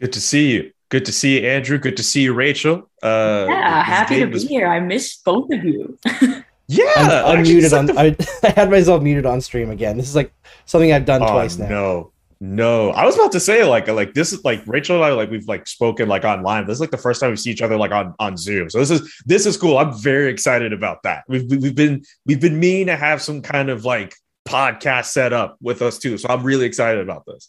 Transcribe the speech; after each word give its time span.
Good 0.00 0.12
to 0.12 0.20
see 0.20 0.52
you. 0.52 0.70
Good 0.90 1.04
to 1.06 1.12
see 1.12 1.40
you, 1.40 1.46
Andrew. 1.48 1.76
Good 1.78 1.96
to 1.96 2.02
see 2.02 2.22
you, 2.22 2.32
Rachel. 2.32 2.88
Uh, 3.02 3.46
Yeah, 3.48 3.82
happy 3.82 4.20
to 4.20 4.26
be 4.26 4.32
was- 4.34 4.48
here. 4.48 4.68
I 4.68 4.80
missed 4.80 5.24
both 5.24 5.52
of 5.52 5.64
you. 5.64 5.98
Yeah, 6.68 6.84
I'm 6.96 7.38
actually, 7.38 7.56
it's 7.58 7.72
unmuted 7.72 7.94
like 7.94 7.98
on. 7.98 8.12
the- 8.16 8.30
I, 8.42 8.48
I 8.48 8.50
had 8.60 8.70
myself 8.70 9.02
muted 9.02 9.24
on 9.26 9.40
stream 9.40 9.70
again. 9.70 9.96
This 9.96 10.08
is 10.08 10.14
like 10.14 10.32
something 10.66 10.92
I've 10.92 11.06
done 11.06 11.22
Oh, 11.22 11.26
twice 11.32 11.56
now. 11.56 11.68
No, 11.68 12.12
no. 12.40 12.90
I 12.90 13.06
was 13.06 13.14
about 13.14 13.32
to 13.32 13.40
say 13.40 13.64
like 13.64 13.88
like 13.88 14.12
this 14.14 14.32
is 14.34 14.44
like 14.44 14.62
Rachel 14.66 14.96
and 14.96 15.04
I 15.04 15.12
like 15.12 15.30
we've 15.30 15.48
like 15.48 15.66
spoken 15.66 16.08
like 16.08 16.24
online. 16.24 16.66
This 16.66 16.74
is 16.74 16.80
like 16.80 16.90
the 16.90 16.98
first 16.98 17.20
time 17.20 17.30
we 17.30 17.36
see 17.36 17.50
each 17.50 17.62
other 17.62 17.76
like 17.78 17.90
on 17.92 18.14
on 18.18 18.36
Zoom. 18.36 18.68
So 18.68 18.78
this 18.78 18.90
is 18.90 19.22
this 19.24 19.46
is 19.46 19.56
cool. 19.56 19.78
I'm 19.78 19.98
very 19.98 20.30
excited 20.30 20.72
about 20.74 21.02
that. 21.04 21.24
We've 21.26 21.50
we've 21.50 21.74
been 21.74 22.04
we've 22.26 22.40
been 22.40 22.60
meaning 22.60 22.86
to 22.88 22.96
have 22.96 23.22
some 23.22 23.40
kind 23.40 23.70
of 23.70 23.84
like 23.86 24.14
podcast 24.46 25.06
set 25.06 25.32
up 25.32 25.56
with 25.62 25.80
us 25.82 25.98
too. 25.98 26.18
So 26.18 26.28
I'm 26.28 26.42
really 26.42 26.66
excited 26.66 27.00
about 27.00 27.24
this. 27.26 27.48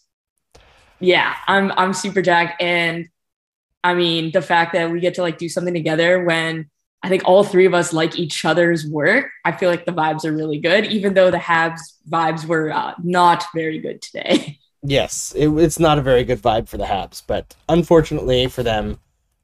yeah, 1.00 1.36
I'm 1.48 1.72
I'm 1.74 1.94
super 1.94 2.22
jacked, 2.22 2.62
and 2.62 3.10
I 3.84 3.94
mean 3.96 4.32
the 4.32 4.42
fact 4.42 4.74
that 4.74 4.90
we 4.92 5.02
get 5.02 5.16
to 5.16 5.22
like 5.22 5.38
do 5.38 5.50
something 5.50 5.74
together 5.74 6.24
when 6.24 6.70
I 7.02 7.10
think 7.10 7.24
all 7.26 7.44
three 7.44 7.66
of 7.66 7.74
us 7.74 7.94
like 7.94 8.20
each 8.20 8.44
other's 8.44 8.86
work. 8.86 9.30
I 9.46 9.54
feel 9.54 9.70
like 9.70 9.86
the 9.86 9.94
vibes 9.94 10.26
are 10.26 10.34
really 10.34 10.60
good, 10.60 10.86
even 10.86 11.14
though 11.14 11.32
the 11.32 11.38
Habs 11.38 11.80
vibes 12.10 12.46
were 12.46 12.72
uh, 12.72 12.94
not 13.04 13.46
very 13.54 13.80
good 13.80 14.02
today. 14.02 14.60
Yes, 14.82 15.34
it, 15.36 15.50
it's 15.50 15.78
not 15.78 15.98
a 15.98 16.02
very 16.02 16.24
good 16.24 16.42
vibe 16.42 16.70
for 16.70 16.78
the 16.78 16.86
Habs, 16.86 17.22
but 17.28 17.54
unfortunately 17.68 18.48
for 18.48 18.64
them, 18.64 18.98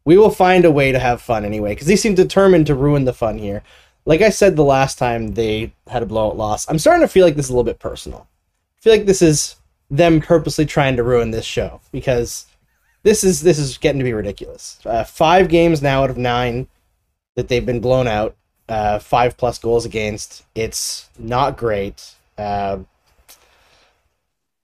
we 0.06 0.18
will 0.18 0.30
find 0.30 0.64
a 0.64 0.72
way 0.72 0.94
to 0.94 1.00
have 1.00 1.22
fun 1.22 1.44
anyway 1.44 1.74
because 1.74 1.88
they 1.88 1.98
seem 1.98 2.16
determined 2.16 2.68
to 2.68 2.74
ruin 2.74 3.04
the 3.04 3.12
fun 3.12 3.38
here. 3.38 3.62
Like 4.06 4.22
I 4.22 4.30
said 4.30 4.56
the 4.56 4.64
last 4.64 4.98
time 4.98 5.34
they 5.34 5.74
had 5.88 6.04
a 6.04 6.06
blowout 6.06 6.38
loss, 6.38 6.70
I'm 6.70 6.80
starting 6.80 7.02
to 7.02 7.12
feel 7.12 7.26
like 7.26 7.36
this 7.36 7.48
is 7.48 7.50
a 7.50 7.54
little 7.54 7.66
bit 7.66 7.80
personal. 7.80 8.30
I 8.78 8.82
feel 8.82 8.94
like 8.94 9.08
this 9.08 9.22
is 9.22 9.58
them 9.92 10.22
purposely 10.22 10.66
trying 10.66 10.96
to 10.96 11.04
ruin 11.04 11.32
this 11.32 11.46
show 11.46 11.82
because 11.92 12.46
this 13.04 13.26
is 13.26 13.42
this 13.42 13.60
is 13.60 13.78
getting 13.78 14.00
to 14.00 14.06
be 14.06 14.14
ridiculous. 14.14 14.80
Uh, 14.86 15.04
five 15.04 15.50
games 15.50 15.82
now 15.82 16.04
out 16.04 16.10
of 16.10 16.18
nine 16.18 16.68
that 17.36 17.48
they've 17.48 17.66
been 17.66 17.80
blown 17.80 18.08
out, 18.08 18.36
uh, 18.70 19.00
five 19.00 19.38
plus 19.38 19.60
goals 19.60 19.86
against. 19.86 20.44
It's 20.56 21.10
not 21.20 21.58
great. 21.58 22.16
Uh, 22.38 22.80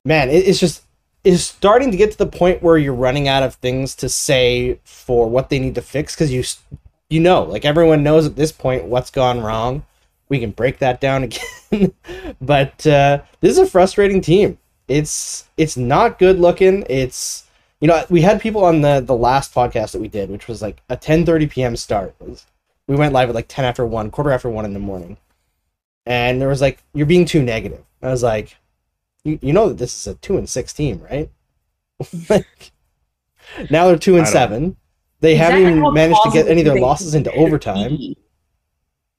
man, 0.05 0.30
it, 0.30 0.47
it's 0.47 0.59
just 0.59 0.83
it's 1.23 1.44
starting 1.44 1.91
to 1.91 1.97
get 1.97 2.11
to 2.11 2.17
the 2.17 2.25
point 2.25 2.63
where 2.63 2.78
you're 2.78 2.94
running 2.94 3.28
out 3.28 3.44
of 3.44 3.55
things 3.55 3.95
to 3.95 4.09
say 4.09 4.80
for 4.83 5.30
what 5.30 5.50
they 5.50 5.59
need 5.59 5.75
to 5.75 5.81
fix 5.81 6.16
because 6.16 6.31
you 6.31 6.44
you 7.09 7.19
know 7.19 7.44
like 7.44 7.66
everyone 7.66 8.02
knows 8.03 8.25
at 8.25 8.36
this 8.36 8.52
point 8.52 8.85
what's 8.85 9.11
gone 9.11 9.41
wrong. 9.41 9.85
We 10.30 10.39
can 10.39 10.52
break 10.52 10.80
that 10.80 11.02
down 11.02 11.23
again, 11.72 11.94
but 12.41 12.88
uh, 12.88 13.22
this 13.41 13.52
is 13.52 13.59
a 13.59 13.67
frustrating 13.67 14.22
team. 14.22 14.58
It's 14.88 15.45
it's 15.58 15.78
not 15.78 16.19
good 16.19 16.39
looking. 16.39 16.85
It's 16.89 17.44
you 17.81 17.88
know 17.88 18.03
we 18.09 18.22
had 18.22 18.41
people 18.41 18.63
on 18.63 18.81
the 18.81 19.02
the 19.02 19.16
last 19.16 19.53
podcast 19.53 19.91
that 19.91 20.02
we 20.02 20.08
did, 20.08 20.30
which 20.30 20.47
was 20.47 20.61
like 20.61 20.81
a 20.89 20.97
10:30 20.97 21.50
p.m. 21.50 21.75
start. 21.75 22.16
It 22.22 22.30
was- 22.30 22.45
we 22.92 22.97
went 22.97 23.14
live 23.14 23.30
at 23.30 23.36
like 23.36 23.47
10 23.47 23.64
after 23.64 23.86
one, 23.86 24.11
quarter 24.11 24.31
after 24.31 24.50
one 24.50 24.66
in 24.66 24.73
the 24.73 24.80
morning, 24.80 25.16
and 26.06 26.42
there 26.42 26.50
was 26.50 26.59
like 26.59 26.84
you're 26.94 27.06
being 27.06 27.23
too 27.23 27.42
negative. 27.42 27.86
I 28.02 28.09
was 28.09 28.22
like, 28.22 28.58
you, 29.23 29.39
you 29.42 29.53
know 29.53 29.70
that 29.70 29.78
this 29.78 29.95
is 29.95 30.08
a 30.08 30.16
two 30.16 30.38
and 30.38 30.50
six 30.50 30.73
team, 30.73 31.02
right? 31.09 31.30
like 32.30 32.73
now 33.69 33.88
they're 33.88 33.97
2 33.97 34.17
and 34.17 34.28
7 34.28 34.75
They 35.22 35.36
haven't 35.36 35.62
even 35.62 35.94
managed 35.94 36.22
to 36.23 36.31
get 36.31 36.47
any 36.47 36.62
of 36.62 36.66
their 36.66 36.81
losses 36.81 37.16
into 37.16 37.31
overtime. 37.34 37.96
be. 37.96 38.18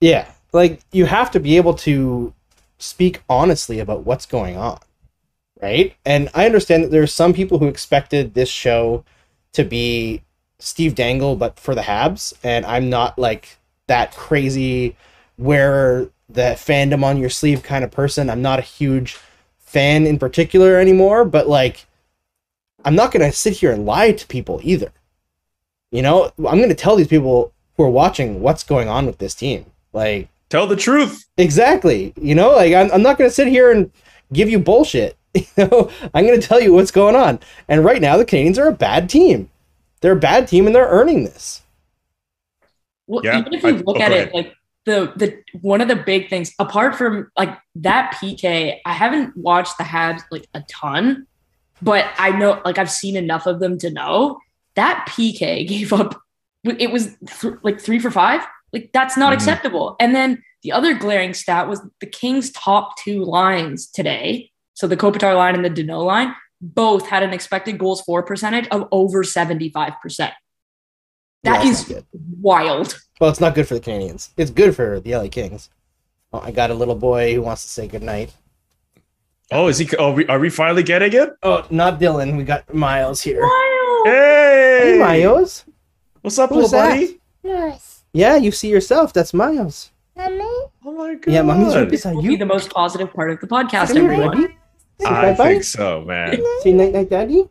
Yeah, 0.03 0.31
like 0.53 0.81
you 0.93 1.06
have 1.06 1.31
to 1.31 1.41
be 1.41 1.56
able 1.56 1.75
to 1.75 2.34
speak 2.77 3.22
honestly 3.27 3.78
about 3.78 4.04
what's 4.04 4.27
going 4.27 4.59
on, 4.59 4.81
right? 5.62 5.94
And 6.04 6.28
I 6.34 6.44
understand 6.44 6.84
that 6.84 6.91
there 6.91 7.03
are 7.03 7.06
some 7.06 7.33
people 7.33 7.59
who 7.59 7.69
expected 7.69 8.34
this 8.34 8.50
show 8.50 9.04
to 9.54 9.65
be 9.65 10.22
Steve 10.59 10.94
Dangle, 10.94 11.37
but 11.37 11.59
for 11.59 11.75
the 11.75 11.83
Habs, 11.83 12.34
and 12.43 12.66
I'm 12.66 12.91
not 12.91 13.19
like 13.19 13.59
that 13.92 14.16
crazy 14.16 14.97
wear 15.36 16.08
the 16.30 16.56
fandom 16.56 17.04
on 17.04 17.19
your 17.19 17.28
sleeve 17.28 17.62
kind 17.62 17.84
of 17.84 17.91
person. 17.91 18.30
I'm 18.30 18.41
not 18.41 18.58
a 18.58 18.62
huge 18.62 19.19
fan 19.58 20.06
in 20.06 20.19
particular 20.19 20.78
anymore, 20.78 21.26
but 21.26 21.47
like 21.47 21.84
I'm 22.86 22.94
not 22.94 23.12
gonna 23.12 23.32
sit 23.32 23.53
here 23.53 23.70
and 23.70 23.84
lie 23.84 24.12
to 24.12 24.26
people 24.28 24.60
either. 24.62 24.92
You 25.91 26.00
know, 26.00 26.32
I'm 26.38 26.58
gonna 26.58 26.75
tell 26.75 26.97
these 26.97 27.06
people 27.06 27.53
who 27.76 27.82
are 27.82 27.91
watching 27.91 28.41
what's 28.41 28.64
going 28.64 28.88
on 28.88 29.04
with 29.04 29.19
this 29.19 29.34
team. 29.34 29.66
Like 29.92 30.30
Tell 30.48 30.66
the 30.66 30.76
truth. 30.76 31.26
exactly, 31.36 32.14
you 32.19 32.34
know, 32.34 32.53
like 32.53 32.72
I'm, 32.72 32.91
I'm 32.92 33.03
not 33.03 33.19
gonna 33.19 33.28
sit 33.28 33.48
here 33.48 33.70
and 33.70 33.91
give 34.32 34.48
you 34.48 34.59
bullshit. 34.59 35.16
You 35.34 35.66
know, 35.66 35.91
I'm 36.14 36.26
gonna 36.26 36.41
tell 36.41 36.60
you 36.62 36.72
what's 36.72 36.91
going 36.91 37.16
on. 37.16 37.41
And 37.69 37.84
right 37.84 38.00
now, 38.00 38.16
the 38.16 38.24
Canadiens 38.24 38.59
are 38.59 38.69
a 38.69 38.72
bad 38.72 39.10
team. 39.10 39.50
They're 40.00 40.12
a 40.12 40.26
bad 40.30 40.48
team, 40.48 40.66
and 40.66 40.74
they're 40.74 40.88
earning 40.88 41.24
this. 41.24 41.62
Well, 43.07 43.25
Yeah, 43.25 43.39
even 43.41 43.55
if 43.55 43.65
I- 43.65 43.69
you 43.71 43.77
look 43.79 43.97
oh, 43.99 44.03
at 44.03 44.13
it, 44.13 44.35
like 44.35 44.55
the 44.85 45.13
the 45.17 45.43
one 45.61 45.81
of 45.81 45.89
the 45.89 45.97
big 45.97 46.29
things, 46.29 46.53
apart 46.59 46.97
from 46.97 47.31
like 47.37 47.57
that 47.77 48.15
PK, 48.21 48.79
I 48.85 48.93
haven't 48.93 49.37
watched 49.37 49.79
the 49.79 49.85
Habs 49.85 50.23
like 50.31 50.47
a 50.55 50.63
ton, 50.71 51.27
but 51.81 52.07
I 52.19 52.31
know 52.31 52.61
like 52.65 52.79
I've 52.79 52.91
seen 52.91 53.17
enough 53.17 53.47
of 53.47 53.61
them 53.61 53.79
to 53.79 53.91
know 53.91 54.39
that 54.75 55.07
PK 55.09 55.67
gave 55.69 55.93
up. 55.93 56.21
It 56.65 56.91
was 56.93 57.17
th- 57.41 57.55
like 57.63 57.81
three 57.81 57.99
for 57.99 58.11
five. 58.11 58.45
Like 58.73 58.91
that's 58.93 59.17
not 59.17 59.33
Mhm. 59.33 59.37
acceptable. 59.37 59.97
And 60.01 60.15
then 60.15 60.43
the 60.63 60.73
other 60.73 60.95
glaring 60.95 61.34
stat 61.34 61.69
was 61.69 61.81
the 62.01 62.07
Kings' 62.07 62.51
top 62.53 62.97
two 62.99 63.25
lines 63.25 63.89
today. 63.89 64.51
So 64.75 64.87
the 64.87 64.97
Kopitar 64.97 65.37
line 65.37 65.55
and 65.57 65.65
the 65.65 65.71
Danault 65.71 66.07
line 66.07 66.34
both 66.61 67.09
had 67.09 67.23
an 67.25 67.33
expected 67.33 67.79
goals 67.79 68.01
for 68.03 68.23
percentage 68.23 68.69
of 68.69 68.89
over 68.93 69.23
seventy 69.25 69.69
five 69.71 69.93
percent. 70.01 70.33
That 71.44 71.64
Yeah, 71.64 71.70
is 71.70 71.86
that's 71.86 72.04
wild. 72.41 72.98
Well, 73.20 73.30
it's 73.30 73.41
not 73.41 73.54
good 73.54 73.66
for 73.69 73.75
the 73.75 73.80
Canadiens. 73.80 74.30
It's 74.36 74.50
good 74.50 74.75
for 74.76 75.00
the 75.00 75.14
LA 75.16 75.28
Kings. 75.28 75.70
Oh, 76.32 76.41
I 76.41 76.50
got 76.50 76.70
a 76.70 76.75
little 76.75 76.94
boy 76.94 77.34
who 77.34 77.42
wants 77.42 77.62
to 77.62 77.69
say 77.69 77.86
goodnight. 77.86 78.32
Oh, 79.50 79.69
is 79.69 79.78
he? 79.78 79.88
Oh, 79.98 80.12
we, 80.12 80.26
are 80.28 80.38
we 80.38 80.48
finally 80.50 80.82
getting 80.82 81.12
it? 81.12 81.30
Oh, 81.42 81.66
not 81.70 82.00
Dylan. 82.00 82.36
We 82.36 82.44
got 82.44 82.72
Miles 82.72 83.20
here. 83.20 83.42
Hey, 84.04 84.80
Hey, 84.82 84.98
Miles. 84.98 85.64
What's 86.22 86.38
up, 86.38 86.50
Who's 86.50 86.72
little 86.72 86.80
that? 86.80 86.91
buddy? 86.91 87.20
Nice. 87.44 88.04
Yeah, 88.12 88.36
you 88.36 88.50
see 88.50 88.69
yourself. 88.69 89.12
That's 89.12 89.34
Miles. 89.34 89.91
Mommy? 90.16 90.38
Oh 90.41 90.92
my 90.97 91.14
god. 91.14 91.32
Yeah, 91.32 91.42
mommy's 91.42 91.74
right 91.74 91.88
beside 91.88 92.14
will 92.14 92.22
be 92.22 92.28
you. 92.32 92.36
the 92.38 92.47
most 92.47 92.70
positive 92.70 93.12
part 93.12 93.30
of 93.30 93.41
the 93.41 93.47
podcast, 93.47 93.94
everyone. 93.97 94.54
I 95.04 95.34
think 95.34 95.64
so, 95.64 96.03
man. 96.04 96.41
Say 96.60 96.72
night 96.72 96.92
night, 96.92 97.10
daddy. 97.10 97.48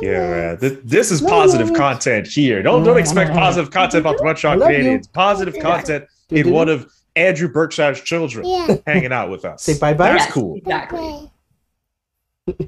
Yeah, 0.00 0.10
man. 0.30 0.58
This, 0.60 0.78
this 0.84 1.10
is 1.10 1.22
No, 1.22 1.28
positive 1.28 1.68
no, 1.68 1.72
no. 1.72 1.78
content 1.78 2.26
here. 2.26 2.62
Don't 2.62 2.84
don't 2.84 2.98
expect 2.98 3.32
positive 3.32 3.70
content 3.70 4.00
about 4.00 4.16
the 4.18 4.24
I 4.24 4.26
Montreal 4.26 4.58
love 4.58 4.70
you. 4.70 4.78
Canadiens. 4.78 5.12
Positive 5.12 5.58
content 5.60 6.04
in 6.30 6.50
one 6.50 6.68
of 6.68 6.90
Andrew 7.16 7.48
Berkshire's 7.48 8.00
children 8.00 8.46
Yeah. 8.46 8.76
hanging 8.86 9.12
out 9.12 9.30
with 9.30 9.44
us. 9.44 9.62
Say 9.62 9.78
bye-bye. 9.78 10.08
That's 10.12 10.24
Yes, 10.24 10.32
cool. 10.32 10.56
Exactly. 10.56 11.30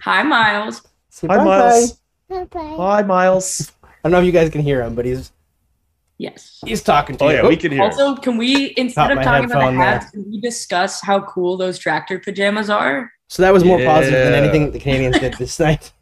Hi, 0.03 0.23
Miles. 0.23 0.83
Say 1.09 1.27
Hi, 1.29 1.37
bye-bye. 1.39 1.45
Miles. 1.45 2.01
Bye-bye. 2.29 2.75
Hi, 2.77 3.03
Miles. 3.03 3.73
I 3.83 3.89
don't 4.05 4.13
know 4.13 4.21
if 4.21 4.25
you 4.27 4.33
guys 4.33 4.51
can 4.51 4.61
hear 4.61 4.83
him, 4.83 4.95
but 4.95 5.05
he's 5.05 5.33
Yes. 6.19 6.59
he's 6.67 6.83
talking 6.83 7.17
to 7.17 7.25
Oh 7.25 7.29
you. 7.31 7.37
yeah, 7.37 7.47
we 7.49 7.57
can 7.57 7.73
hear. 7.73 7.83
Also, 7.83 8.15
can 8.15 8.37
we 8.37 8.75
instead 8.77 9.09
Caught 9.09 9.19
of 9.19 9.25
talking 9.25 9.45
about 9.51 9.71
the 9.71 9.77
hats, 9.79 10.11
can 10.11 10.31
we 10.31 10.41
discuss 10.41 11.01
how 11.01 11.21
cool 11.23 11.57
those 11.57 11.79
tractor 11.79 12.19
pajamas 12.19 12.69
are? 12.71 13.11
So 13.29 13.43
that 13.43 13.53
was 13.53 13.65
more 13.65 13.79
positive 13.85 14.25
than 14.25 14.35
anything 14.35 14.65
that 14.67 14.73
the 14.73 14.81
Canadiens 14.81 15.19
did 15.19 15.35
this 15.35 15.59
night. 15.61 15.93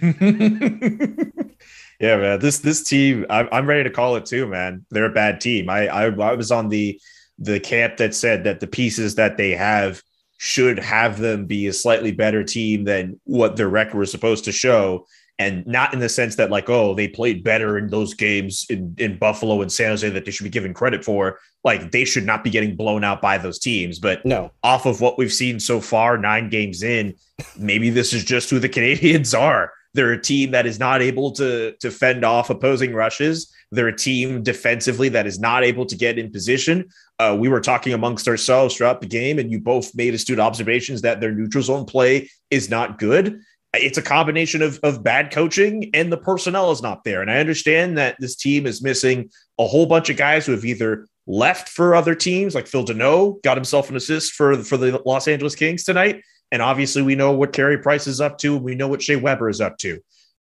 yeah, 2.00 2.16
man. 2.16 2.38
This 2.40 2.58
this 2.58 2.82
team, 2.82 3.26
I'm, 3.30 3.48
I'm 3.52 3.66
ready 3.66 3.84
to 3.84 3.90
call 3.90 4.16
it 4.16 4.26
too, 4.26 4.46
man. 4.46 4.84
They're 4.90 5.06
a 5.06 5.12
bad 5.12 5.40
team. 5.40 5.68
I, 5.68 5.88
I 5.88 6.04
I 6.06 6.34
was 6.34 6.50
on 6.50 6.68
the 6.68 7.00
the 7.38 7.60
camp 7.60 7.96
that 7.96 8.14
said 8.14 8.44
that 8.44 8.60
the 8.60 8.66
pieces 8.66 9.14
that 9.16 9.36
they 9.36 9.52
have 9.52 10.02
should 10.38 10.78
have 10.78 11.18
them 11.18 11.46
be 11.46 11.66
a 11.66 11.72
slightly 11.72 12.12
better 12.12 12.44
team 12.44 12.84
than 12.84 13.20
what 13.24 13.56
their 13.56 13.68
record 13.68 13.98
was 13.98 14.10
supposed 14.10 14.44
to 14.44 14.52
show. 14.52 15.06
And 15.38 15.66
not 15.66 15.94
in 15.94 15.98
the 15.98 16.08
sense 16.08 16.36
that, 16.36 16.50
like, 16.50 16.68
oh, 16.68 16.94
they 16.94 17.08
played 17.08 17.42
better 17.42 17.78
in 17.78 17.88
those 17.88 18.14
games 18.14 18.66
in, 18.68 18.94
in 18.98 19.18
Buffalo 19.18 19.62
and 19.62 19.72
San 19.72 19.88
Jose 19.88 20.08
that 20.08 20.24
they 20.24 20.30
should 20.30 20.44
be 20.44 20.50
given 20.50 20.74
credit 20.74 21.04
for. 21.04 21.38
Like, 21.64 21.90
they 21.90 22.04
should 22.04 22.26
not 22.26 22.44
be 22.44 22.50
getting 22.50 22.76
blown 22.76 23.02
out 23.02 23.22
by 23.22 23.38
those 23.38 23.58
teams. 23.58 23.98
But 23.98 24.24
No. 24.26 24.52
off 24.62 24.84
of 24.84 25.00
what 25.00 25.18
we've 25.18 25.32
seen 25.32 25.58
so 25.58 25.80
far, 25.80 26.18
nine 26.18 26.48
games 26.48 26.82
in, 26.82 27.14
maybe 27.58 27.88
this 27.90 28.12
is 28.12 28.24
just 28.24 28.50
who 28.50 28.58
the 28.58 28.68
Canadiens 28.68 29.36
are. 29.40 29.72
They're 29.94 30.12
a 30.12 30.20
team 30.20 30.52
that 30.52 30.66
is 30.66 30.78
not 30.78 31.02
able 31.02 31.32
to 31.32 31.72
to 31.80 31.90
fend 31.90 32.24
off 32.24 32.50
opposing 32.50 32.94
rushes. 32.94 33.52
They're 33.70 33.88
a 33.88 33.96
team 33.96 34.42
defensively 34.42 35.08
that 35.10 35.26
is 35.26 35.38
not 35.38 35.64
able 35.64 35.86
to 35.86 35.96
get 35.96 36.18
in 36.18 36.30
position. 36.30 36.88
Uh, 37.18 37.36
we 37.38 37.48
were 37.48 37.60
talking 37.60 37.92
amongst 37.92 38.28
ourselves 38.28 38.76
throughout 38.76 39.00
the 39.00 39.06
game, 39.06 39.38
and 39.38 39.50
you 39.50 39.60
both 39.60 39.94
made 39.94 40.14
astute 40.14 40.40
observations 40.40 41.02
that 41.02 41.20
their 41.20 41.32
neutral 41.32 41.62
zone 41.62 41.84
play 41.84 42.30
is 42.50 42.70
not 42.70 42.98
good. 42.98 43.40
It's 43.74 43.96
a 43.96 44.02
combination 44.02 44.60
of, 44.60 44.78
of 44.82 45.02
bad 45.02 45.30
coaching 45.30 45.90
and 45.94 46.12
the 46.12 46.18
personnel 46.18 46.72
is 46.72 46.82
not 46.82 47.04
there. 47.04 47.22
And 47.22 47.30
I 47.30 47.38
understand 47.38 47.96
that 47.96 48.16
this 48.18 48.36
team 48.36 48.66
is 48.66 48.82
missing 48.82 49.30
a 49.58 49.66
whole 49.66 49.86
bunch 49.86 50.10
of 50.10 50.18
guys 50.18 50.44
who 50.44 50.52
have 50.52 50.66
either 50.66 51.06
left 51.26 51.70
for 51.70 51.94
other 51.94 52.14
teams, 52.14 52.54
like 52.54 52.66
Phil 52.66 52.84
Danault 52.84 53.42
got 53.42 53.56
himself 53.56 53.88
an 53.88 53.96
assist 53.96 54.32
for, 54.32 54.62
for 54.62 54.76
the 54.76 55.00
Los 55.06 55.26
Angeles 55.26 55.54
Kings 55.54 55.84
tonight. 55.84 56.22
And 56.52 56.62
obviously, 56.62 57.02
we 57.02 57.16
know 57.16 57.32
what 57.32 57.52
Carey 57.52 57.78
Price 57.78 58.06
is 58.06 58.20
up 58.20 58.38
to. 58.38 58.54
And 58.54 58.64
we 58.64 58.76
know 58.76 58.86
what 58.86 59.02
Shea 59.02 59.16
Weber 59.16 59.48
is 59.48 59.60
up 59.60 59.78
to. 59.78 59.98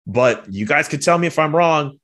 But 0.07 0.53
you 0.53 0.67
guys 0.67 0.89
can 0.89 1.01
tell 1.01 1.17
me 1.17 1.27
if 1.27 1.39
I'm 1.39 1.57
wrong. 1.57 1.99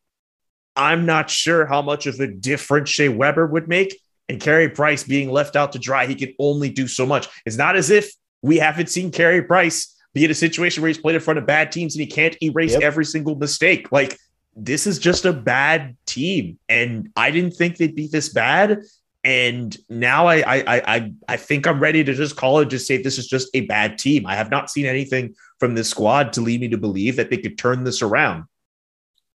I'm 0.76 1.04
not 1.04 1.28
sure 1.28 1.66
how 1.66 1.82
much 1.82 2.06
of 2.06 2.18
a 2.20 2.26
difference 2.26 2.88
Shea 2.88 3.08
Weber 3.08 3.46
would 3.46 3.68
make. 3.68 4.00
And 4.28 4.40
Carey 4.40 4.68
Price 4.68 5.04
being 5.04 5.30
left 5.30 5.56
out 5.56 5.72
to 5.72 5.78
dry, 5.78 6.06
he 6.06 6.14
can 6.14 6.34
only 6.38 6.70
do 6.70 6.88
so 6.88 7.04
much. 7.06 7.28
It's 7.44 7.56
not 7.56 7.76
as 7.76 7.90
if 7.90 8.12
we 8.42 8.56
haven't 8.58 8.88
seen 8.88 9.10
Carey 9.10 9.42
Price 9.42 9.94
be 10.14 10.24
in 10.24 10.30
a 10.30 10.34
situation 10.34 10.82
where 10.82 10.88
he's 10.88 10.98
played 10.98 11.14
in 11.14 11.20
front 11.20 11.38
of 11.38 11.46
bad 11.46 11.70
teams 11.72 11.94
and 11.94 12.00
he 12.00 12.06
can't 12.06 12.36
erase 12.42 12.72
Yep. 12.72 12.82
every 12.82 13.04
single 13.04 13.34
mistake. 13.36 13.90
Like, 13.92 14.16
this 14.54 14.86
is 14.86 14.98
just 14.98 15.24
a 15.26 15.32
bad 15.32 15.96
team. 16.06 16.58
And 16.68 17.10
I 17.16 17.30
didn't 17.30 17.52
think 17.52 17.76
they'd 17.76 17.94
be 17.94 18.08
this 18.08 18.30
bad. 18.30 18.80
And 19.26 19.76
now 19.90 20.26
I 20.28 20.36
I 20.36 20.56
I 20.66 20.82
I- 20.96 21.12
I 21.30 21.36
think 21.36 21.66
I'm 21.66 21.80
ready 21.80 22.04
to 22.04 22.14
just 22.14 22.36
call 22.36 22.60
it, 22.60 22.66
just 22.68 22.86
say 22.86 23.02
this 23.02 23.18
is 23.18 23.26
just 23.26 23.48
a 23.54 23.62
bad 23.62 23.98
team. 23.98 24.24
I 24.24 24.36
have 24.36 24.50
not 24.52 24.70
seen 24.70 24.86
anything 24.86 25.34
from 25.58 25.74
this 25.74 25.88
squad 25.90 26.32
to 26.34 26.40
lead 26.40 26.60
me 26.60 26.68
to 26.68 26.78
believe 26.78 27.16
that 27.16 27.28
they 27.30 27.36
could 27.36 27.58
turn 27.58 27.82
this 27.82 28.02
around. 28.02 28.44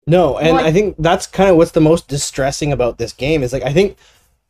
No, 0.07 0.37
and 0.37 0.57
Well, 0.57 0.65
I- 0.65 0.69
I 0.69 0.73
think 0.73 0.97
that's 0.99 1.27
kind 1.27 1.49
of 1.49 1.57
what's 1.57 1.71
the 1.71 1.81
most 1.81 2.07
distressing 2.07 2.71
about 2.71 2.99
this 2.99 3.15
game 3.15 3.43
is 3.43 3.53
like 3.55 3.63
I 3.63 3.73
think 3.73 3.97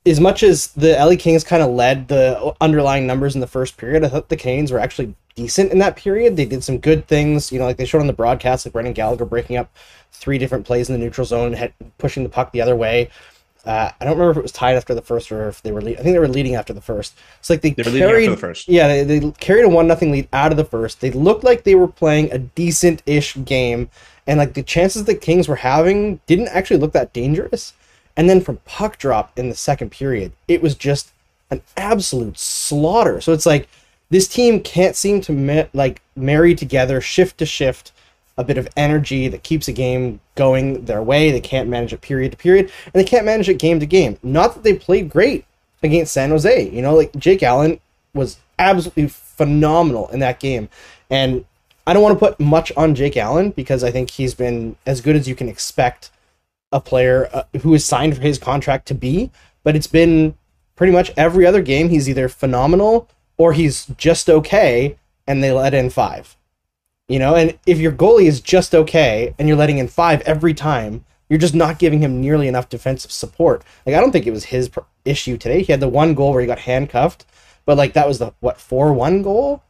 as 0.05 0.19
much 0.19 0.43
as 0.43 0.69
the 0.69 0.99
LA 0.99 1.15
Kings 1.17 1.45
kind 1.45 1.63
of 1.63 1.71
led 1.71 2.09
the 2.09 2.53
underlying 2.61 3.07
numbers 3.07 3.35
in 3.37 3.41
the 3.41 3.47
first 3.47 3.77
period, 3.77 4.05
I 4.05 4.09
thought 4.09 4.29
the 4.31 4.37
Canes 4.37 4.73
were 4.73 4.81
actually 4.81 5.15
decent 5.37 5.71
in 5.71 5.79
that 5.79 5.95
period. 5.97 6.37
They 6.37 6.47
did 6.47 6.65
some 6.65 6.79
good 6.79 7.07
things, 7.07 7.53
you 7.53 7.59
know, 7.61 7.65
like 7.67 7.77
they 7.77 7.85
showed 7.85 8.01
on 8.01 8.07
the 8.09 8.13
broadcast, 8.13 8.67
like 8.67 8.73
Brendan 8.73 8.95
Gallagher 8.95 9.25
breaking 9.25 9.57
up 9.57 9.71
three 10.11 10.39
different 10.39 10.67
plays 10.67 10.89
in 10.89 10.95
the 10.95 11.05
neutral 11.05 11.25
zone, 11.25 11.53
head, 11.53 11.75
pushing 11.99 12.25
the 12.25 12.29
puck 12.29 12.51
the 12.51 12.61
other 12.61 12.75
way. 12.75 13.09
Uh, 13.67 13.91
I 14.01 14.05
don't 14.05 14.15
remember 14.15 14.31
if 14.31 14.37
it 14.39 14.43
was 14.43 14.53
tied 14.53 14.77
after 14.77 14.95
the 14.95 15.03
first 15.03 15.31
or 15.31 15.49
if 15.49 15.61
they 15.63 15.73
were. 15.73 15.81
I 15.81 15.85
think 15.85 16.03
they 16.03 16.19
were 16.19 16.29
leading 16.29 16.55
after 16.55 16.73
the 16.73 16.81
first. 16.81 17.15
It's 17.41 17.51
like 17.51 17.61
they, 17.61 17.71
They 17.71 17.83
were 17.83 17.91
leading 17.91 18.09
carried. 18.09 18.25
after 18.25 18.31
the 18.37 18.41
first. 18.41 18.69
Yeah, 18.69 18.89
they, 18.89 19.19
they 19.19 19.31
carried 19.33 19.65
a 19.65 19.69
one 19.69 19.87
nothing 19.87 20.11
lead 20.11 20.29
out 20.33 20.53
of 20.53 20.57
the 20.57 20.65
first. 20.65 21.01
They 21.01 21.11
looked 21.11 21.45
like 21.45 21.65
they 21.65 21.75
were 21.75 21.89
playing 21.89 22.33
a 22.33 22.39
decent 22.39 23.03
ish 23.05 23.37
game, 23.45 23.91
and 24.27 24.39
like 24.39 24.55
the 24.55 24.63
chances 24.63 25.05
the 25.05 25.15
Kings 25.15 25.49
were 25.49 25.57
having 25.57 26.21
didn't 26.27 26.49
actually 26.49 26.79
look 26.79 26.93
that 26.93 27.13
dangerous. 27.13 27.75
And 28.17 28.29
then 28.31 28.41
from 28.41 28.57
puck 28.65 28.99
drop 28.99 29.39
in 29.39 29.49
the 29.49 29.55
second 29.55 29.91
period, 29.91 30.33
it 30.49 30.63
was 30.63 30.75
just 30.75 31.11
an 31.51 31.61
absolute 31.77 32.39
slaughter. 32.39 33.21
So 33.21 33.33
it's 33.33 33.47
like 33.47 33.69
this 34.11 34.27
team 34.29 34.61
can't 34.61 34.97
seem 34.97 35.21
to 35.23 35.33
ma- 35.33 35.65
like 35.75 36.01
marry 36.17 36.55
together 36.55 37.01
shift 37.01 37.39
to 37.39 37.47
shift 37.47 37.93
a 38.39 38.45
bit 38.45 38.57
of 38.57 38.69
energy 38.77 39.29
that 39.29 39.43
keeps 39.43 39.69
a 39.69 39.73
game 39.73 40.21
going 40.37 40.85
their 40.85 41.03
way. 41.03 41.31
They 41.31 41.41
can't 41.41 41.69
manage 41.69 41.93
it 41.93 42.01
period 42.01 42.31
to 42.31 42.39
period, 42.39 42.73
and 42.87 42.95
they 42.95 43.05
can't 43.05 43.27
manage 43.27 43.49
it 43.49 43.59
game 43.59 43.81
to 43.81 43.87
game. 43.87 44.17
Not 44.23 44.55
that 44.55 44.63
they 44.63 44.75
played 44.75 45.11
great 45.11 45.45
against 45.83 46.15
San 46.15 46.31
Jose. 46.31 46.71
You 46.71 46.81
know, 46.81 46.95
like 46.95 47.15
Jake 47.17 47.43
Allen 47.43 47.81
was 48.15 48.39
absolutely 48.59 49.09
phenomenal 49.09 50.09
in 50.09 50.21
that 50.21 50.41
game. 50.41 50.69
And 51.11 51.45
I 51.87 51.93
don't 51.93 52.03
want 52.03 52.19
to 52.19 52.25
put 52.25 52.41
much 52.41 52.73
on 52.77 52.95
Jake 52.95 53.17
Allen 53.17 53.51
because 53.51 53.83
I 53.83 53.91
think 53.91 54.11
he's 54.11 54.35
been 54.35 54.77
as 54.87 55.01
good 55.01 55.17
as 55.17 55.29
you 55.29 55.35
can 55.35 55.49
expect 55.49 56.11
a 56.71 56.81
player 56.81 57.29
uh, 57.33 57.45
who 57.63 57.75
is 57.75 57.85
signed 57.85 58.17
for 58.17 58.23
his 58.23 58.39
contract 58.39 58.87
to 58.89 58.95
be. 58.95 59.31
But 59.65 59.75
it's 59.75 59.87
been 59.87 60.35
pretty 60.77 60.93
much 60.93 61.11
every 61.17 61.45
other 61.45 61.61
game 61.61 61.89
he's 61.89 62.09
either 62.09 62.29
phenomenal 62.29 63.09
or 63.37 63.53
he's 63.53 63.87
just 63.97 64.31
okay 64.31 64.97
and 65.27 65.43
they 65.43 65.53
let 65.53 65.75
in 65.75 65.91
five. 65.91 66.37
You 67.09 67.19
know, 67.19 67.35
and 67.35 67.59
if 67.67 67.79
your 67.79 67.93
goalie 67.93 68.27
is 68.27 68.41
just 68.41 68.75
okay 68.75 69.35
and 69.39 69.49
you're 69.49 69.57
letting 69.57 69.79
in 69.79 69.89
five 69.89 70.21
every 70.23 70.53
time, 70.53 71.05
you're 71.31 71.39
just 71.39 71.55
not 71.55 71.79
giving 71.79 72.01
him 72.01 72.21
nearly 72.21 72.49
enough 72.49 72.69
defensive 72.69 73.11
support. 73.11 73.65
Like 73.87 73.95
I 73.95 74.01
don't 74.01 74.13
think 74.13 74.27
it 74.27 74.31
was 74.31 74.45
his 74.45 74.69
pr- 74.69 74.81
issue 75.05 75.37
today. 75.39 75.63
He 75.63 75.73
had 75.73 75.81
the 75.81 75.89
one 75.89 76.15
goal 76.15 76.33
where 76.33 76.41
he 76.41 76.47
got 76.47 76.59
handcuffed, 76.61 77.25
but 77.65 77.79
like 77.79 77.95
that 77.95 78.07
was 78.07 78.19
the 78.19 78.33
what 78.41 78.61
four 78.61 78.93
one 78.93 79.23
goal. 79.23 79.63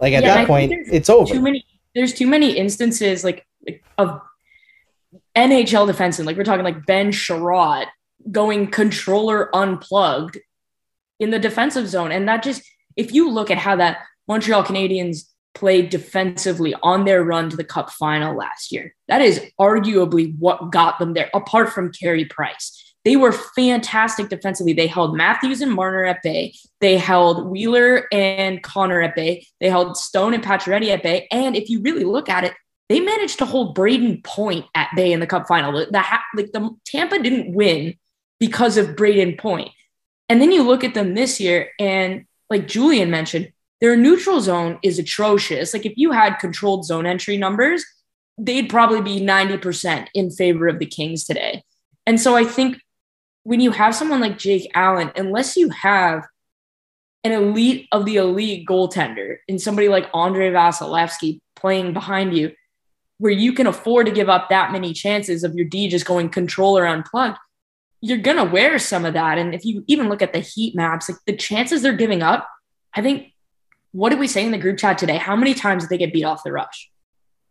Like 0.00 0.14
at 0.14 0.22
Yeah, 0.22 0.34
that 0.34 0.46
point, 0.46 0.72
it's 0.72 1.10
over. 1.10 1.32
too 1.32 1.40
many 1.40 1.64
there's 1.94 2.12
too 2.14 2.26
many 2.26 2.56
instances 2.56 3.24
like 3.24 3.46
of 3.98 4.20
NHL 5.36 5.90
defensemen. 5.90 6.24
Like 6.26 6.36
we're 6.36 6.44
talking 6.44 6.64
like 6.64 6.86
Ben 6.86 7.12
Chiarot 7.12 7.86
going 8.30 8.70
controller 8.70 9.54
unplugged 9.54 10.38
in 11.18 11.30
the 11.30 11.38
defensive 11.38 11.88
zone. 11.88 12.12
And 12.12 12.28
that 12.28 12.42
just 12.42 12.62
if 12.96 13.12
you 13.12 13.30
look 13.30 13.50
at 13.50 13.58
how 13.58 13.76
that 13.76 13.98
Montreal 14.28 14.64
Canadiens 14.64 15.24
played 15.60 15.90
defensively 15.90 16.74
on 16.82 17.04
their 17.04 17.22
run 17.22 17.50
to 17.50 17.56
the 17.56 17.64
cup 17.64 17.90
final 17.90 18.34
last 18.34 18.72
year, 18.72 18.94
that 19.08 19.20
is 19.20 19.40
arguably 19.60 20.34
what 20.38 20.72
got 20.72 20.98
them 20.98 21.12
there, 21.12 21.28
apart 21.34 21.70
from 21.70 21.92
Carey 21.92 22.24
Price. 22.24 22.94
They 23.04 23.16
were 23.16 23.32
fantastic 23.32 24.30
defensively. 24.30 24.72
They 24.72 24.86
held 24.86 25.16
Matthews 25.16 25.60
and 25.60 25.72
Marner 25.72 26.04
at 26.04 26.22
bay. 26.22 26.54
They 26.80 26.96
held 26.96 27.46
Wheeler 27.46 28.06
and 28.10 28.62
Connor 28.62 29.02
at 29.02 29.14
bay. 29.14 29.46
They 29.60 29.68
held 29.68 29.96
Stone 29.96 30.34
and 30.34 30.42
Pacioretty 30.42 30.88
at 30.88 31.02
bay. 31.02 31.28
And 31.30 31.56
if 31.56 31.68
you 31.68 31.80
really 31.82 32.04
look 32.04 32.28
at 32.28 32.44
it, 32.44 32.54
they 32.88 33.00
managed 33.00 33.38
to 33.38 33.46
hold 33.46 33.76
Brayden 33.76 34.24
Point 34.24 34.64
at 34.74 34.90
bay 34.96 35.12
in 35.12 35.20
the 35.20 35.26
Cup 35.26 35.46
final. 35.46 35.72
The, 35.72 35.86
the 35.86 36.04
like 36.36 36.52
the 36.52 36.70
Tampa 36.86 37.22
didn't 37.22 37.54
win 37.54 37.94
because 38.38 38.76
of 38.76 38.96
Brayden 38.96 39.38
Point. 39.38 39.70
And 40.28 40.40
then 40.40 40.52
you 40.52 40.62
look 40.62 40.84
at 40.84 40.94
them 40.94 41.14
this 41.14 41.40
year, 41.40 41.70
and 41.78 42.24
like 42.48 42.66
Julian 42.66 43.10
mentioned, 43.10 43.52
their 43.80 43.96
neutral 43.96 44.40
zone 44.40 44.78
is 44.82 44.98
atrocious. 44.98 45.72
Like 45.72 45.86
if 45.86 45.94
you 45.96 46.12
had 46.12 46.36
controlled 46.36 46.84
zone 46.84 47.06
entry 47.06 47.36
numbers, 47.36 47.84
they'd 48.38 48.68
probably 48.68 49.00
be 49.00 49.24
90% 49.24 50.08
in 50.14 50.30
favor 50.30 50.68
of 50.68 50.78
the 50.78 50.86
Kings 50.86 51.24
today. 51.24 51.62
And 52.06 52.20
so 52.20 52.36
I 52.36 52.44
think 52.44 52.80
when 53.44 53.60
you 53.60 53.70
have 53.70 53.94
someone 53.94 54.20
like 54.20 54.38
Jake 54.38 54.70
Allen, 54.74 55.10
unless 55.16 55.56
you 55.56 55.70
have 55.70 56.26
an 57.24 57.32
elite 57.32 57.86
of 57.92 58.04
the 58.04 58.16
elite 58.16 58.66
goaltender 58.66 59.36
and 59.48 59.60
somebody 59.60 59.88
like 59.88 60.08
Andrei 60.14 60.50
Vasilevskiy 60.50 61.40
playing 61.56 61.92
behind 61.92 62.36
you, 62.36 62.52
where 63.18 63.32
you 63.32 63.52
can 63.52 63.66
afford 63.66 64.06
to 64.06 64.12
give 64.12 64.30
up 64.30 64.48
that 64.48 64.72
many 64.72 64.94
chances 64.94 65.44
of 65.44 65.54
your 65.54 65.66
D 65.66 65.88
just 65.88 66.06
going 66.06 66.30
controller 66.30 66.86
unplugged, 66.86 67.36
you're 68.00 68.18
gonna 68.18 68.44
wear 68.44 68.78
some 68.78 69.04
of 69.04 69.12
that. 69.12 69.36
And 69.36 69.54
if 69.54 69.64
you 69.64 69.84
even 69.86 70.08
look 70.08 70.22
at 70.22 70.32
the 70.32 70.40
heat 70.40 70.74
maps, 70.74 71.08
like 71.08 71.18
the 71.26 71.36
chances 71.36 71.82
they're 71.82 71.92
giving 71.92 72.22
up, 72.22 72.48
I 72.94 73.02
think 73.02 73.34
what 73.92 74.10
did 74.10 74.18
we 74.18 74.26
say 74.26 74.44
in 74.44 74.50
the 74.50 74.58
group 74.58 74.78
chat 74.78 74.98
today? 74.98 75.16
How 75.16 75.36
many 75.36 75.54
times 75.54 75.84
did 75.84 75.90
they 75.90 75.98
get 75.98 76.12
beat 76.12 76.24
off 76.24 76.44
the 76.44 76.52
rush? 76.52 76.90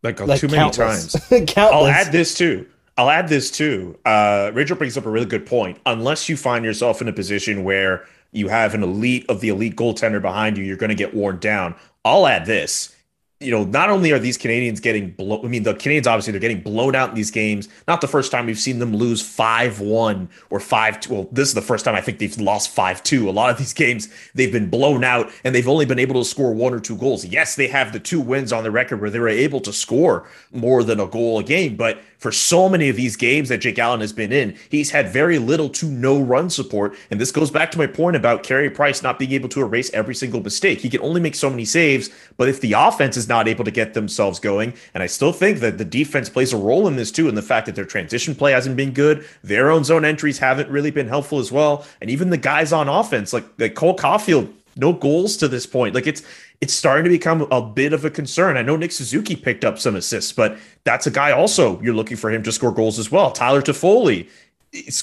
Like, 0.03 0.19
Like 0.19 0.39
too 0.39 0.47
many 0.47 0.71
times. 0.71 1.15
countless. 1.29 1.57
I'll 1.57 1.87
add 1.87 2.11
this 2.11 2.33
too. 2.33 2.67
I'll 2.97 3.09
add 3.09 3.27
this 3.27 3.51
too. 3.51 3.97
Uh, 4.05 4.51
Rachel 4.53 4.75
brings 4.75 4.97
up 4.97 5.05
a 5.05 5.09
really 5.09 5.25
good 5.25 5.45
point. 5.45 5.79
Unless 5.85 6.29
you 6.29 6.37
find 6.37 6.65
yourself 6.65 7.01
in 7.01 7.07
a 7.07 7.13
position 7.13 7.63
where 7.63 8.05
you 8.31 8.47
have 8.47 8.73
an 8.73 8.83
elite 8.83 9.25
of 9.29 9.41
the 9.41 9.49
elite 9.49 9.75
goaltender 9.75 10.21
behind 10.21 10.57
you, 10.57 10.63
you're 10.63 10.77
going 10.77 10.89
to 10.89 10.95
get 10.95 11.13
worn 11.13 11.39
down. 11.39 11.75
I'll 12.05 12.27
add 12.27 12.45
this. 12.45 12.95
You 13.41 13.51
know, 13.51 13.63
not 13.63 13.89
only 13.89 14.11
are 14.11 14.19
these 14.19 14.37
Canadiens 14.37 14.81
getting 14.81 15.11
blown, 15.11 15.45
I 15.45 15.47
mean, 15.47 15.63
the 15.63 15.73
Canadiens 15.73 16.07
obviously 16.07 16.31
they're 16.31 16.41
getting 16.41 16.59
blown 16.59 16.93
out 16.93 17.07
in 17.07 17.15
these 17.15 17.31
games. 17.31 17.69
Not 17.87 18.01
the 18.01 18.07
first 18.07 18.33
time 18.33 18.47
we've 18.47 18.59
seen 18.59 18.79
them 18.79 18.93
lose 18.93 19.21
5 19.21 19.79
1 19.79 20.29
or 20.49 20.59
5 20.59 20.99
2. 20.99 21.13
Well, 21.13 21.29
this 21.31 21.47
is 21.47 21.53
the 21.53 21.61
first 21.61 21.85
time 21.85 21.95
I 21.95 22.01
think 22.01 22.19
they've 22.19 22.37
lost 22.37 22.69
5 22.71 23.01
2. 23.01 23.29
A 23.29 23.31
lot 23.31 23.49
of 23.49 23.57
these 23.57 23.71
games, 23.71 24.09
they've 24.35 24.51
been 24.51 24.69
blown 24.69 25.05
out 25.05 25.31
and 25.45 25.55
they've 25.55 25.69
only 25.69 25.85
been 25.85 25.99
able 25.99 26.21
to 26.21 26.29
score 26.29 26.53
one 26.53 26.73
or 26.73 26.81
two 26.81 26.97
goals. 26.97 27.23
Yes, 27.23 27.55
they 27.55 27.69
have 27.69 27.93
the 27.93 27.99
two 28.01 28.19
wins 28.19 28.51
on 28.51 28.63
the 28.63 28.71
record 28.71 28.99
where 28.99 29.09
they 29.09 29.19
were 29.19 29.29
able 29.29 29.61
to 29.61 29.71
score 29.71 30.27
more 30.51 30.83
than 30.83 30.99
a 30.99 31.07
goal 31.07 31.39
a 31.39 31.43
game, 31.43 31.77
but 31.77 32.01
for 32.17 32.33
so 32.33 32.67
many 32.67 32.89
of 32.89 32.97
these 32.97 33.15
games 33.15 33.47
that 33.47 33.59
Jake 33.59 33.79
Allen 33.79 34.01
has 34.01 34.11
been 34.11 34.33
in, 34.33 34.57
he's 34.69 34.91
had 34.91 35.07
very 35.07 35.39
little 35.39 35.69
to 35.69 35.85
no 35.85 36.19
run 36.19 36.49
support. 36.49 36.93
And 37.09 37.21
this 37.21 37.31
goes 37.31 37.49
back 37.49 37.71
to 37.71 37.77
my 37.77 37.87
point 37.87 38.17
about 38.17 38.43
Carey 38.43 38.69
Price 38.69 39.01
not 39.01 39.17
being 39.17 39.31
able 39.31 39.47
to 39.47 39.61
erase 39.61 39.89
every 39.93 40.13
single 40.13 40.43
mistake. 40.43 40.81
He 40.81 40.89
can 40.89 40.99
only 40.99 41.21
make 41.21 41.35
so 41.35 41.49
many 41.49 41.63
saves, 41.63 42.09
but 42.35 42.49
if 42.49 42.59
the 42.59 42.73
offense 42.73 43.15
is 43.15 43.28
not 43.29 43.47
able 43.47 43.63
to 43.63 43.71
get 43.71 43.93
themselves 43.93 44.39
going, 44.39 44.73
and 44.93 45.01
I 45.01 45.07
still 45.07 45.31
think 45.31 45.59
that 45.59 45.77
the 45.77 45.85
defense 45.85 46.29
plays 46.29 46.51
a 46.51 46.57
role 46.57 46.87
in 46.87 46.95
this 46.95 47.11
too, 47.11 47.29
in 47.29 47.35
the 47.35 47.41
fact 47.41 47.67
that 47.67 47.75
their 47.75 47.85
transition 47.85 48.35
play 48.35 48.51
hasn't 48.51 48.75
been 48.75 48.91
good, 48.91 49.25
their 49.43 49.71
own 49.71 49.83
zone 49.83 50.03
entries 50.03 50.39
haven't 50.39 50.69
really 50.69 50.91
been 50.91 51.07
helpful 51.07 51.39
as 51.39 51.51
well, 51.51 51.85
and 52.01 52.09
even 52.09 52.29
the 52.29 52.37
guys 52.37 52.73
on 52.73 52.89
offense, 52.89 53.31
like, 53.31 53.45
like 53.57 53.75
Cole 53.75 53.95
Caulfield, 53.95 54.53
no 54.75 54.93
goals 54.93 55.37
to 55.37 55.47
this 55.47 55.65
point. 55.65 55.93
Like 55.93 56.07
it's 56.07 56.23
it's 56.61 56.73
starting 56.73 57.03
to 57.03 57.09
become 57.09 57.47
a 57.51 57.61
bit 57.61 57.93
of 57.93 58.03
a 58.05 58.09
concern. 58.09 58.57
I 58.57 58.61
know 58.61 58.75
Nick 58.75 58.91
Suzuki 58.91 59.35
picked 59.35 59.63
up 59.63 59.79
some 59.79 59.95
assists, 59.95 60.31
but 60.31 60.57
that's 60.83 61.07
a 61.07 61.11
guy 61.11 61.31
also 61.31 61.79
you're 61.81 61.93
looking 61.93 62.17
for 62.17 62.31
him 62.31 62.43
to 62.43 62.51
score 62.51 62.71
goals 62.71 62.99
as 62.99 63.11
well. 63.11 63.31
Tyler 63.31 63.61
Toffoli 63.61 64.29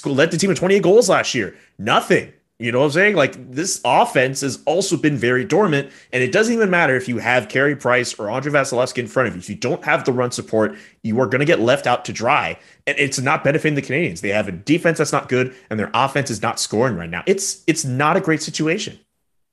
led 0.05 0.31
the 0.31 0.37
team 0.37 0.49
to 0.49 0.55
28 0.55 0.81
goals 0.81 1.09
last 1.09 1.35
year. 1.35 1.55
Nothing 1.77 2.31
You 2.59 2.71
know 2.71 2.79
what 2.79 2.85
I'm 2.85 2.91
saying? 2.91 3.15
Like 3.15 3.51
this 3.51 3.79
offense 3.85 4.41
has 4.41 4.63
also 4.65 4.97
been 4.97 5.15
very 5.15 5.45
dormant, 5.45 5.91
and 6.11 6.23
it 6.23 6.31
doesn't 6.31 6.51
even 6.51 6.71
matter 6.71 6.95
if 6.95 7.07
you 7.07 7.19
have 7.19 7.49
Carey 7.49 7.75
Price 7.75 8.15
or 8.15 8.31
Andrei 8.31 8.51
Vasilevskiy 8.51 8.97
in 8.97 9.07
front 9.07 9.29
of 9.29 9.35
you. 9.35 9.39
If 9.39 9.47
you 9.47 9.55
don't 9.55 9.83
have 9.85 10.05
the 10.05 10.11
run 10.11 10.31
support, 10.31 10.75
you 11.03 11.19
are 11.19 11.27
going 11.27 11.39
to 11.39 11.45
get 11.45 11.59
left 11.59 11.85
out 11.85 12.03
to 12.05 12.13
dry, 12.13 12.57
and 12.87 12.97
it's 12.97 13.19
not 13.19 13.43
benefiting 13.43 13.75
the 13.75 13.83
Canadiens. 13.83 14.21
They 14.21 14.29
have 14.29 14.47
a 14.47 14.51
defense 14.51 14.97
that's 14.97 15.11
not 15.11 15.29
good, 15.29 15.55
and 15.69 15.79
their 15.79 15.91
offense 15.93 16.31
is 16.31 16.41
not 16.41 16.59
scoring 16.59 16.95
right 16.95 17.09
now. 17.09 17.23
It's 17.27 17.63
it's 17.67 17.85
not 17.85 18.17
a 18.17 18.21
great 18.21 18.41
situation. 18.41 18.99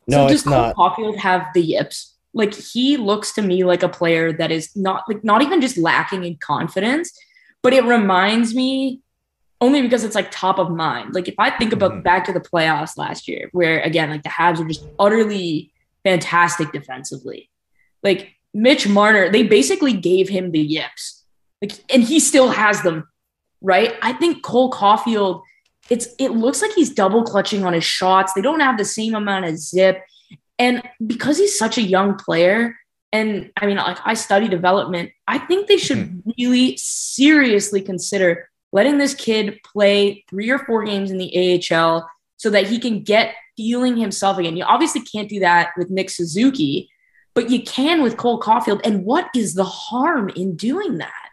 No, 0.06 0.16
so 0.16 0.28
does 0.28 0.32
it's 0.40 0.42
Cole 0.44 0.52
not. 0.52 0.75
Caulfield 0.75 1.18
have 1.18 1.46
the 1.52 1.61
yips? 1.61 2.14
Like 2.32 2.54
he 2.54 2.96
looks 2.96 3.32
to 3.32 3.42
me 3.42 3.64
like 3.64 3.82
a 3.82 3.88
player 3.88 4.32
that 4.32 4.50
is 4.50 4.75
not 4.75 5.04
like 5.08 5.23
not 5.23 5.42
even 5.42 5.61
just 5.61 5.76
lacking 5.76 6.25
in 6.25 6.37
confidence, 6.37 7.12
but 7.62 7.75
it 7.75 7.84
reminds 7.84 8.54
me 8.54 9.02
only 9.61 9.82
because 9.82 10.04
it's 10.04 10.14
like 10.14 10.30
top 10.30 10.58
of 10.58 10.70
mind. 10.70 11.14
Like 11.14 11.28
if 11.28 11.34
I 11.38 11.50
think 11.50 11.73
about 11.73 11.92
Mhm. 11.92 12.02
back 12.02 12.25
to 12.26 12.32
the 12.32 12.40
playoffs 12.40 12.96
last 12.99 13.28
year, 13.28 13.49
where 13.52 13.80
again 13.80 14.11
like 14.11 14.23
the 14.23 14.28
Habs 14.28 14.61
are 14.61 14.68
just 14.68 14.84
utterly 14.99 15.73
fantastic 16.04 16.73
defensively. 16.73 17.50
Like 18.02 18.34
Mitch 18.52 18.87
Marner, 18.87 19.30
they 19.30 19.42
basically 19.42 19.92
gave 19.92 20.28
him 20.28 20.50
the 20.52 20.61
yips, 20.61 21.25
like, 21.62 21.73
and 21.92 22.02
he 22.02 22.20
still 22.20 22.50
has 22.50 22.82
them, 22.82 23.08
right? 23.61 23.94
I 24.02 24.12
think 24.12 24.42
Cole 24.42 24.70
Caulfield 24.70 25.42
it's 25.90 26.08
it 26.18 26.30
looks 26.30 26.62
like 26.62 26.73
he's 26.73 26.88
double 26.90 27.23
clutching 27.25 27.62
on 27.64 27.75
his 27.75 27.84
shots. 27.84 28.32
They 28.32 28.40
don't 28.40 28.61
have 28.61 28.78
the 28.78 28.87
same 28.87 29.14
amount 29.14 29.44
of 29.44 29.58
zip. 29.58 30.02
And 30.58 30.82
because 31.06 31.37
he's 31.37 31.58
such 31.58 31.76
a 31.76 31.82
young 31.82 32.14
player, 32.16 32.76
and 33.12 33.50
I 33.56 33.66
mean, 33.66 33.76
like 33.76 33.99
I 34.04 34.14
study 34.14 34.49
development, 34.49 35.11
I 35.28 35.38
think 35.38 35.66
they 35.66 35.76
should 35.76 36.23
really 36.38 36.76
seriously 36.78 37.82
consider 37.82 38.49
letting 38.74 38.98
this 38.98 39.14
kid 39.14 39.60
play 39.62 40.24
three 40.28 40.50
or 40.50 40.58
four 40.58 40.84
games 40.84 41.12
in 41.12 41.16
the 41.16 41.62
AHL 41.72 42.10
so 42.36 42.50
that 42.50 42.66
he 42.66 42.80
can 42.80 43.04
get 43.04 43.36
feeling 43.56 43.96
himself 43.96 44.36
again. 44.36 44.56
You 44.56 44.64
obviously 44.64 45.00
can't 45.00 45.28
do 45.28 45.38
that 45.40 45.70
with 45.78 45.90
Nick 45.90 46.10
Suzuki, 46.10 46.90
but 47.34 47.50
you 47.50 47.62
can 47.62 48.02
with 48.02 48.16
Cole 48.16 48.40
Caulfield. 48.40 48.80
And 48.84 49.04
what 49.04 49.28
is 49.34 49.54
the 49.54 49.64
harm 49.64 50.28
in 50.30 50.56
doing 50.56 50.98
that? 50.98 51.28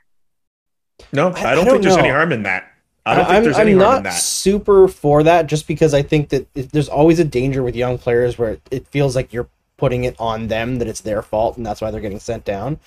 No, 1.12 1.29
I- 1.29 1.31
I, 1.31 1.31
don't, 1.31 1.43
I 1.43 1.55
think 1.55 1.65
don't 1.65 1.81
there's 1.81 1.98
any 1.98 2.10
harm 2.10 2.31
in 2.31 2.43
that. 2.43 2.71
I 3.07 3.15
don't 3.15 3.25
think 3.25 3.38
I'm, 3.38 3.43
there's 3.43 3.55
I'm 3.55 3.67
any 3.67 3.71
harm 3.71 3.81
in 3.81 3.93
not 3.95 4.03
that. 4.03 4.13
super 4.21 4.88
for 4.88 5.24
that 5.24 5.48
just 5.48 5.67
because 5.67 5.95
I 5.95 6.03
think 6.03 6.29
that 6.29 6.48
it, 6.53 6.71
there's 6.71 6.89
always 6.89 7.19
a 7.19 7.25
danger 7.25 7.63
with 7.63 7.75
young 7.75 7.98
players 7.98 8.38
where 8.38 8.60
it 8.69 8.88
feels 8.89 9.15
like 9.15 9.33
you're 9.33 9.50
putting 9.77 10.03
it 10.03 10.15
on 10.19 10.48
them 10.48 10.77
that 10.77 10.88
it's 10.88 11.01
their 11.01 11.24
fault 11.24 11.57
and 11.57 11.65
that's 11.65 11.81
why 11.81 11.89
they're 11.89 12.01
getting 12.01 12.19
sent 12.19 12.45
down. 12.45 12.79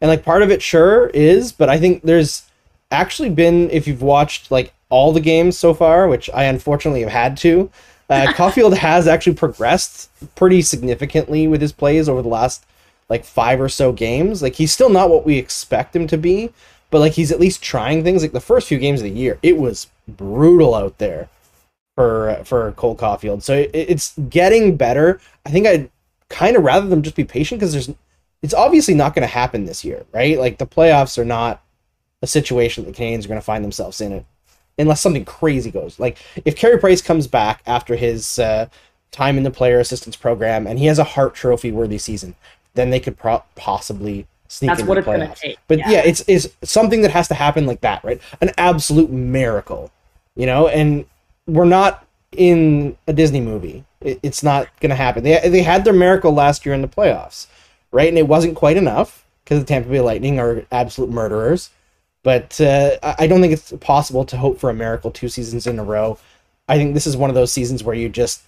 And 0.00 0.08
like 0.08 0.24
part 0.24 0.40
of 0.42 0.50
it 0.50 0.62
sure 0.62 1.08
is, 1.08 1.52
but 1.52 1.68
I 1.68 1.78
think 1.78 2.02
there's 2.04 2.47
actually 2.90 3.30
been 3.30 3.70
if 3.70 3.86
you've 3.86 4.02
watched 4.02 4.50
like 4.50 4.72
all 4.88 5.12
the 5.12 5.20
games 5.20 5.58
so 5.58 5.74
far, 5.74 6.08
which 6.08 6.30
I 6.30 6.44
unfortunately 6.44 7.02
have 7.02 7.10
had 7.10 7.36
to, 7.38 7.70
uh, 8.08 8.32
Caulfield 8.36 8.76
has 8.78 9.06
actually 9.06 9.34
progressed 9.34 10.10
pretty 10.34 10.62
significantly 10.62 11.46
with 11.46 11.60
his 11.60 11.72
plays 11.72 12.08
over 12.08 12.22
the 12.22 12.28
last 12.28 12.64
like 13.08 13.24
five 13.24 13.60
or 13.60 13.68
so 13.68 13.92
games. 13.92 14.42
Like 14.42 14.54
he's 14.54 14.72
still 14.72 14.90
not 14.90 15.10
what 15.10 15.24
we 15.24 15.38
expect 15.38 15.94
him 15.94 16.06
to 16.08 16.18
be, 16.18 16.50
but 16.90 17.00
like 17.00 17.12
he's 17.12 17.32
at 17.32 17.40
least 17.40 17.62
trying 17.62 18.02
things. 18.04 18.22
Like 18.22 18.32
the 18.32 18.40
first 18.40 18.68
few 18.68 18.78
games 18.78 19.00
of 19.00 19.04
the 19.04 19.10
year, 19.10 19.38
it 19.42 19.56
was 19.56 19.88
brutal 20.06 20.74
out 20.74 20.98
there 20.98 21.28
for 21.94 22.40
for 22.44 22.72
Cole 22.72 22.94
Caulfield. 22.94 23.42
So 23.42 23.54
it, 23.54 23.70
it's 23.72 24.16
getting 24.28 24.76
better. 24.76 25.20
I 25.44 25.50
think 25.50 25.66
I'd 25.66 25.90
kind 26.28 26.56
of 26.56 26.62
rather 26.62 26.86
them 26.86 27.02
just 27.02 27.16
be 27.16 27.24
patient 27.24 27.60
because 27.60 27.72
there's 27.72 27.90
it's 28.42 28.54
obviously 28.54 28.94
not 28.94 29.14
going 29.14 29.26
to 29.26 29.34
happen 29.34 29.64
this 29.64 29.84
year, 29.84 30.06
right? 30.12 30.38
Like 30.38 30.58
the 30.58 30.66
playoffs 30.66 31.18
are 31.18 31.24
not 31.24 31.60
a 32.22 32.26
situation 32.26 32.84
that 32.84 32.94
the 32.94 33.02
Canadiens 33.02 33.24
are 33.24 33.28
going 33.28 33.40
to 33.40 33.44
find 33.44 33.64
themselves 33.64 34.00
in 34.00 34.12
it 34.12 34.24
unless 34.78 35.00
something 35.00 35.24
crazy 35.24 35.70
goes. 35.70 35.98
Like 35.98 36.18
if 36.44 36.56
Carey 36.56 36.78
Price 36.78 37.02
comes 37.02 37.26
back 37.26 37.62
after 37.66 37.96
his 37.96 38.38
uh, 38.38 38.68
time 39.10 39.36
in 39.36 39.42
the 39.42 39.50
player 39.50 39.80
assistance 39.80 40.16
program 40.16 40.66
and 40.66 40.78
he 40.78 40.86
has 40.86 40.98
a 40.98 41.04
Hart 41.04 41.34
Trophy 41.34 41.72
worthy 41.72 41.98
season, 41.98 42.34
then 42.74 42.90
they 42.90 43.00
could 43.00 43.18
pro- 43.18 43.44
possibly 43.56 44.26
sneak 44.48 44.70
That's 44.70 44.80
into 44.80 44.88
what 44.88 44.94
the 44.94 44.98
it's 45.00 45.06
going 45.06 45.20
to 45.20 45.26
playoffs. 45.26 45.40
take. 45.40 45.58
But 45.66 45.78
yeah. 45.78 46.02
it's 46.04 46.24
it's 46.26 46.48
something 46.62 47.02
that 47.02 47.10
has 47.10 47.28
to 47.28 47.34
happen 47.34 47.66
like 47.66 47.80
that, 47.82 48.02
right? 48.04 48.20
An 48.40 48.50
absolute 48.56 49.10
miracle, 49.10 49.90
you 50.36 50.46
know. 50.46 50.68
And 50.68 51.04
we're 51.46 51.64
not 51.64 52.06
in 52.32 52.96
a 53.06 53.12
Disney 53.12 53.40
movie. 53.40 53.84
It, 54.00 54.20
it's 54.22 54.42
not 54.42 54.68
going 54.80 54.90
to 54.90 54.96
happen. 54.96 55.24
They 55.24 55.48
they 55.48 55.62
had 55.62 55.84
their 55.84 55.92
miracle 55.92 56.32
last 56.32 56.64
year 56.64 56.74
in 56.74 56.82
the 56.82 56.88
playoffs, 56.88 57.46
right? 57.90 58.08
And 58.08 58.18
it 58.18 58.28
wasn't 58.28 58.56
quite 58.56 58.76
enough 58.76 59.24
because 59.44 59.60
the 59.60 59.66
Tampa 59.66 59.88
Bay 59.88 60.00
Lightning 60.00 60.38
are 60.38 60.64
absolute 60.70 61.10
murderers. 61.10 61.70
But 62.28 62.60
uh, 62.60 62.98
I 63.02 63.14
I 63.20 63.26
don't 63.26 63.40
think 63.40 63.54
it's 63.54 63.72
possible 63.80 64.22
to 64.26 64.36
hope 64.36 64.60
for 64.60 64.68
a 64.68 64.74
miracle 64.74 65.10
two 65.10 65.30
seasons 65.30 65.66
in 65.66 65.78
a 65.78 65.82
row. 65.82 66.18
I 66.68 66.76
think 66.76 66.92
this 66.92 67.06
is 67.06 67.16
one 67.16 67.30
of 67.30 67.34
those 67.34 67.50
seasons 67.50 67.82
where 67.82 67.94
you 67.94 68.10
just 68.10 68.42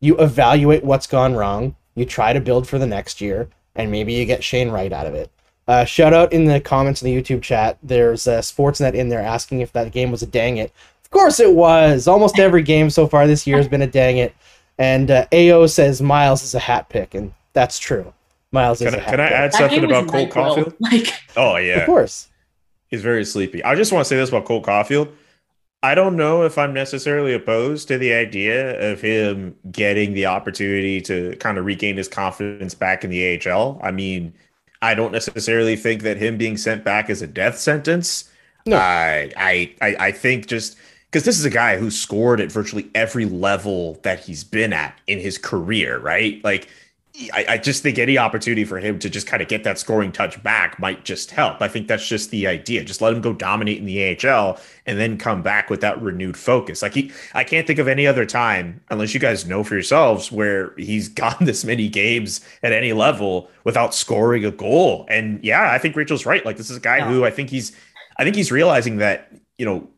you 0.00 0.16
evaluate 0.16 0.82
what's 0.82 1.06
gone 1.06 1.34
wrong, 1.34 1.76
you 1.94 2.06
try 2.06 2.32
to 2.32 2.40
build 2.40 2.66
for 2.66 2.78
the 2.78 2.86
next 2.86 3.20
year, 3.20 3.50
and 3.74 3.90
maybe 3.90 4.14
you 4.14 4.24
get 4.24 4.42
Shane 4.42 4.70
Wright 4.70 4.94
out 4.94 5.06
of 5.06 5.12
it. 5.12 5.30
Uh, 5.68 5.84
shout 5.84 6.14
out 6.14 6.32
in 6.32 6.46
the 6.46 6.58
comments 6.58 7.02
in 7.02 7.12
the 7.12 7.22
YouTube 7.22 7.42
chat. 7.42 7.76
There's 7.82 8.26
uh, 8.26 8.38
Sportsnet 8.38 8.94
in 8.94 9.10
there 9.10 9.20
asking 9.20 9.60
if 9.60 9.74
that 9.74 9.92
game 9.92 10.10
was 10.10 10.22
a 10.22 10.26
dang 10.26 10.56
it. 10.56 10.72
Of 11.04 11.10
course 11.10 11.38
it 11.38 11.52
was. 11.52 12.08
Almost 12.08 12.38
every 12.38 12.62
game 12.62 12.88
so 12.88 13.06
far 13.06 13.26
this 13.26 13.46
year 13.46 13.58
has 13.58 13.68
been 13.68 13.82
a 13.82 13.86
dang 13.86 14.16
it. 14.16 14.34
And 14.78 15.10
uh, 15.10 15.26
AO 15.34 15.66
says 15.66 16.00
Miles 16.00 16.42
is 16.42 16.54
a 16.54 16.58
hat 16.60 16.88
pick, 16.88 17.12
and 17.14 17.34
that's 17.52 17.78
true. 17.78 18.14
Miles 18.52 18.80
is 18.80 18.86
Can 18.86 18.94
a 18.94 19.02
I, 19.02 19.04
hat 19.04 19.10
can 19.10 19.20
I 19.20 19.28
add 19.28 19.52
something 19.52 19.84
about 19.84 20.08
Cole 20.08 20.26
NyQuil. 20.26 20.30
Caulfield? 20.30 20.74
Like, 20.80 21.08
Oh 21.36 21.56
yeah, 21.56 21.80
Of 21.80 21.84
course. 21.86 22.29
He's 22.90 23.02
very 23.02 23.24
sleepy. 23.24 23.62
I 23.64 23.74
just 23.74 23.92
want 23.92 24.04
to 24.04 24.08
say 24.08 24.16
this 24.16 24.28
about 24.28 24.44
Cole 24.44 24.60
Caulfield. 24.60 25.08
I 25.82 25.94
don't 25.94 26.16
know 26.16 26.42
if 26.42 26.58
I'm 26.58 26.74
necessarily 26.74 27.32
opposed 27.32 27.88
to 27.88 27.96
the 27.96 28.12
idea 28.12 28.92
of 28.92 29.00
him 29.00 29.56
getting 29.70 30.12
the 30.12 30.26
opportunity 30.26 31.00
to 31.02 31.36
kind 31.36 31.56
of 31.56 31.64
regain 31.64 31.96
his 31.96 32.08
confidence 32.08 32.74
back 32.74 33.02
in 33.02 33.10
the 33.10 33.40
AHL. 33.48 33.80
I 33.82 33.90
mean, 33.90 34.34
I 34.82 34.94
don't 34.94 35.12
necessarily 35.12 35.76
think 35.76 36.02
that 36.02 36.18
him 36.18 36.36
being 36.36 36.58
sent 36.58 36.84
back 36.84 37.08
is 37.08 37.22
a 37.22 37.26
death 37.26 37.58
sentence. 37.58 38.30
No. 38.66 38.76
I 38.76 39.32
I 39.36 39.74
I, 39.80 39.96
I 40.06 40.12
think 40.12 40.48
just 40.48 40.76
because 41.06 41.24
this 41.24 41.38
is 41.38 41.44
a 41.44 41.50
guy 41.50 41.78
who 41.78 41.90
scored 41.90 42.40
at 42.40 42.52
virtually 42.52 42.90
every 42.94 43.24
level 43.24 43.98
that 44.02 44.20
he's 44.20 44.44
been 44.44 44.72
at 44.72 44.98
in 45.06 45.18
his 45.18 45.38
career, 45.38 45.98
right? 45.98 46.42
Like 46.44 46.68
I, 47.32 47.44
I 47.50 47.58
just 47.58 47.82
think 47.82 47.98
any 47.98 48.16
opportunity 48.18 48.64
for 48.64 48.78
him 48.78 48.98
to 49.00 49.10
just 49.10 49.26
kind 49.26 49.42
of 49.42 49.48
get 49.48 49.64
that 49.64 49.78
scoring 49.78 50.12
touch 50.12 50.42
back 50.42 50.78
might 50.78 51.04
just 51.04 51.30
help. 51.30 51.60
I 51.60 51.68
think 51.68 51.88
that's 51.88 52.06
just 52.06 52.30
the 52.30 52.46
idea. 52.46 52.84
Just 52.84 53.00
let 53.00 53.12
him 53.12 53.20
go 53.20 53.32
dominate 53.32 53.78
in 53.78 53.84
the 53.86 54.16
AHL 54.28 54.58
and 54.86 54.98
then 54.98 55.18
come 55.18 55.42
back 55.42 55.70
with 55.70 55.80
that 55.82 56.00
renewed 56.00 56.36
focus. 56.36 56.82
Like 56.82 56.94
he, 56.94 57.12
I 57.34 57.44
can't 57.44 57.66
think 57.66 57.78
of 57.78 57.88
any 57.88 58.06
other 58.06 58.24
time, 58.24 58.80
unless 58.90 59.12
you 59.14 59.20
guys 59.20 59.46
know 59.46 59.62
for 59.64 59.74
yourselves, 59.74 60.32
where 60.32 60.72
he's 60.76 61.08
gotten 61.22 61.46
this 61.46 61.64
many 61.64 61.88
games 61.88 62.40
at 62.62 62.72
any 62.72 62.92
level 62.92 63.50
without 63.64 63.94
scoring 63.94 64.44
a 64.44 64.50
goal. 64.50 65.06
And 65.08 65.42
yeah, 65.44 65.70
I 65.72 65.78
think 65.78 65.96
Rachel's 65.96 66.24
right. 66.26 66.44
Like 66.44 66.56
this 66.56 66.70
is 66.70 66.76
a 66.76 66.80
guy 66.80 66.98
Yeah. 66.98 67.08
who 67.08 67.24
I 67.24 67.30
think 67.30 67.50
he's, 67.50 67.72
I 68.16 68.24
think 68.24 68.36
he's 68.36 68.50
realizing 68.52 68.96
that 68.98 69.30
you 69.58 69.66
know 69.66 69.88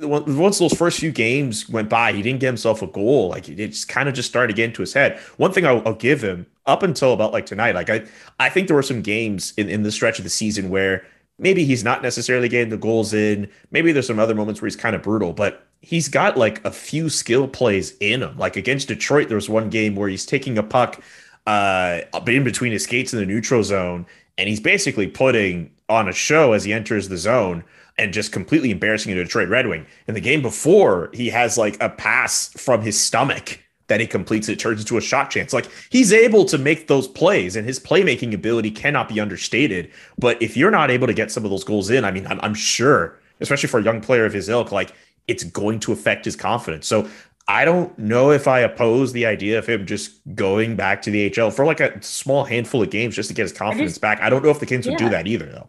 once 0.00 0.58
those 0.58 0.72
first 0.72 0.98
few 0.98 1.12
games 1.12 1.68
went 1.68 1.88
by, 1.88 2.12
he 2.12 2.22
didn't 2.22 2.40
get 2.40 2.46
himself 2.46 2.82
a 2.82 2.86
goal. 2.86 3.28
Like 3.28 3.48
it 3.48 3.56
just 3.56 3.88
kind 3.88 4.08
of 4.08 4.14
just 4.14 4.28
started 4.28 4.48
to 4.48 4.56
get 4.56 4.64
into 4.66 4.82
his 4.82 4.92
head. 4.92 5.18
One 5.36 5.52
thing 5.52 5.66
I'll, 5.66 5.82
I'll 5.86 5.94
give 5.94 6.22
him 6.22 6.46
up 6.66 6.82
until 6.82 7.12
about 7.12 7.32
like 7.32 7.46
tonight, 7.46 7.74
like 7.74 7.90
I, 7.90 8.04
I 8.38 8.48
think 8.48 8.66
there 8.66 8.76
were 8.76 8.82
some 8.82 9.02
games 9.02 9.52
in, 9.56 9.68
in 9.68 9.82
the 9.82 9.92
stretch 9.92 10.18
of 10.18 10.24
the 10.24 10.30
season 10.30 10.70
where 10.70 11.04
maybe 11.38 11.64
he's 11.64 11.84
not 11.84 12.02
necessarily 12.02 12.48
getting 12.48 12.70
the 12.70 12.76
goals 12.76 13.12
in. 13.12 13.48
Maybe 13.70 13.92
there's 13.92 14.06
some 14.06 14.18
other 14.18 14.34
moments 14.34 14.60
where 14.60 14.66
he's 14.66 14.76
kind 14.76 14.96
of 14.96 15.02
brutal, 15.02 15.32
but 15.32 15.66
he's 15.82 16.08
got 16.08 16.36
like 16.36 16.64
a 16.64 16.70
few 16.70 17.08
skill 17.08 17.48
plays 17.48 17.96
in 17.98 18.22
him. 18.22 18.36
Like 18.38 18.56
against 18.56 18.88
Detroit, 18.88 19.28
there 19.28 19.36
was 19.36 19.48
one 19.48 19.70
game 19.70 19.96
where 19.96 20.08
he's 20.08 20.26
taking 20.26 20.56
a 20.58 20.62
puck 20.62 21.02
uh 21.46 22.02
in 22.26 22.44
between 22.44 22.70
his 22.70 22.84
skates 22.84 23.12
in 23.12 23.18
the 23.18 23.26
neutral 23.26 23.64
zone, 23.64 24.06
and 24.38 24.48
he's 24.48 24.60
basically 24.60 25.06
putting 25.06 25.70
on 25.88 26.08
a 26.08 26.12
show 26.12 26.52
as 26.52 26.64
he 26.64 26.72
enters 26.72 27.08
the 27.08 27.16
zone 27.16 27.64
and 28.00 28.12
just 28.12 28.32
completely 28.32 28.70
embarrassing 28.70 29.12
a 29.12 29.14
Detroit 29.14 29.48
Red 29.48 29.66
Wing. 29.66 29.86
In 30.08 30.14
the 30.14 30.20
game 30.20 30.40
before, 30.42 31.10
he 31.12 31.28
has 31.28 31.58
like 31.58 31.80
a 31.82 31.90
pass 31.90 32.48
from 32.56 32.80
his 32.82 32.98
stomach 33.00 33.60
that 33.88 34.00
he 34.00 34.06
completes. 34.06 34.48
It 34.48 34.58
turns 34.58 34.80
into 34.80 34.96
a 34.96 35.00
shot 35.00 35.30
chance. 35.30 35.52
Like 35.52 35.68
he's 35.90 36.12
able 36.12 36.44
to 36.46 36.56
make 36.58 36.86
those 36.86 37.06
plays, 37.06 37.56
and 37.56 37.66
his 37.66 37.78
playmaking 37.78 38.32
ability 38.34 38.70
cannot 38.70 39.08
be 39.08 39.20
understated. 39.20 39.90
But 40.18 40.40
if 40.40 40.56
you're 40.56 40.70
not 40.70 40.90
able 40.90 41.06
to 41.08 41.14
get 41.14 41.30
some 41.30 41.44
of 41.44 41.50
those 41.50 41.62
goals 41.64 41.90
in, 41.90 42.04
I 42.04 42.10
mean, 42.10 42.26
I'm, 42.26 42.40
I'm 42.42 42.54
sure, 42.54 43.18
especially 43.40 43.68
for 43.68 43.78
a 43.80 43.82
young 43.82 44.00
player 44.00 44.24
of 44.24 44.32
his 44.32 44.48
ilk, 44.48 44.72
like 44.72 44.92
it's 45.28 45.44
going 45.44 45.78
to 45.80 45.92
affect 45.92 46.24
his 46.24 46.36
confidence. 46.36 46.86
So 46.86 47.06
I 47.48 47.64
don't 47.64 47.96
know 47.98 48.30
if 48.30 48.48
I 48.48 48.60
oppose 48.60 49.12
the 49.12 49.26
idea 49.26 49.58
of 49.58 49.66
him 49.66 49.84
just 49.84 50.12
going 50.34 50.76
back 50.76 51.02
to 51.02 51.10
the 51.10 51.28
HL 51.30 51.52
for 51.52 51.66
like 51.66 51.80
a 51.80 52.00
small 52.02 52.44
handful 52.44 52.82
of 52.82 52.90
games 52.90 53.14
just 53.14 53.28
to 53.28 53.34
get 53.34 53.42
his 53.42 53.52
confidence 53.52 53.98
back. 53.98 54.20
I 54.22 54.30
don't 54.30 54.42
know 54.42 54.50
if 54.50 54.60
the 54.60 54.66
Kings 54.66 54.86
would 54.86 54.96
do 54.98 55.08
that 55.10 55.26
either, 55.26 55.46
though. 55.46 55.68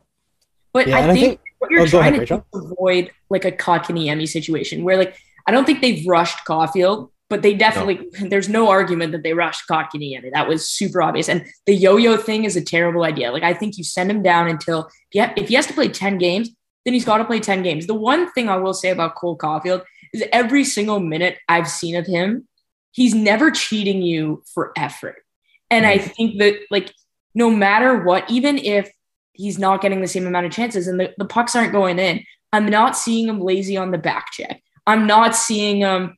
But 0.74 0.88
Yeah, 0.88 0.98
I, 0.98 1.00
and 1.02 1.12
I 1.12 1.14
think 1.16 1.26
think- 1.26 1.40
what 1.62 1.70
you're 1.70 1.82
oh, 1.82 1.86
trying 1.86 2.16
ahead, 2.16 2.28
to 2.28 2.36
do 2.38 2.58
is 2.58 2.72
avoid 2.72 3.12
like 3.30 3.46
a 3.46 3.52
Kotkaniemi 3.52 4.28
situation 4.28 4.84
where 4.84 4.98
like 4.98 5.16
I 5.46 5.52
don't 5.52 5.66
think 5.66 5.82
they've 5.82 6.06
rushed 6.08 6.44
Caulfield, 6.44 7.12
but 7.30 7.44
they 7.44 7.54
definitely 7.54 8.10
there's 8.30 8.50
no 8.50 8.70
argument 8.70 9.12
that 9.12 9.22
they 9.22 9.34
rushed 9.34 9.70
Kotkaniemi. 9.70 10.32
That 10.34 10.48
was 10.48 10.68
super 10.68 11.04
obvious. 11.04 11.30
And 11.30 11.46
the 11.68 11.76
yo-yo 11.76 12.18
thing 12.18 12.46
is 12.46 12.56
a 12.56 12.64
terrible 12.64 13.04
idea. 13.04 13.32
Like 13.32 13.44
I 13.44 13.54
think 13.54 13.78
you 13.78 13.84
send 13.84 14.10
him 14.10 14.24
down 14.24 14.48
until 14.48 14.90
yeah, 15.14 15.34
if 15.38 15.50
he 15.50 15.54
has 15.54 15.68
to 15.68 15.74
play 15.74 15.88
10 15.88 16.18
games, 16.18 16.50
then 16.84 16.96
he's 16.96 17.06
got 17.06 17.20
to 17.20 17.26
play 17.26 17.40
10 17.40 17.62
games. 17.62 17.86
The 17.86 17.94
one 17.94 18.32
thing 18.32 18.50
I 18.50 18.58
will 18.58 18.74
say 18.74 18.90
about 18.90 19.14
Cole 19.14 19.36
Caulfield 19.36 19.84
is 20.14 20.24
every 20.34 20.64
single 20.64 21.00
minute 21.00 21.38
I've 21.48 21.70
seen 21.70 21.96
of 21.96 22.08
him, 22.08 22.48
he's 22.92 23.14
never 23.14 23.52
cheating 23.52 24.02
you 24.02 24.44
for 24.52 24.72
effort. 24.76 25.18
And 25.70 25.86
I 25.86 26.00
mm-hmm. 26.00 26.10
think 26.10 26.40
that 26.40 26.56
like 26.72 26.92
no 27.36 27.52
matter 27.52 28.04
what, 28.04 28.30
even 28.32 28.58
if 28.58 28.92
he's 29.34 29.58
not 29.60 29.82
getting 29.82 30.02
the 30.02 30.08
same 30.08 30.28
amount 30.28 30.46
of 30.46 30.52
chances 30.52 30.88
and 30.88 31.00
the, 31.00 31.14
the 31.18 31.26
pucks 31.26 31.56
aren't 31.56 31.72
going 31.72 32.00
in, 32.00 32.24
I'm 32.54 32.68
not 32.68 32.98
seeing 32.98 33.28
him 33.28 33.40
lazy 33.42 33.78
on 33.78 33.92
the 33.92 33.98
back 33.98 34.32
check. 34.32 34.62
I'm 34.86 35.08
not 35.08 35.36
seeing 35.36 35.78
him 35.78 36.18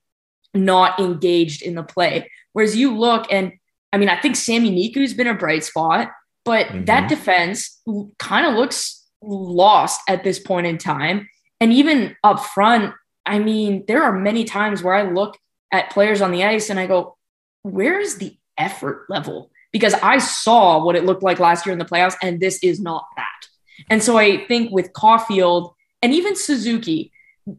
not 0.53 0.99
engaged 0.99 1.61
in 1.61 1.75
the 1.75 1.83
play. 1.83 2.29
Whereas 2.53 2.75
you 2.75 2.95
look 2.95 3.31
and 3.31 3.53
I 3.91 3.97
mean, 3.97 4.09
I 4.09 4.19
think 4.19 4.35
Sami 4.35 4.71
Niku's 4.71 5.13
been 5.13 5.27
a 5.27 5.35
bright 5.35 5.63
spot, 5.63 6.09
but 6.45 6.65
Mhm. 6.67 6.87
that 6.87 7.07
defense 7.09 7.79
kind 8.17 8.45
of 8.47 8.55
looks 8.55 9.05
lost 9.21 10.01
at 10.07 10.23
this 10.23 10.39
point 10.39 10.65
in 10.65 10.79
time. 10.79 11.29
And 11.61 11.71
even 11.71 12.15
up 12.23 12.39
front, 12.39 12.93
I 13.25 13.37
mean, 13.39 13.85
there 13.87 14.01
are 14.03 14.11
many 14.11 14.43
times 14.43 14.81
where 14.81 14.95
I 14.95 15.03
look 15.03 15.37
at 15.71 15.91
players 15.91 16.21
on 16.21 16.31
the 16.31 16.43
ice 16.43 16.69
and 16.71 16.79
I 16.79 16.87
go, 16.87 17.17
where 17.61 17.99
is 17.99 18.17
the 18.17 18.35
effort 18.57 19.05
level? 19.09 19.51
Because 19.73 19.93
I 19.95 20.19
saw 20.19 20.81
what 20.81 20.95
it 20.95 21.03
looked 21.03 21.23
like 21.23 21.39
last 21.39 21.65
year 21.65 21.73
in 21.73 21.79
the 21.79 21.85
playoffs, 21.85 22.15
and 22.21 22.39
this 22.39 22.59
is 22.63 22.79
not 22.79 23.05
that. 23.17 23.47
And 23.89 24.01
so 24.01 24.17
I 24.17 24.45
think 24.45 24.71
with 24.71 24.93
Caulfield 24.93 25.73
and 26.01 26.13
even 26.13 26.35
Suzuki, 26.35 27.11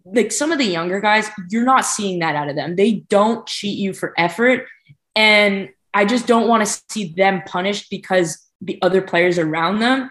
like 0.05 0.33
some 0.33 0.53
of 0.53 0.59
the 0.59 0.65
younger 0.65 1.01
guys, 1.01 1.29
you're 1.51 1.65
not 1.65 1.85
seeing 1.85 2.21
that 2.21 2.35
out 2.35 2.49
of 2.49 2.57
them. 2.57 2.77
They 2.77 3.05
don't 3.11 3.47
cheat 3.47 3.79
you 3.79 3.93
for 3.93 4.15
effort. 4.17 4.67
And 5.15 5.71
I 5.93 6.05
just 6.05 6.27
don't 6.27 6.49
want 6.49 6.67
to 6.67 6.83
see 6.89 7.13
them 7.13 7.43
punished 7.47 7.91
because 7.91 8.39
the 8.61 8.79
other 8.81 9.03
players 9.03 9.39
around 9.39 9.81
them 9.81 10.11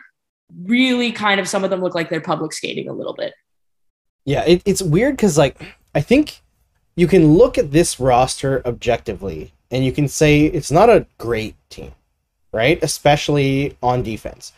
really 0.64 1.12
kind 1.12 1.40
of 1.40 1.48
some 1.48 1.64
of 1.64 1.70
them 1.70 1.82
look 1.82 1.96
like 1.96 2.10
they're 2.10 2.22
public 2.22 2.54
skating 2.54 2.88
a 2.88 2.94
little 2.94 3.14
bit. 3.14 3.34
Yeah, 4.26 4.44
it, 4.46 4.62
it's 4.66 4.82
weird 4.82 5.18
because 5.18 5.38
like 5.38 5.58
I 5.96 6.02
think 6.02 6.42
you 6.96 7.08
can 7.08 7.34
look 7.34 7.58
at 7.58 7.72
this 7.72 8.00
roster 8.00 8.62
objectively 8.66 9.54
and 9.74 9.84
you 9.84 9.92
can 9.92 10.08
say 10.08 10.46
it's 10.46 10.72
not 10.72 10.89
a 10.89 11.08
great 11.18 11.56
team, 11.70 11.92
right? 12.51 12.82
Especially 12.84 13.75
on 13.82 14.03
defense. 14.03 14.53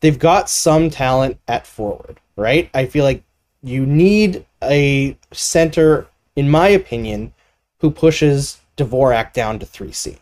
They've 0.00 0.18
got 0.18 0.50
some 0.50 0.90
talent 0.90 1.38
at 1.46 1.66
forward, 1.66 2.18
right? 2.34 2.68
I 2.74 2.86
feel 2.86 3.04
like 3.04 3.22
you 3.62 3.86
need 3.86 4.44
a 4.62 5.16
center, 5.32 6.08
in 6.34 6.50
my 6.50 6.68
opinion, 6.68 7.32
who 7.78 7.92
pushes 7.92 8.60
Dvorak 8.76 9.32
down 9.32 9.60
to 9.60 9.66
3C. 9.66 10.18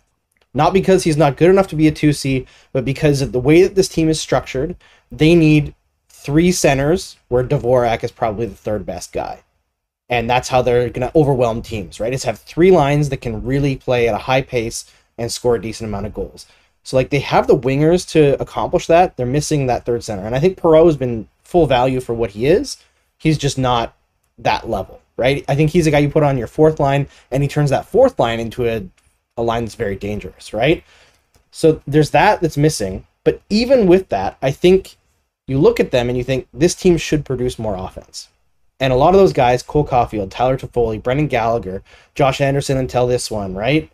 Not 0.52 0.74
because 0.74 1.04
he's 1.04 1.16
not 1.16 1.38
good 1.38 1.50
enough 1.50 1.68
to 1.68 1.76
be 1.76 1.88
a 1.88 1.92
2C, 1.92 2.46
but 2.72 2.84
because 2.84 3.22
of 3.22 3.32
the 3.32 3.40
way 3.40 3.62
that 3.62 3.74
this 3.74 3.88
team 3.88 4.10
is 4.10 4.20
structured, 4.20 4.76
they 5.10 5.34
need 5.34 5.74
three 6.08 6.52
centers 6.52 7.16
where 7.28 7.42
Dvorak 7.42 8.04
is 8.04 8.12
probably 8.12 8.46
the 8.46 8.54
third 8.54 8.84
best 8.84 9.12
guy. 9.12 9.43
And 10.08 10.28
that's 10.28 10.48
how 10.48 10.60
they're 10.62 10.90
going 10.90 11.08
to 11.08 11.16
overwhelm 11.16 11.62
teams, 11.62 11.98
right? 11.98 12.12
Is 12.12 12.24
have 12.24 12.38
three 12.38 12.70
lines 12.70 13.08
that 13.08 13.22
can 13.22 13.42
really 13.42 13.76
play 13.76 14.08
at 14.08 14.14
a 14.14 14.18
high 14.18 14.42
pace 14.42 14.84
and 15.16 15.32
score 15.32 15.56
a 15.56 15.62
decent 15.62 15.88
amount 15.88 16.06
of 16.06 16.14
goals. 16.14 16.46
So 16.82 16.96
like 16.96 17.10
they 17.10 17.20
have 17.20 17.46
the 17.46 17.56
wingers 17.56 18.06
to 18.10 18.40
accomplish 18.40 18.86
that. 18.88 19.16
They're 19.16 19.26
missing 19.26 19.66
that 19.66 19.86
third 19.86 20.04
center. 20.04 20.26
And 20.26 20.34
I 20.34 20.40
think 20.40 20.58
Perreault 20.58 20.86
has 20.86 20.96
been 20.96 21.28
full 21.42 21.66
value 21.66 22.00
for 22.00 22.12
what 22.12 22.32
he 22.32 22.46
is. 22.46 22.76
He's 23.16 23.38
just 23.38 23.56
not 23.56 23.96
that 24.38 24.68
level, 24.68 25.00
right? 25.16 25.44
I 25.48 25.54
think 25.54 25.70
he's 25.70 25.86
a 25.86 25.90
guy 25.90 26.00
you 26.00 26.10
put 26.10 26.22
on 26.22 26.36
your 26.36 26.46
fourth 26.46 26.78
line 26.78 27.08
and 27.30 27.42
he 27.42 27.48
turns 27.48 27.70
that 27.70 27.86
fourth 27.86 28.18
line 28.18 28.40
into 28.40 28.68
a, 28.68 28.86
a 29.38 29.42
line 29.42 29.64
that's 29.64 29.74
very 29.74 29.96
dangerous, 29.96 30.52
right? 30.52 30.84
So 31.50 31.80
there's 31.86 32.10
that 32.10 32.42
that's 32.42 32.58
missing. 32.58 33.06
But 33.22 33.40
even 33.48 33.86
with 33.86 34.10
that, 34.10 34.36
I 34.42 34.50
think 34.50 34.96
you 35.46 35.58
look 35.58 35.80
at 35.80 35.90
them 35.90 36.08
and 36.08 36.18
you 36.18 36.24
think 36.24 36.48
this 36.52 36.74
team 36.74 36.98
should 36.98 37.24
produce 37.24 37.58
more 37.58 37.76
offense. 37.76 38.28
And 38.84 38.92
a 38.92 38.96
lot 38.96 39.14
of 39.14 39.18
those 39.18 39.32
guys, 39.32 39.62
Cole 39.62 39.82
Caulfield, 39.82 40.30
Tyler 40.30 40.58
Toffoli, 40.58 41.02
Brendan 41.02 41.26
Gallagher, 41.26 41.82
Josh 42.14 42.42
Anderson 42.42 42.76
until 42.76 43.06
this 43.06 43.30
one, 43.30 43.54
right? 43.54 43.90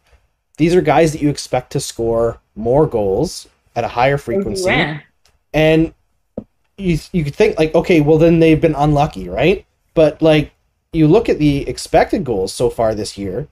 These 0.56 0.74
are 0.74 0.80
guys 0.80 1.12
that 1.12 1.22
you 1.22 1.28
expect 1.28 1.70
to 1.72 1.80
score 1.80 2.40
more 2.56 2.88
goals 2.88 3.46
at 3.76 3.84
a 3.84 3.88
higher 3.88 4.18
frequency. 4.18 4.68
Drouin. 4.68 5.00
And 5.54 5.94
you 6.76 6.98
you 7.12 7.22
could 7.22 7.36
think 7.36 7.56
like, 7.56 7.72
okay, 7.72 8.00
well 8.00 8.18
then 8.18 8.40
they've 8.40 8.60
been 8.60 8.74
unlucky, 8.74 9.28
right? 9.28 9.64
But 9.94 10.20
like 10.20 10.50
you 10.92 11.06
look 11.06 11.28
at 11.28 11.38
the 11.38 11.68
expected 11.68 12.24
goals 12.24 12.52
so 12.52 12.68
far 12.68 12.92
this 12.92 13.16
year, 13.16 13.46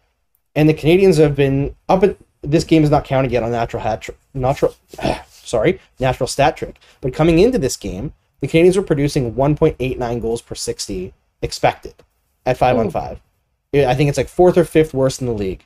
and 0.56 0.68
the 0.68 0.74
Canadiens 0.74 1.18
have 1.18 1.36
been 1.36 1.76
up 1.88 2.02
at 2.02 2.16
this 2.42 2.64
game 2.64 2.82
is 2.82 2.90
not 2.90 3.04
counted 3.04 3.30
yet 3.30 3.44
on 3.44 3.52
natural 3.52 3.84
hat 3.84 4.02
tr- 4.02 4.10
natural 4.34 4.74
sorry, 5.30 5.78
natural 6.00 6.26
stat 6.26 6.56
trick. 6.56 6.80
But 7.00 7.14
coming 7.14 7.38
into 7.38 7.58
this 7.58 7.76
game, 7.76 8.12
the 8.40 8.48
Canadiens 8.48 8.76
were 8.76 8.82
producing 8.82 9.34
1.89 9.34 10.20
goals 10.20 10.42
per 10.42 10.56
60 10.56 11.14
expected 11.42 11.94
at 12.44 12.56
5 12.56 12.78
on 12.78 12.90
5. 12.90 13.20
I 13.74 13.94
think 13.94 14.08
it's 14.08 14.18
like 14.18 14.28
fourth 14.28 14.56
or 14.56 14.64
fifth 14.64 14.94
worst 14.94 15.20
in 15.20 15.26
the 15.26 15.32
league. 15.32 15.64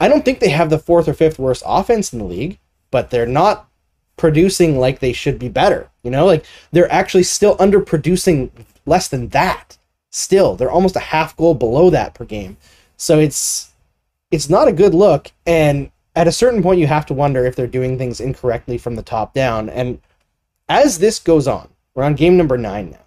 I 0.00 0.08
don't 0.08 0.24
think 0.24 0.40
they 0.40 0.50
have 0.50 0.70
the 0.70 0.78
fourth 0.78 1.08
or 1.08 1.14
fifth 1.14 1.38
worst 1.38 1.62
offense 1.66 2.12
in 2.12 2.18
the 2.18 2.24
league, 2.24 2.58
but 2.90 3.10
they're 3.10 3.26
not 3.26 3.68
producing 4.16 4.78
like 4.78 4.98
they 4.98 5.12
should 5.12 5.38
be 5.38 5.48
better. 5.48 5.90
You 6.02 6.10
know, 6.10 6.26
like 6.26 6.44
they're 6.72 6.92
actually 6.92 7.22
still 7.22 7.56
underproducing 7.58 8.50
less 8.86 9.08
than 9.08 9.28
that. 9.28 9.78
Still, 10.10 10.56
they're 10.56 10.70
almost 10.70 10.96
a 10.96 11.00
half 11.00 11.36
goal 11.36 11.54
below 11.54 11.90
that 11.90 12.14
per 12.14 12.24
game. 12.24 12.56
So 12.96 13.18
it's 13.18 13.72
it's 14.30 14.50
not 14.50 14.68
a 14.68 14.72
good 14.72 14.94
look 14.94 15.30
and 15.46 15.90
at 16.14 16.28
a 16.28 16.32
certain 16.32 16.62
point 16.62 16.80
you 16.80 16.86
have 16.86 17.06
to 17.06 17.14
wonder 17.14 17.46
if 17.46 17.56
they're 17.56 17.66
doing 17.66 17.96
things 17.96 18.20
incorrectly 18.20 18.76
from 18.76 18.94
the 18.94 19.02
top 19.02 19.32
down 19.32 19.70
and 19.70 20.00
as 20.68 20.98
this 20.98 21.18
goes 21.18 21.48
on, 21.48 21.68
we're 21.94 22.02
on 22.02 22.14
game 22.14 22.36
number 22.36 22.58
9 22.58 22.90
now. 22.90 22.98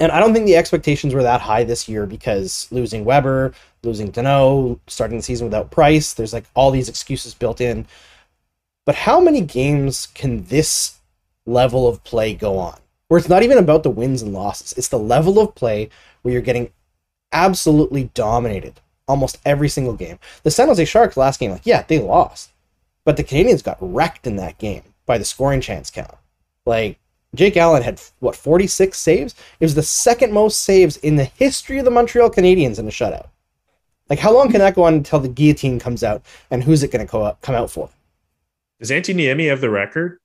And 0.00 0.12
I 0.12 0.20
don't 0.20 0.32
think 0.32 0.46
the 0.46 0.56
expectations 0.56 1.12
were 1.12 1.22
that 1.22 1.40
high 1.40 1.64
this 1.64 1.88
year 1.88 2.06
because 2.06 2.68
losing 2.70 3.04
Weber, 3.04 3.52
losing 3.82 4.12
Danault, 4.12 4.78
starting 4.86 5.16
the 5.16 5.22
season 5.22 5.46
without 5.46 5.70
Price, 5.70 6.14
there's 6.14 6.32
like 6.32 6.44
all 6.54 6.70
these 6.70 6.88
excuses 6.88 7.34
built 7.34 7.60
in. 7.60 7.86
But 8.86 8.94
how 8.94 9.20
many 9.20 9.40
games 9.40 10.06
can 10.14 10.44
this 10.44 10.98
level 11.46 11.88
of 11.88 12.02
play 12.04 12.34
go 12.34 12.58
on? 12.58 12.78
Where 13.08 13.18
it's 13.18 13.28
not 13.28 13.42
even 13.42 13.58
about 13.58 13.82
the 13.82 13.90
wins 13.90 14.22
and 14.22 14.32
losses, 14.32 14.72
it's 14.74 14.88
the 14.88 14.98
level 14.98 15.38
of 15.38 15.54
play 15.54 15.88
where 16.22 16.32
you're 16.32 16.42
getting 16.42 16.70
absolutely 17.32 18.04
dominated 18.14 18.80
almost 19.06 19.38
every 19.44 19.68
single 19.68 19.94
game. 19.94 20.18
The 20.42 20.50
San 20.50 20.68
Jose 20.68 20.84
Sharks 20.84 21.16
last 21.16 21.40
game, 21.40 21.50
like, 21.50 21.66
yeah, 21.66 21.82
they 21.82 21.98
lost, 21.98 22.50
but 23.04 23.16
the 23.16 23.24
Canadiens 23.24 23.64
got 23.64 23.78
wrecked 23.80 24.26
in 24.26 24.36
that 24.36 24.58
game 24.58 24.82
by 25.06 25.18
the 25.18 25.24
scoring 25.24 25.60
chance 25.60 25.90
count. 25.90 26.14
Like, 26.66 26.98
Jake 27.34 27.56
Allen 27.56 27.82
had, 27.82 28.00
what, 28.20 28.34
46 28.34 28.98
saves? 28.98 29.34
It 29.60 29.64
was 29.64 29.74
the 29.74 29.82
second 29.82 30.32
most 30.32 30.60
saves 30.62 30.96
in 30.98 31.16
the 31.16 31.24
history 31.24 31.78
of 31.78 31.84
the 31.84 31.90
Montreal 31.90 32.30
Canadiens 32.30 32.78
in 32.78 32.86
a 32.88 32.90
shutout. 32.90 33.28
Like, 34.08 34.18
how 34.18 34.32
long 34.32 34.50
can 34.50 34.60
that 34.60 34.74
go 34.74 34.84
on 34.84 34.94
until 34.94 35.20
the 35.20 35.28
guillotine 35.28 35.78
comes 35.78 36.02
out, 36.02 36.22
and 36.50 36.64
who's 36.64 36.82
it 36.82 36.90
going 36.90 37.06
to 37.06 37.10
co- 37.10 37.36
come 37.42 37.54
out 37.54 37.70
for? 37.70 37.90
Does 38.80 38.90
Antti 38.90 39.14
Niemi 39.14 39.48
have 39.50 39.60
the 39.60 39.68
record? 39.68 40.18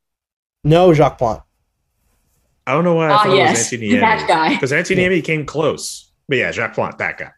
No, 0.63 0.94
Jacques 0.94 1.18
Plante. 1.18 1.44
I 2.66 2.72
don't 2.72 2.86
know 2.86 2.94
why 2.96 3.10
I 3.10 3.13
Ah, 3.13 3.24
thought 3.24 3.36
yes, 3.36 3.74
it 3.74 3.82
was 3.82 3.89
Antti 3.89 3.92
Niemi. 3.92 4.00
that 4.00 4.28
guy. 4.28 4.50
Because 4.54 4.72
Antti 4.72 4.96
Niemi 4.96 5.22
came 5.24 5.46
close. 5.46 6.12
But 6.30 6.38
yeah, 6.38 6.52
Jacques 6.52 6.76
Plante, 6.76 6.98
that 7.00 7.18
guy. 7.18 7.32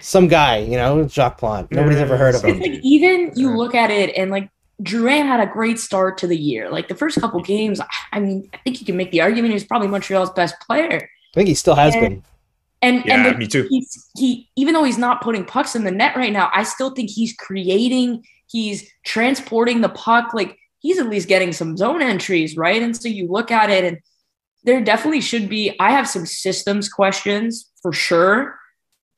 Some 0.00 0.28
guy, 0.28 0.58
you 0.58 0.76
know, 0.76 1.06
Jacques 1.08 1.38
Plante. 1.38 1.74
Nobody's 1.74 1.98
ever 1.98 2.16
heard 2.16 2.36
of 2.36 2.42
him. 2.44 2.60
Like 2.60 2.80
even 2.82 3.32
you 3.34 3.54
look 3.56 3.74
at 3.74 3.90
it 3.90 4.16
and 4.16 4.30
like 4.30 4.48
Drouin 4.82 5.26
had 5.26 5.40
a 5.40 5.46
great 5.50 5.78
start 5.78 6.18
to 6.18 6.26
the 6.26 6.36
year. 6.36 6.70
Like 6.70 6.88
the 6.88 6.94
first 6.94 7.18
couple 7.20 7.40
games, 7.42 7.80
I 8.12 8.20
mean, 8.20 8.48
I 8.52 8.58
think 8.58 8.80
you 8.80 8.86
can 8.86 8.96
make 8.96 9.10
the 9.10 9.22
argument 9.22 9.52
he's 9.52 9.64
probably 9.64 9.88
Montreal's 9.88 10.30
best 10.30 10.54
player. 10.60 11.08
I 11.32 11.34
think 11.34 11.48
he 11.48 11.54
still 11.54 11.74
has 11.74 11.94
And- 11.94 12.02
been. 12.02 12.22
And 12.82 13.04
Yeah, 13.06 13.14
and 13.26 13.34
the, 13.34 13.38
me 13.38 13.46
too. 13.46 13.66
he's 13.70 14.10
he 14.18 14.50
even 14.54 14.74
though 14.74 14.84
he's 14.84 14.98
not 14.98 15.22
putting 15.22 15.46
pucks 15.46 15.74
in 15.74 15.84
the 15.84 15.90
net 15.90 16.14
right 16.14 16.32
now, 16.32 16.50
I 16.54 16.62
still 16.62 16.90
think 16.90 17.08
he's 17.08 17.32
creating, 17.34 18.22
he's 18.48 18.86
transporting 19.02 19.80
the 19.80 19.88
puck. 19.88 20.34
Like 20.34 20.58
he's 20.80 20.98
at 20.98 21.08
least 21.08 21.26
getting 21.26 21.52
some 21.52 21.76
zone 21.78 22.02
entries, 22.02 22.54
right? 22.54 22.82
And 22.82 22.94
so 22.94 23.08
you 23.08 23.28
look 23.28 23.50
at 23.50 23.70
it 23.70 23.82
and 23.84 23.98
there 24.64 24.80
definitely 24.84 25.22
should 25.22 25.48
be. 25.48 25.74
I 25.80 25.90
have 25.90 26.06
some 26.06 26.26
systems 26.26 26.88
questions 26.90 27.70
for 27.80 27.94
sure 27.94 28.58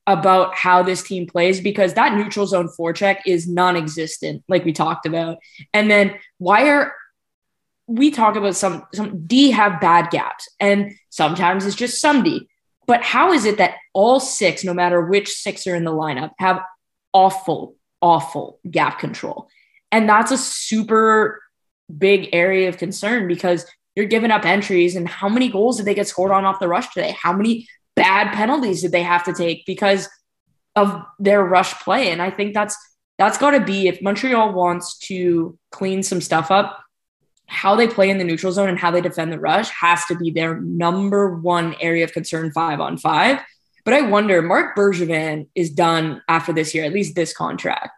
about 0.09 0.55
how 0.55 0.83
this 0.83 1.03
team 1.03 1.27
plays 1.27 1.61
because 1.61 1.92
that 1.94 2.14
neutral 2.14 2.47
zone 2.47 2.68
forecheck 2.68 3.18
is 3.27 3.47
non-existent, 3.47 4.42
like 4.49 4.64
we 4.64 4.73
talked 4.73 5.05
about. 5.05 5.37
And 5.75 5.90
then 5.90 6.14
why 6.38 6.71
are 6.71 6.94
we 7.87 8.11
talk 8.11 8.35
about 8.37 8.57
some 8.57 8.85
some 8.94 9.27
D 9.27 9.51
have 9.51 9.81
bad 9.81 10.11
gaps, 10.11 10.49
and 10.59 10.92
sometimes 11.11 11.66
it's 11.66 11.77
just 11.77 12.01
some 12.01 12.23
D. 12.23 12.49
But 12.87 13.03
how 13.03 13.33
is 13.33 13.44
it 13.44 13.59
that 13.59 13.75
all 13.92 14.18
six, 14.18 14.64
no 14.64 14.73
matter 14.73 15.01
which 15.01 15.29
six 15.29 15.66
are 15.66 15.75
in 15.75 15.85
the 15.85 15.92
lineup, 15.92 16.31
have 16.38 16.62
awful, 17.12 17.77
awful 18.01 18.61
gap 18.71 18.99
control? 18.99 19.49
And 19.92 20.09
that's 20.09 20.31
a 20.31 20.38
super 20.38 21.42
big 21.97 22.31
area 22.33 22.68
of 22.68 22.79
concern 22.79 23.29
because 23.29 23.66
you're 23.94 24.07
giving 24.07 24.31
up 24.31 24.47
entries. 24.47 24.97
And 24.97 25.07
how 25.07 25.29
many 25.29 25.51
goals 25.51 25.77
did 25.77 25.87
they 25.87 25.94
get 25.94 26.09
scored 26.09 26.31
on 26.31 26.47
off 26.47 26.61
the 26.61 26.68
rush 26.68 26.92
today? 26.94 27.14
How 27.21 27.33
many 27.33 27.66
bad 27.99 28.33
penalties 28.33 28.83
did 28.83 28.93
they 28.93 29.03
have 29.03 29.25
to 29.25 29.33
take 29.33 29.67
because 29.67 30.09
of 30.77 31.03
their 31.19 31.45
rush 31.45 31.75
play? 31.81 32.11
And 32.11 32.23
I 32.23 32.31
think 32.31 32.55
that's 32.55 32.77
that's 33.19 33.39
got 33.39 33.51
to 33.51 33.61
be 33.61 33.89
if 33.89 34.01
Montreal 34.01 34.53
wants 34.53 34.97
to 34.99 35.59
clean 35.73 36.05
some 36.05 36.21
stuff 36.21 36.53
up, 36.53 36.79
how 37.47 37.75
they 37.75 37.89
play 37.89 38.11
in 38.11 38.19
the 38.19 38.25
neutral 38.25 38.53
zone 38.53 38.69
and 38.69 38.79
how 38.79 38.93
they 38.93 39.01
defend 39.01 39.33
the 39.33 39.41
rush 39.41 39.71
has 39.71 40.05
to 40.07 40.17
be 40.17 40.31
their 40.31 40.61
number 40.61 41.35
one 41.35 41.75
area 41.81 42.05
of 42.05 42.13
concern 42.13 42.53
five 42.53 42.79
on 42.79 42.97
five. 42.97 43.41
But 43.85 43.95
I 43.95 44.03
wonder, 44.03 44.41
Marc 44.43 44.77
Bergevin 44.77 45.49
is 45.55 45.71
done 45.71 46.23
after 46.29 46.53
this 46.53 46.75
year, 46.75 46.85
at 46.85 46.93
least 46.93 47.17
this 47.17 47.33
contract. 47.33 47.91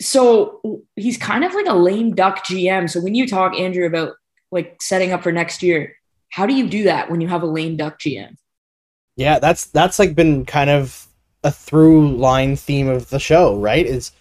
So 0.00 0.82
he's 0.96 1.16
kind 1.16 1.44
of 1.44 1.54
like 1.54 1.66
a 1.66 1.74
lame 1.74 2.14
duck 2.14 2.44
GM. 2.44 2.90
So 2.90 3.00
when 3.00 3.14
you 3.14 3.26
talk, 3.26 3.58
Andrew, 3.58 3.86
about 3.86 4.14
like 4.50 4.82
setting 4.82 5.12
up 5.12 5.22
for 5.22 5.32
next 5.32 5.62
year, 5.62 5.96
how 6.28 6.46
do 6.46 6.54
you 6.54 6.68
do 6.68 6.84
that 6.84 7.10
when 7.10 7.20
you 7.20 7.28
have 7.28 7.42
a 7.42 7.46
lame 7.46 7.76
duck 7.76 7.98
GM? 7.98 8.36
Yeah, 9.20 9.38
that's 9.38 9.66
that's 9.66 9.98
like 9.98 10.14
been 10.14 10.46
kind 10.46 10.70
of 10.70 11.06
a 11.44 11.52
through 11.52 12.16
line 12.16 12.56
theme 12.56 12.88
of 12.88 13.10
the 13.10 13.18
show, 13.18 13.54
right? 13.58 13.84
Is 13.84 14.12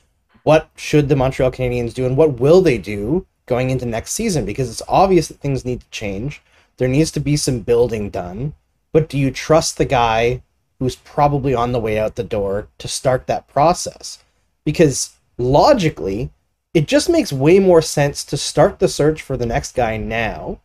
what 0.44 0.70
should 0.76 1.08
the 1.08 1.16
Montreal 1.16 1.54
Canadiens 1.54 1.94
do 1.94 2.06
and 2.06 2.18
what 2.18 2.42
will 2.42 2.62
they 2.62 2.78
do 2.78 3.26
going 3.46 3.70
into 3.70 3.86
next 3.86 4.12
season? 4.12 4.44
Because 4.46 4.70
it's 4.70 4.82
obvious 4.90 5.30
that 5.30 5.40
things 5.40 5.64
need 5.64 5.80
to 5.80 5.90
change. 5.90 6.42
There 6.76 6.90
needs 6.90 7.12
to 7.12 7.22
be 7.22 7.38
some 7.38 7.62
building 7.62 8.10
done. 8.10 8.56
But 8.92 9.08
do 9.08 9.18
you 9.18 9.32
trust 9.32 9.78
the 9.78 9.86
guy 9.86 10.42
who's 10.80 10.98
probably 10.98 11.56
on 11.56 11.72
the 11.72 11.80
way 11.80 11.98
out 11.98 12.18
the 12.18 12.24
door 12.26 12.68
to 12.80 12.90
start 12.90 13.26
that 13.28 13.48
process? 13.48 14.22
Because 14.66 15.16
logically, 15.38 16.30
it 16.74 16.90
just 16.90 17.10
makes 17.10 17.32
way 17.32 17.60
more 17.60 17.82
sense 17.82 18.26
to 18.26 18.36
start 18.36 18.80
the 18.80 18.90
search 18.90 19.22
for 19.22 19.38
the 19.38 19.46
next 19.46 19.76
guy 19.76 19.96
now. 19.96 20.60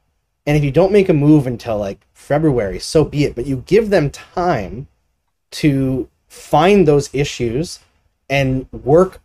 And 0.46 0.56
if 0.56 0.64
you 0.64 0.70
don't 0.70 0.92
make 0.92 1.08
a 1.08 1.14
move 1.14 1.46
until 1.46 1.78
like 1.78 2.06
February, 2.12 2.78
so 2.78 3.04
be 3.04 3.24
it. 3.24 3.34
But 3.34 3.46
you 3.46 3.64
give 3.66 3.90
them 3.90 4.10
time 4.10 4.88
to 5.52 6.08
find 6.28 6.86
those 6.86 7.08
issues 7.14 7.80
and 8.28 8.70
work 8.72 9.20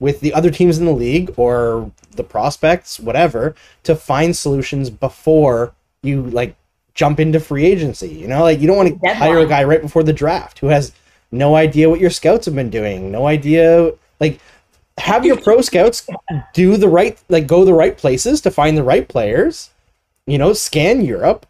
with 0.00 0.20
the 0.20 0.32
other 0.34 0.50
teams 0.50 0.78
in 0.78 0.84
the 0.84 0.92
league 0.92 1.32
or 1.36 1.90
the 2.16 2.24
prospects, 2.24 3.00
whatever, 3.00 3.54
to 3.82 3.94
find 3.94 4.36
solutions 4.36 4.90
before 4.90 5.74
you 6.02 6.22
like 6.24 6.56
jump 6.94 7.20
into 7.20 7.40
free 7.40 7.64
agency. 7.64 8.08
You 8.08 8.28
know, 8.28 8.42
like 8.42 8.60
you 8.60 8.66
don't 8.66 8.76
want 8.76 8.88
to 8.88 8.94
Deadline. 8.94 9.16
hire 9.16 9.38
a 9.38 9.46
guy 9.46 9.64
right 9.64 9.82
before 9.82 10.02
the 10.02 10.12
draft 10.12 10.58
who 10.58 10.68
has 10.68 10.92
no 11.30 11.54
idea 11.54 11.90
what 11.90 12.00
your 12.00 12.10
scouts 12.10 12.46
have 12.46 12.54
been 12.54 12.70
doing, 12.70 13.10
no 13.10 13.26
idea 13.26 13.92
like 14.20 14.40
have 14.98 15.24
your 15.24 15.36
pro 15.36 15.60
scouts 15.60 16.08
do 16.52 16.76
the 16.76 16.88
right 16.88 17.20
like 17.28 17.46
go 17.46 17.64
the 17.64 17.74
right 17.74 17.96
places 17.96 18.40
to 18.42 18.50
find 18.50 18.76
the 18.76 18.82
right 18.82 19.08
players. 19.08 19.70
You 20.28 20.38
know, 20.38 20.52
scan 20.52 21.04
Europe. 21.04 21.46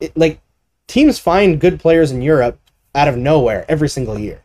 It, 0.00 0.16
like 0.16 0.40
teams 0.86 1.18
find 1.18 1.60
good 1.60 1.80
players 1.80 2.12
in 2.12 2.22
Europe 2.22 2.58
out 2.94 3.08
of 3.08 3.16
nowhere 3.16 3.64
every 3.68 3.88
single 3.88 4.18
year. 4.18 4.42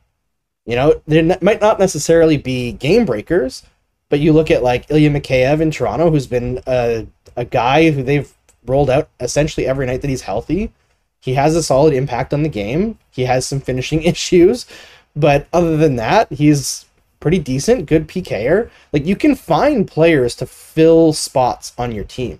You 0.65 0.75
know, 0.75 1.01
they 1.07 1.19
n- 1.19 1.37
might 1.41 1.61
not 1.61 1.79
necessarily 1.79 2.37
be 2.37 2.71
game 2.73 3.05
breakers, 3.05 3.63
but 4.09 4.19
you 4.19 4.33
look 4.33 4.49
at 4.51 4.63
like 4.63 4.89
Ilya 4.89 5.09
Mikheyev 5.09 5.59
in 5.59 5.71
Toronto, 5.71 6.09
who's 6.09 6.27
been 6.27 6.61
a, 6.67 7.07
a 7.35 7.45
guy 7.45 7.91
who 7.91 8.03
they've 8.03 8.33
rolled 8.65 8.89
out 8.89 9.09
essentially 9.19 9.67
every 9.67 9.85
night 9.85 10.01
that 10.01 10.09
he's 10.09 10.21
healthy. 10.21 10.71
He 11.19 11.33
has 11.33 11.55
a 11.55 11.63
solid 11.63 11.93
impact 11.93 12.33
on 12.33 12.43
the 12.43 12.49
game. 12.49 12.99
He 13.11 13.25
has 13.25 13.45
some 13.45 13.59
finishing 13.59 14.03
issues, 14.13 14.65
but 15.15 15.47
other 15.51 15.77
than 15.77 15.97
that, 15.97 16.31
he's 16.31 16.85
pretty 17.19 17.39
decent, 17.39 17.87
good 17.87 18.07
PKer. 18.07 18.69
Like 18.93 19.05
you 19.05 19.15
can 19.15 19.35
find 19.35 19.87
players 19.87 20.35
to 20.35 20.45
fill 20.45 21.11
spots 21.13 21.73
on 21.77 21.91
your 21.91 22.05
team. 22.05 22.39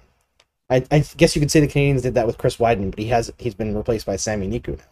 I, 0.70 0.84
I 0.92 1.00
guess 1.16 1.36
you 1.36 1.40
could 1.40 1.52
say 1.52 1.60
the 1.60 1.68
Canadiens 1.68 2.02
did 2.04 2.16
that 2.16 2.28
with 2.28 2.38
Chris 2.38 2.58
Wideman, 2.58 2.92
but 2.92 3.00
he 3.00 3.08
has 3.08 3.32
he's 3.38 3.56
been 3.56 3.76
replaced 3.76 4.06
by 4.06 4.16
Sami 4.18 4.48
Niku 4.50 4.78
now. 4.78 4.84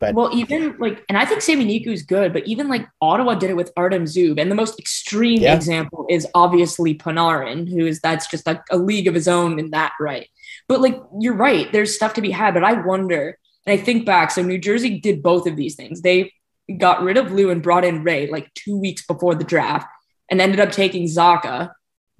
But 0.00 0.14
Well, 0.14 0.30
even 0.34 0.76
like, 0.78 1.04
and 1.08 1.16
I 1.16 1.24
think 1.24 1.40
Sami 1.40 1.64
Niku 1.64 1.92
is 1.92 2.02
good, 2.02 2.32
but 2.32 2.46
even 2.46 2.68
like 2.68 2.86
Ottawa 3.00 3.34
did 3.34 3.50
it 3.50 3.56
with 3.56 3.72
Artem 3.76 4.04
Zub, 4.04 4.40
and 4.40 4.50
the 4.50 4.54
most 4.56 4.78
extreme 4.78 5.40
Yeah. 5.40 5.54
example 5.54 6.06
is 6.08 6.26
obviously 6.34 6.96
Panarin, 6.96 7.68
who 7.68 7.86
is 7.86 8.00
that's 8.00 8.26
just 8.28 8.46
like 8.46 8.60
a 8.70 8.78
league 8.78 9.06
of 9.06 9.14
his 9.14 9.28
own 9.28 9.58
in 9.58 9.70
that 9.70 9.92
right. 10.00 10.28
But 10.68 10.80
like, 10.80 11.00
you're 11.20 11.34
right, 11.34 11.70
there's 11.72 11.94
stuff 11.94 12.14
to 12.14 12.20
be 12.20 12.30
had, 12.30 12.54
but 12.54 12.64
I 12.64 12.72
wonder, 12.84 13.38
and 13.66 13.78
I 13.78 13.82
think 13.82 14.04
back, 14.04 14.30
so 14.30 14.42
New 14.42 14.58
Jersey 14.58 14.98
did 15.00 15.22
both 15.22 15.46
of 15.46 15.56
these 15.56 15.76
things. 15.76 16.00
They 16.02 16.32
got 16.76 17.02
rid 17.02 17.16
of 17.16 17.32
Lou 17.32 17.50
and 17.50 17.62
brought 17.62 17.84
in 17.84 18.02
Ray 18.04 18.28
like 18.30 18.52
two 18.54 18.76
weeks 18.78 19.06
before 19.06 19.34
the 19.34 19.44
draft, 19.44 19.86
and 20.30 20.40
ended 20.40 20.60
up 20.60 20.72
taking 20.72 21.04
Zacha 21.06 21.70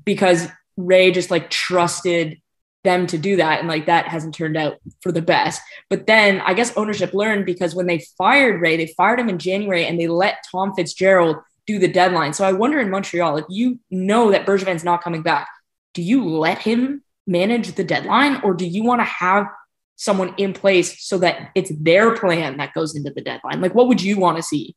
because 0.04 0.48
Ray 0.76 1.11
just 1.11 1.30
like 1.30 1.50
trusted 1.50 2.40
them 2.84 3.06
to 3.08 3.18
do 3.18 3.36
that, 3.36 3.58
and 3.58 3.68
like 3.68 3.86
that 3.86 4.06
hasn't 4.08 4.34
turned 4.34 4.56
out 4.56 4.78
for 5.00 5.12
the 5.12 5.22
best. 5.22 5.60
But 5.90 6.06
then 6.06 6.40
I 6.40 6.54
guess 6.54 6.76
ownership 6.76 7.12
learned 7.12 7.46
because 7.46 7.74
when 7.74 7.86
they 7.86 8.04
fired 8.16 8.60
Ray, 8.60 8.76
they 8.76 8.94
fired 8.96 9.20
him 9.20 9.28
in 9.28 9.38
January 9.38 9.84
and 9.86 9.98
they 9.98 10.06
let 10.06 10.44
Tom 10.50 10.72
Fitzgerald 10.74 11.36
do 11.66 11.78
the 11.78 11.88
deadline. 11.88 12.32
So 12.32 12.44
I 12.44 12.52
wonder 12.52 12.80
in 12.80 12.90
Montreal, 12.90 13.36
if 13.36 13.44
you 13.48 13.78
know 13.90 14.30
that 14.30 14.46
Bergevin's 14.46 14.84
not 14.84 15.02
coming 15.02 15.22
back, 15.22 15.48
do 15.92 16.02
you 16.02 16.24
let 16.24 16.58
him 16.58 17.02
manage 17.26 17.72
the 17.72 17.84
deadline 17.84 18.40
or 18.42 18.54
do 18.54 18.66
you 18.66 18.82
want 18.82 19.00
to 19.00 19.04
have 19.04 19.46
someone 19.96 20.32
in 20.38 20.54
place 20.54 21.04
so 21.04 21.18
that 21.18 21.50
it's 21.54 21.70
their 21.80 22.16
plan 22.16 22.56
that 22.56 22.72
goes 22.72 22.96
into 22.96 23.10
the 23.10 23.20
deadline? 23.20 23.60
Like, 23.60 23.74
what 23.74 23.88
would 23.88 24.00
you 24.00 24.18
want 24.18 24.38
to 24.38 24.42
see? 24.42 24.76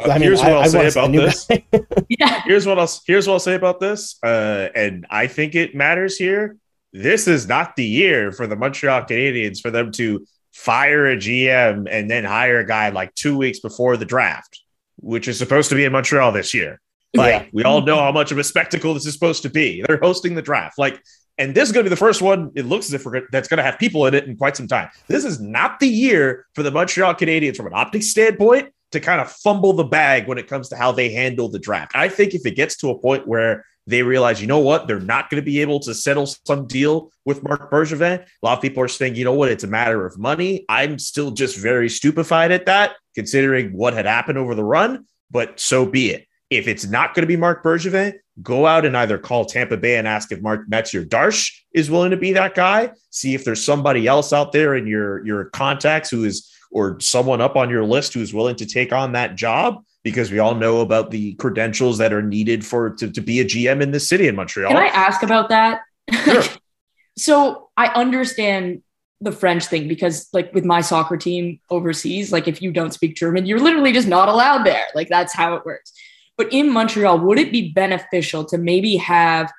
Uh, 0.00 0.10
I 0.10 0.14
mean, 0.14 0.22
here's 0.22 0.40
what 0.40 0.48
I, 0.48 0.54
I'll 0.56 0.62
I 0.62 0.88
say 0.88 0.88
about 0.88 1.12
this. 1.12 1.48
Yeah. 2.08 2.42
here's 2.44 2.66
what 2.66 2.78
I'll 2.78 2.90
here's 3.06 3.26
what 3.26 3.34
I'll 3.34 3.40
say 3.40 3.54
about 3.54 3.80
this. 3.80 4.18
Uh, 4.22 4.68
and 4.74 5.06
I 5.08 5.26
think 5.26 5.54
it 5.54 5.74
matters 5.74 6.16
here. 6.16 6.56
This 6.94 7.26
is 7.26 7.48
not 7.48 7.74
the 7.74 7.84
year 7.84 8.30
for 8.30 8.46
the 8.46 8.54
Montreal 8.54 9.02
Canadiens 9.02 9.60
for 9.60 9.72
them 9.72 9.90
to 9.92 10.24
fire 10.52 11.08
a 11.08 11.16
GM 11.16 11.88
and 11.90 12.08
then 12.08 12.22
hire 12.24 12.60
a 12.60 12.66
guy 12.66 12.90
like 12.90 13.12
two 13.16 13.36
weeks 13.36 13.58
before 13.58 13.96
the 13.96 14.04
draft, 14.04 14.62
which 14.98 15.26
is 15.26 15.36
supposed 15.36 15.70
to 15.70 15.74
be 15.74 15.84
in 15.84 15.90
Montreal 15.90 16.30
this 16.30 16.54
year. 16.54 16.80
Like 17.12 17.42
Yeah. 17.42 17.46
we 17.52 17.64
all 17.64 17.80
know 17.82 17.96
how 17.98 18.12
much 18.12 18.30
of 18.30 18.38
a 18.38 18.44
spectacle 18.44 18.94
this 18.94 19.06
is 19.06 19.12
supposed 19.12 19.42
to 19.42 19.50
be. 19.50 19.82
They're 19.86 19.98
hosting 20.00 20.36
the 20.36 20.42
draft. 20.42 20.78
Like, 20.78 21.02
and 21.36 21.52
this 21.52 21.68
is 21.68 21.72
going 21.72 21.82
to 21.82 21.90
be 21.90 21.94
the 21.94 21.96
first 21.98 22.22
one. 22.22 22.52
It 22.54 22.64
looks 22.66 22.86
as 22.86 22.92
if 22.94 23.04
we're 23.04 23.22
that's 23.32 23.48
going 23.48 23.58
to 23.58 23.64
have 23.64 23.76
people 23.80 24.06
in 24.06 24.14
it 24.14 24.26
in 24.28 24.36
quite 24.36 24.56
some 24.56 24.68
time. 24.68 24.88
This 25.08 25.24
is 25.24 25.40
not 25.40 25.80
the 25.80 25.88
year 25.88 26.46
for 26.54 26.62
the 26.62 26.70
Montreal 26.70 27.14
Canadiens 27.16 27.56
from 27.56 27.66
an 27.66 27.72
optics 27.74 28.06
standpoint 28.06 28.70
to 28.92 29.00
kind 29.00 29.20
of 29.20 29.32
fumble 29.32 29.72
the 29.72 29.82
bag 29.82 30.28
when 30.28 30.38
it 30.38 30.46
comes 30.46 30.68
to 30.68 30.76
how 30.76 30.92
they 30.92 31.10
handle 31.12 31.48
the 31.48 31.58
draft. 31.58 31.90
I 31.96 32.08
think 32.08 32.34
if 32.34 32.46
it 32.46 32.52
gets 32.54 32.76
to 32.78 32.90
a 32.90 32.98
point 33.00 33.26
where 33.26 33.64
they 33.86 34.02
realize, 34.02 34.40
you 34.40 34.46
know 34.46 34.60
what, 34.60 34.86
they're 34.86 35.00
not 35.00 35.28
going 35.28 35.40
to 35.40 35.44
be 35.44 35.60
able 35.60 35.80
to 35.80 35.94
settle 35.94 36.26
some 36.26 36.66
deal 36.66 37.10
with 37.24 37.42
Marc 37.42 37.70
Bergevin. 37.70 38.20
A 38.20 38.26
lot 38.42 38.56
of 38.56 38.62
people 38.62 38.82
are 38.82 38.88
saying, 38.88 39.14
you 39.14 39.24
know 39.24 39.32
what, 39.32 39.50
it's 39.50 39.64
a 39.64 39.68
matter 39.68 40.06
of 40.06 40.18
money. 40.18 40.64
I'm 40.68 40.98
still 40.98 41.30
just 41.30 41.58
very 41.58 41.88
stupefied 41.88 42.50
at 42.50 42.66
that, 42.66 42.92
considering 43.14 43.76
what 43.76 43.94
had 43.94 44.06
happened 44.06 44.38
over 44.38 44.54
the 44.54 44.64
run. 44.64 45.06
But 45.30 45.60
so 45.60 45.84
be 45.84 46.10
it. 46.10 46.26
If 46.50 46.68
it's 46.68 46.86
not 46.86 47.14
going 47.14 47.22
to 47.22 47.26
be 47.26 47.36
Marc 47.36 47.62
Bergevin, 47.62 48.14
go 48.42 48.66
out 48.66 48.84
and 48.84 48.96
either 48.96 49.18
call 49.18 49.44
Tampa 49.44 49.76
Bay 49.76 49.96
and 49.96 50.06
ask 50.06 50.30
if 50.32 50.40
Mark 50.40 50.68
Metz 50.68 50.94
or 50.94 51.04
Darche 51.04 51.52
is 51.72 51.90
willing 51.90 52.10
to 52.10 52.16
be 52.16 52.32
that 52.32 52.54
guy. 52.54 52.92
See 53.10 53.34
if 53.34 53.44
there's 53.44 53.64
somebody 53.64 54.06
else 54.06 54.32
out 54.32 54.52
there 54.52 54.74
in 54.74 54.86
your 54.86 55.24
your 55.26 55.46
contacts 55.46 56.10
who 56.10 56.24
is 56.24 56.50
or 56.70 56.98
someone 57.00 57.40
up 57.40 57.56
on 57.56 57.70
your 57.70 57.84
list 57.84 58.14
who's 58.14 58.34
willing 58.34 58.56
to 58.56 58.66
take 58.66 58.92
on 58.92 59.12
that 59.12 59.36
job 59.36 59.82
because 60.04 60.30
we 60.30 60.38
all 60.38 60.54
know 60.54 60.80
about 60.80 61.10
the 61.10 61.32
credentials 61.34 61.98
that 61.98 62.12
are 62.12 62.22
needed 62.22 62.64
for 62.64 62.90
to, 62.90 63.10
to 63.10 63.20
be 63.20 63.40
a 63.40 63.44
GM 63.44 63.82
in 63.82 63.90
the 63.90 63.98
city 63.98 64.28
in 64.28 64.36
Montreal. 64.36 64.70
Can 64.70 64.76
I 64.80 64.86
ask 64.88 65.22
about 65.22 65.48
that? 65.48 65.80
Sure. 66.24 66.42
so 67.16 67.70
I 67.76 67.86
understand 67.86 68.82
the 69.22 69.32
French 69.32 69.64
thing 69.64 69.88
because, 69.88 70.28
like, 70.34 70.52
with 70.52 70.64
my 70.64 70.82
soccer 70.82 71.16
team 71.16 71.58
overseas, 71.70 72.30
like, 72.30 72.46
if 72.46 72.60
you 72.60 72.70
don't 72.70 72.92
speak 72.92 73.16
German, 73.16 73.46
you're 73.46 73.58
literally 73.58 73.92
just 73.92 74.06
not 74.06 74.28
allowed 74.28 74.64
there. 74.64 74.84
Like, 74.94 75.08
that's 75.08 75.34
how 75.34 75.54
it 75.54 75.64
works. 75.64 75.92
But 76.36 76.52
in 76.52 76.70
Montreal, 76.70 77.20
would 77.20 77.38
it 77.38 77.50
be 77.50 77.72
beneficial 77.72 78.44
to 78.46 78.58
maybe 78.58 78.96
have, 78.96 79.50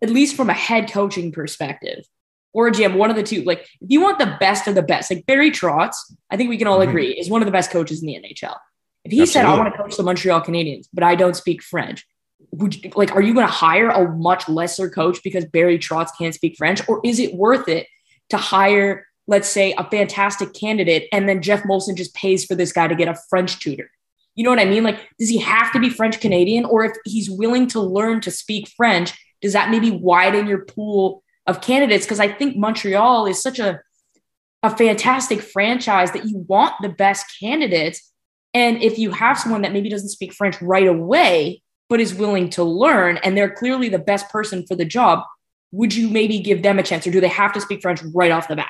at 0.00 0.08
least 0.08 0.36
from 0.36 0.48
a 0.48 0.54
head 0.54 0.90
coaching 0.90 1.32
perspective, 1.32 2.06
or 2.54 2.68
a 2.68 2.72
GM, 2.72 2.96
one 2.96 3.10
of 3.10 3.16
the 3.16 3.22
two? 3.22 3.42
Like, 3.42 3.68
if 3.82 3.90
you 3.90 4.00
want 4.00 4.18
the 4.18 4.36
best 4.40 4.66
of 4.66 4.74
the 4.74 4.82
best, 4.82 5.10
like 5.10 5.26
Barry 5.26 5.50
Trotz, 5.50 5.96
I 6.30 6.38
think 6.38 6.48
we 6.48 6.56
can 6.56 6.66
all 6.68 6.78
Mhm. 6.78 6.88
agree, 6.88 7.10
is 7.10 7.28
one 7.28 7.42
of 7.42 7.46
the 7.46 7.52
best 7.52 7.70
coaches 7.70 8.00
in 8.00 8.06
the 8.06 8.16
NHL. 8.16 8.56
If 9.04 9.12
he 9.12 9.26
said, 9.26 9.44
I 9.44 9.56
want 9.58 9.74
to 9.74 9.82
coach 9.82 9.96
the 9.96 10.02
Montreal 10.02 10.42
Canadiens, 10.42 10.86
but 10.92 11.02
I 11.02 11.14
don't 11.14 11.34
speak 11.34 11.62
French, 11.62 12.06
would 12.52 12.84
you, 12.84 12.90
like, 12.94 13.14
are 13.14 13.22
you 13.22 13.34
going 13.34 13.46
to 13.46 13.52
hire 13.52 13.88
a 13.88 14.08
much 14.16 14.48
lesser 14.48 14.88
coach 14.88 15.22
because 15.24 15.44
Barry 15.46 15.78
Trotz 15.78 16.10
can't 16.16 16.34
speak 16.34 16.56
French? 16.56 16.86
Or 16.88 17.00
is 17.04 17.18
it 17.18 17.34
worth 17.34 17.68
it 17.68 17.86
to 18.28 18.36
hire, 18.36 19.06
let's 19.26 19.48
say, 19.48 19.74
a 19.76 19.88
fantastic 19.88 20.52
candidate 20.52 21.08
and 21.12 21.28
then 21.28 21.42
Geoff 21.42 21.62
Molson 21.62 21.96
just 21.96 22.14
pays 22.14 22.44
for 22.44 22.54
this 22.54 22.72
guy 22.72 22.88
to 22.88 22.94
get 22.94 23.08
a 23.08 23.16
French 23.28 23.58
tutor? 23.58 23.90
You 24.34 24.44
know 24.44 24.50
what 24.50 24.60
I 24.60 24.64
mean? 24.64 24.82
Like, 24.82 25.00
does 25.18 25.28
he 25.28 25.38
have 25.38 25.72
to 25.72 25.80
be 25.80 25.90
French 25.90 26.20
Canadian? 26.20 26.64
Or 26.64 26.84
if 26.84 26.92
he's 27.04 27.30
willing 27.30 27.66
to 27.68 27.80
learn 27.80 28.20
to 28.22 28.30
speak 28.30 28.68
French, 28.68 29.12
does 29.40 29.52
that 29.52 29.70
maybe 29.70 29.90
widen 29.90 30.46
your 30.46 30.64
pool 30.64 31.22
of 31.46 31.60
candidates? 31.60 32.06
Because 32.06 32.20
I 32.20 32.28
think 32.28 32.56
Montreal 32.56 33.26
is 33.26 33.42
such 33.42 33.58
a, 33.58 33.80
a 34.62 34.74
fantastic 34.74 35.40
franchise 35.40 36.12
that 36.12 36.24
you 36.26 36.38
want 36.48 36.74
the 36.80 36.88
best 36.88 37.26
candidates. 37.40 38.11
And 38.54 38.82
if 38.82 38.98
you 38.98 39.10
have 39.12 39.38
someone 39.38 39.62
that 39.62 39.72
maybe 39.72 39.88
doesn't 39.88 40.10
speak 40.10 40.32
French 40.32 40.60
right 40.60 40.86
away, 40.86 41.62
but 41.88 42.00
is 42.00 42.14
willing 42.14 42.50
to 42.50 42.64
learn, 42.64 43.18
and 43.18 43.36
they're 43.36 43.50
clearly 43.50 43.88
the 43.88 43.98
best 43.98 44.28
person 44.30 44.66
for 44.66 44.74
the 44.74 44.84
job, 44.84 45.24
would 45.72 45.94
you 45.94 46.08
maybe 46.08 46.38
give 46.38 46.62
them 46.62 46.78
a 46.78 46.82
chance, 46.82 47.06
or 47.06 47.10
do 47.10 47.20
they 47.20 47.28
have 47.28 47.52
to 47.54 47.60
speak 47.60 47.80
French 47.82 48.02
right 48.14 48.30
off 48.30 48.48
the 48.48 48.56
bat? 48.56 48.66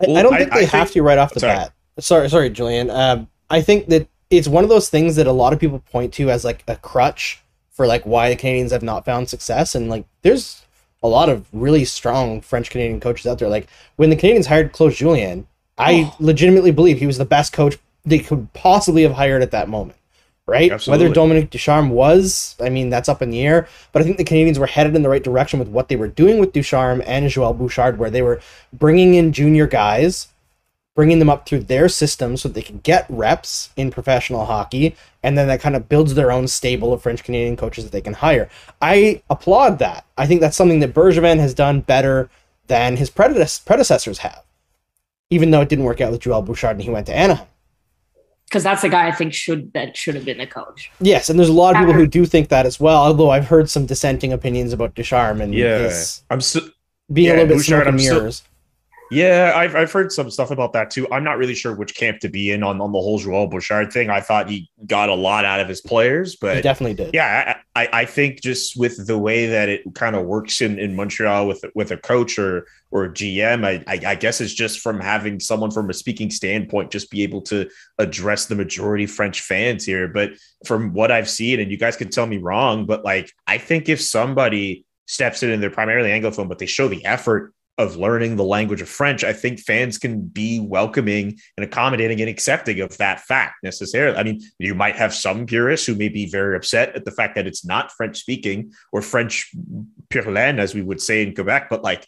I- 0.00 0.06
Well, 0.08 0.16
I 0.16 0.22
don't 0.22 0.36
think 0.36 0.52
I 0.52 0.60
they 0.60 0.64
have 0.66 0.88
think- 0.88 0.92
to 0.94 1.02
right 1.02 1.18
off 1.18 1.34
the 1.34 1.40
Sorry. 1.40 1.54
bat. 1.54 1.72
Sorry, 1.98 2.28
sorry, 2.30 2.50
Julian. 2.50 2.90
Um, 2.90 3.28
I 3.50 3.60
think 3.60 3.88
that 3.88 4.08
it's 4.30 4.48
one 4.48 4.64
of 4.64 4.70
those 4.70 4.88
things 4.88 5.16
that 5.16 5.26
a 5.26 5.32
lot 5.32 5.52
of 5.52 5.58
people 5.58 5.82
point 5.92 6.14
to 6.14 6.30
as 6.30 6.44
like 6.44 6.62
a 6.66 6.76
crutch 6.76 7.40
for 7.70 7.86
like 7.86 8.04
why 8.04 8.30
the 8.30 8.36
Canadiens 8.36 8.70
have 8.70 8.82
not 8.82 9.04
found 9.04 9.28
success. 9.28 9.74
And 9.74 9.90
like, 9.90 10.04
there's 10.22 10.62
a 11.02 11.08
lot 11.08 11.28
of 11.28 11.46
really 11.52 11.84
strong 11.84 12.40
French 12.40 12.70
Canadian 12.70 13.00
coaches 13.00 13.26
out 13.26 13.38
there. 13.38 13.48
Like 13.48 13.66
when 13.96 14.08
the 14.08 14.16
Canadiens 14.16 14.46
hired 14.46 14.72
Claude 14.72 14.92
Julien, 14.92 15.46
I 15.76 16.10
Oh. 16.10 16.16
legitimately 16.20 16.70
believe 16.70 16.98
he 16.98 17.06
was 17.06 17.18
the 17.18 17.24
best 17.24 17.52
coach 17.52 17.76
they 18.04 18.18
could 18.18 18.52
possibly 18.52 19.02
have 19.02 19.12
hired 19.12 19.42
at 19.42 19.50
that 19.50 19.68
moment, 19.68 19.98
right? 20.46 20.72
Absolutely. 20.72 21.04
Whether 21.04 21.14
Dominique 21.14 21.50
Ducharme 21.50 21.90
was, 21.90 22.56
I 22.60 22.68
mean, 22.68 22.90
that's 22.90 23.08
up 23.08 23.22
in 23.22 23.30
the 23.30 23.42
air. 23.42 23.68
But 23.92 24.02
I 24.02 24.04
think 24.04 24.16
the 24.16 24.24
Canadiens 24.24 24.58
were 24.58 24.66
headed 24.66 24.96
in 24.96 25.02
the 25.02 25.08
right 25.08 25.22
direction 25.22 25.58
with 25.58 25.68
what 25.68 25.88
they 25.88 25.96
were 25.96 26.08
doing 26.08 26.38
with 26.38 26.52
Ducharme 26.52 27.02
and 27.06 27.28
Joel 27.28 27.54
Bouchard, 27.54 27.98
where 27.98 28.10
they 28.10 28.22
were 28.22 28.40
bringing 28.72 29.14
in 29.14 29.32
junior 29.32 29.66
guys, 29.66 30.28
bringing 30.96 31.18
them 31.18 31.30
up 31.30 31.46
through 31.46 31.60
their 31.60 31.88
system 31.88 32.36
so 32.36 32.48
they 32.48 32.62
can 32.62 32.78
get 32.78 33.06
reps 33.08 33.70
in 33.76 33.90
professional 33.90 34.44
hockey, 34.46 34.96
and 35.22 35.38
then 35.38 35.46
that 35.46 35.60
kind 35.60 35.76
of 35.76 35.88
builds 35.88 36.14
their 36.14 36.32
own 36.32 36.48
stable 36.48 36.92
of 36.92 37.00
French 37.00 37.22
Canadian 37.22 37.56
coaches 37.56 37.84
that 37.84 37.92
they 37.92 38.00
can 38.00 38.14
hire. 38.14 38.50
I 38.82 39.22
applaud 39.30 39.78
that. 39.78 40.04
I 40.18 40.26
think 40.26 40.40
that's 40.40 40.56
something 40.56 40.80
that 40.80 40.92
Bergevin 40.92 41.38
has 41.38 41.54
done 41.54 41.80
better 41.80 42.28
than 42.66 42.96
his 42.96 43.08
predecessors 43.08 44.18
have, 44.18 44.42
even 45.30 45.50
though 45.50 45.60
it 45.60 45.68
didn't 45.68 45.84
work 45.84 46.00
out 46.00 46.10
with 46.10 46.22
Joel 46.22 46.42
Bouchard 46.42 46.76
and 46.76 46.82
he 46.82 46.90
went 46.90 47.06
to 47.06 47.16
Anaheim. 47.16 47.46
Because 48.50 48.64
that's 48.64 48.82
the 48.82 48.88
guy 48.88 49.06
I 49.06 49.12
think 49.12 49.32
should 49.32 49.72
that 49.74 49.96
should 49.96 50.16
have 50.16 50.24
been 50.24 50.38
the 50.38 50.46
coach. 50.46 50.90
Yes, 51.00 51.30
and 51.30 51.38
there's 51.38 51.48
a 51.48 51.52
lot 51.52 51.74
of 51.76 51.80
people 51.80 51.92
who 51.94 52.06
do 52.06 52.26
think 52.26 52.48
that 52.48 52.66
as 52.66 52.80
well. 52.80 53.00
Although 53.00 53.30
I've 53.30 53.46
heard 53.46 53.70
some 53.70 53.86
dissenting 53.86 54.32
opinions 54.32 54.72
about 54.72 54.94
Ducharme 54.96 55.40
and 55.40 55.54
Yeah, 55.54 55.78
his 55.78 56.24
I'm 56.28 56.40
so, 56.40 56.60
being 57.12 57.28
Yeah, 57.28 57.34
a 57.34 57.36
little 57.36 57.48
bit 57.48 57.54
Bouchard, 57.58 57.84
smoke 57.84 57.86
and 57.86 57.88
I'm 57.88 57.96
mirrors. 57.96 58.42
Yeah, 59.10 59.52
I've, 59.56 59.74
I've 59.74 59.90
heard 59.90 60.12
some 60.12 60.30
stuff 60.30 60.50
about 60.50 60.72
that 60.74 60.90
too. 60.90 61.10
I'm 61.10 61.24
not 61.24 61.36
really 61.38 61.54
sure 61.54 61.74
which 61.74 61.94
camp 61.94 62.20
to 62.20 62.28
be 62.28 62.52
in 62.52 62.62
on, 62.62 62.80
on 62.80 62.92
the 62.92 62.98
whole 62.98 63.18
Joel 63.18 63.48
Bouchard 63.48 63.92
thing. 63.92 64.08
I 64.08 64.20
thought 64.20 64.48
he 64.48 64.70
got 64.86 65.08
a 65.08 65.14
lot 65.14 65.44
out 65.44 65.58
of 65.60 65.68
his 65.68 65.80
players, 65.80 66.36
but 66.36 66.56
he 66.56 66.62
definitely 66.62 66.94
did. 66.94 67.12
yeah, 67.12 67.56
I, 67.74 67.82
I, 67.82 67.88
I 68.00 68.04
think 68.04 68.40
just 68.40 68.78
with 68.78 69.06
the 69.06 69.18
way 69.18 69.46
that 69.46 69.68
it 69.68 69.82
kind 69.94 70.14
of 70.14 70.26
works 70.26 70.60
in, 70.60 70.78
in 70.78 70.94
Montreal 70.94 71.48
with 71.48 71.64
with 71.74 71.90
a 71.90 71.96
coach 71.96 72.38
or 72.38 72.66
or 72.92 73.04
a 73.04 73.10
GM, 73.10 73.64
I, 73.64 73.82
I 73.86 74.12
I 74.12 74.14
guess 74.14 74.40
it's 74.40 74.54
just 74.54 74.80
from 74.80 75.00
having 75.00 75.40
someone 75.40 75.72
from 75.72 75.90
a 75.90 75.94
speaking 75.94 76.30
standpoint 76.30 76.92
just 76.92 77.10
be 77.10 77.22
able 77.22 77.42
to 77.42 77.68
address 77.98 78.46
the 78.46 78.54
majority 78.54 79.06
French 79.06 79.40
fans 79.40 79.84
here. 79.84 80.06
But 80.06 80.32
from 80.64 80.92
what 80.92 81.10
I've 81.10 81.28
seen, 81.28 81.58
and 81.58 81.70
you 81.70 81.76
guys 81.76 81.96
can 81.96 82.10
tell 82.10 82.26
me 82.26 82.36
wrong, 82.36 82.86
but 82.86 83.04
like 83.04 83.32
I 83.46 83.58
think 83.58 83.88
if 83.88 84.00
somebody 84.00 84.84
steps 85.06 85.42
in 85.42 85.50
and 85.50 85.60
they're 85.60 85.70
primarily 85.70 86.10
Anglophone, 86.10 86.48
but 86.48 86.60
they 86.60 86.66
show 86.66 86.86
the 86.86 87.04
effort 87.04 87.52
of 87.80 87.96
learning 87.96 88.36
the 88.36 88.44
language 88.44 88.80
of 88.80 88.88
French, 88.88 89.24
I 89.24 89.32
think 89.32 89.60
fans 89.60 89.98
can 89.98 90.22
be 90.22 90.60
welcoming 90.60 91.38
and 91.56 91.64
accommodating 91.64 92.20
and 92.20 92.28
accepting 92.28 92.80
of 92.80 92.96
that 92.98 93.20
fact 93.20 93.56
necessarily. 93.62 94.16
I 94.16 94.22
mean, 94.22 94.40
you 94.58 94.74
might 94.74 94.96
have 94.96 95.14
some 95.14 95.46
purists 95.46 95.86
who 95.86 95.94
may 95.94 96.08
be 96.08 96.26
very 96.26 96.56
upset 96.56 96.94
at 96.94 97.04
the 97.04 97.10
fact 97.10 97.34
that 97.34 97.46
it's 97.46 97.64
not 97.64 97.92
French 97.92 98.18
speaking 98.18 98.72
or 98.92 99.02
French 99.02 99.50
pure 100.08 100.30
laine, 100.30 100.58
as 100.58 100.74
we 100.74 100.82
would 100.82 101.00
say 101.00 101.22
in 101.22 101.34
Quebec. 101.34 101.68
But 101.70 101.82
like, 101.82 102.06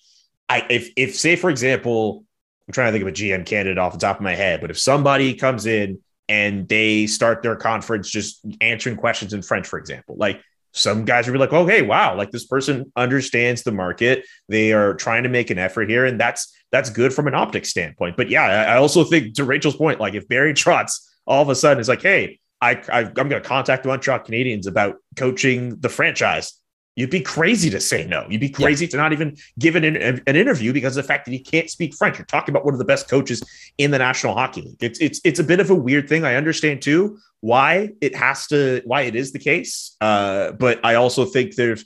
I 0.48 0.66
if 0.68 0.90
if 0.96 1.16
say 1.16 1.36
for 1.36 1.50
example, 1.50 2.24
I'm 2.68 2.72
trying 2.72 2.88
to 2.88 2.92
think 2.92 3.02
of 3.02 3.08
a 3.08 3.12
GM 3.12 3.46
candidate 3.46 3.78
off 3.78 3.94
the 3.94 3.98
top 3.98 4.16
of 4.16 4.22
my 4.22 4.34
head, 4.34 4.60
but 4.60 4.70
if 4.70 4.78
somebody 4.78 5.34
comes 5.34 5.66
in 5.66 6.00
and 6.28 6.68
they 6.68 7.06
start 7.06 7.42
their 7.42 7.56
conference 7.56 8.10
just 8.10 8.44
answering 8.60 8.96
questions 8.96 9.32
in 9.32 9.42
French, 9.42 9.66
for 9.66 9.78
example, 9.78 10.16
like 10.18 10.40
some 10.72 11.04
guys 11.04 11.26
would 11.26 11.32
be 11.32 11.38
like, 11.38 11.52
okay, 11.52 11.82
wow, 11.82 12.16
like 12.16 12.30
this 12.30 12.46
person 12.46 12.90
understands 12.96 13.62
the 13.62 13.72
market. 13.72 14.24
They 14.48 14.72
are 14.72 14.94
trying 14.94 15.22
to 15.22 15.28
make 15.28 15.50
an 15.50 15.58
effort 15.58 15.88
here, 15.88 16.04
and 16.06 16.18
that's 16.18 16.52
that's 16.70 16.90
good 16.90 17.12
from 17.12 17.28
an 17.28 17.34
optics 17.34 17.68
standpoint. 17.68 18.16
But 18.16 18.30
yeah, 18.30 18.44
I 18.44 18.76
also 18.76 19.04
think 19.04 19.34
to 19.34 19.44
Rachel's 19.44 19.76
point, 19.76 20.00
like 20.00 20.14
if 20.14 20.26
Barry 20.28 20.54
Trotz 20.54 20.98
all 21.26 21.42
of 21.42 21.48
a 21.48 21.54
sudden 21.54 21.80
is 21.80 21.88
like, 21.88 22.02
hey, 22.02 22.40
I, 22.60 22.82
I 22.90 23.00
I'm 23.00 23.12
going 23.12 23.30
to 23.30 23.40
contact 23.40 23.82
the 23.82 23.90
Montreal 23.90 24.20
Canadiens 24.20 24.66
about 24.66 24.96
coaching 25.16 25.78
the 25.80 25.88
franchise. 25.88 26.54
You'd 26.94 27.10
be 27.10 27.20
crazy 27.20 27.70
to 27.70 27.80
say 27.80 28.06
no. 28.06 28.26
You'd 28.28 28.42
be 28.42 28.50
crazy 28.50 28.86
to 28.86 28.96
not 28.98 29.14
even 29.14 29.36
give 29.58 29.76
an, 29.76 29.84
an 29.84 30.20
interview 30.26 30.74
because 30.74 30.94
of 30.96 31.02
the 31.02 31.08
fact 31.08 31.24
that 31.24 31.32
he 31.32 31.38
can't 31.38 31.70
speak 31.70 31.94
French. 31.94 32.18
You're 32.18 32.26
talking 32.26 32.52
about 32.52 32.66
one 32.66 32.74
of 32.74 32.78
the 32.78 32.84
best 32.84 33.08
coaches 33.08 33.42
in 33.78 33.92
the 33.92 33.98
National 33.98 34.34
Hockey 34.34 34.60
League. 34.60 34.76
It's 34.82 35.00
it's 35.00 35.20
it's 35.24 35.38
a 35.40 35.44
bit 35.44 35.58
of 35.58 35.70
a 35.70 35.74
weird 35.74 36.06
thing. 36.06 36.24
I 36.24 36.34
understand 36.34 36.82
too 36.82 37.18
why 37.40 37.90
it 38.02 38.14
has 38.14 38.46
to 38.48 38.82
why 38.84 39.02
it 39.02 39.16
is 39.16 39.32
the 39.32 39.38
case. 39.38 39.96
Uh, 40.02 40.52
but 40.52 40.84
I 40.84 40.96
also 40.96 41.24
think 41.24 41.54
there's 41.54 41.84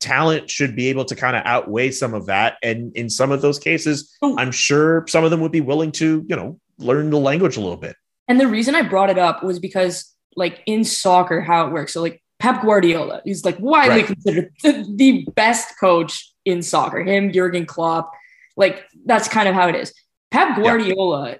talent 0.00 0.50
should 0.50 0.74
be 0.74 0.88
able 0.88 1.04
to 1.04 1.14
kind 1.14 1.36
of 1.36 1.42
outweigh 1.44 1.90
some 1.90 2.14
of 2.14 2.26
that. 2.26 2.56
And 2.62 2.94
in 2.96 3.10
some 3.10 3.30
of 3.32 3.42
those 3.42 3.58
cases, 3.58 4.16
Oh. 4.22 4.36
I'm 4.38 4.52
sure 4.52 5.04
some 5.08 5.24
of 5.24 5.30
them 5.30 5.40
would 5.40 5.52
be 5.52 5.60
willing 5.60 5.92
to, 5.92 6.24
you 6.28 6.36
know, 6.36 6.58
learn 6.78 7.10
the 7.10 7.18
language 7.18 7.56
a 7.56 7.60
little 7.60 7.76
bit. 7.76 7.96
And 8.26 8.40
the 8.40 8.46
reason 8.46 8.74
I 8.74 8.82
brought 8.82 9.10
it 9.10 9.18
up 9.18 9.42
was 9.42 9.58
because, 9.58 10.14
like 10.36 10.62
in 10.66 10.84
soccer, 10.84 11.40
how 11.40 11.66
it 11.66 11.72
works. 11.72 11.94
So, 11.94 12.02
like 12.02 12.22
Pep 12.38 12.62
Guardiola, 12.62 13.20
he's 13.24 13.44
like 13.44 13.58
widely 13.58 13.98
Right. 13.98 14.06
considered 14.06 14.52
the, 14.62 14.86
the 14.94 15.26
best 15.34 15.78
coach 15.78 16.32
in 16.44 16.62
soccer. 16.62 17.02
Him, 17.02 17.32
Jurgen 17.32 17.66
Klopp, 17.66 18.12
like 18.56 18.84
that's 19.04 19.28
kind 19.28 19.48
of 19.48 19.54
how 19.54 19.68
it 19.68 19.74
is. 19.74 19.92
Pep 20.30 20.56
Guardiola 20.56 21.36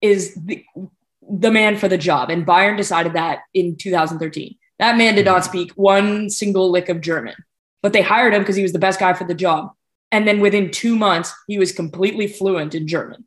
is 0.00 0.34
the, 0.34 0.64
the 1.22 1.50
man 1.50 1.76
for 1.76 1.88
the 1.88 1.98
job, 1.98 2.30
and 2.30 2.46
Bayern 2.46 2.76
decided 2.76 3.14
that 3.14 3.40
in 3.54 3.76
2013. 3.76 4.56
That 4.78 4.98
man 4.98 5.14
did 5.14 5.24
not 5.24 5.42
mm-hmm. 5.42 5.50
speak 5.50 5.72
one 5.72 6.28
single 6.30 6.70
lick 6.70 6.88
of 6.88 7.00
German, 7.00 7.34
but 7.82 7.92
they 7.92 8.02
hired 8.02 8.34
him 8.34 8.42
because 8.42 8.56
he 8.56 8.62
was 8.62 8.72
the 8.72 8.78
best 8.78 9.00
guy 9.00 9.12
for 9.12 9.24
the 9.24 9.34
job. 9.34 9.70
And 10.10 10.28
then 10.28 10.40
within 10.40 10.70
two 10.70 10.96
months, 10.96 11.32
he 11.48 11.58
was 11.58 11.72
completely 11.72 12.26
fluent 12.26 12.74
in 12.74 12.86
German. 12.86 13.24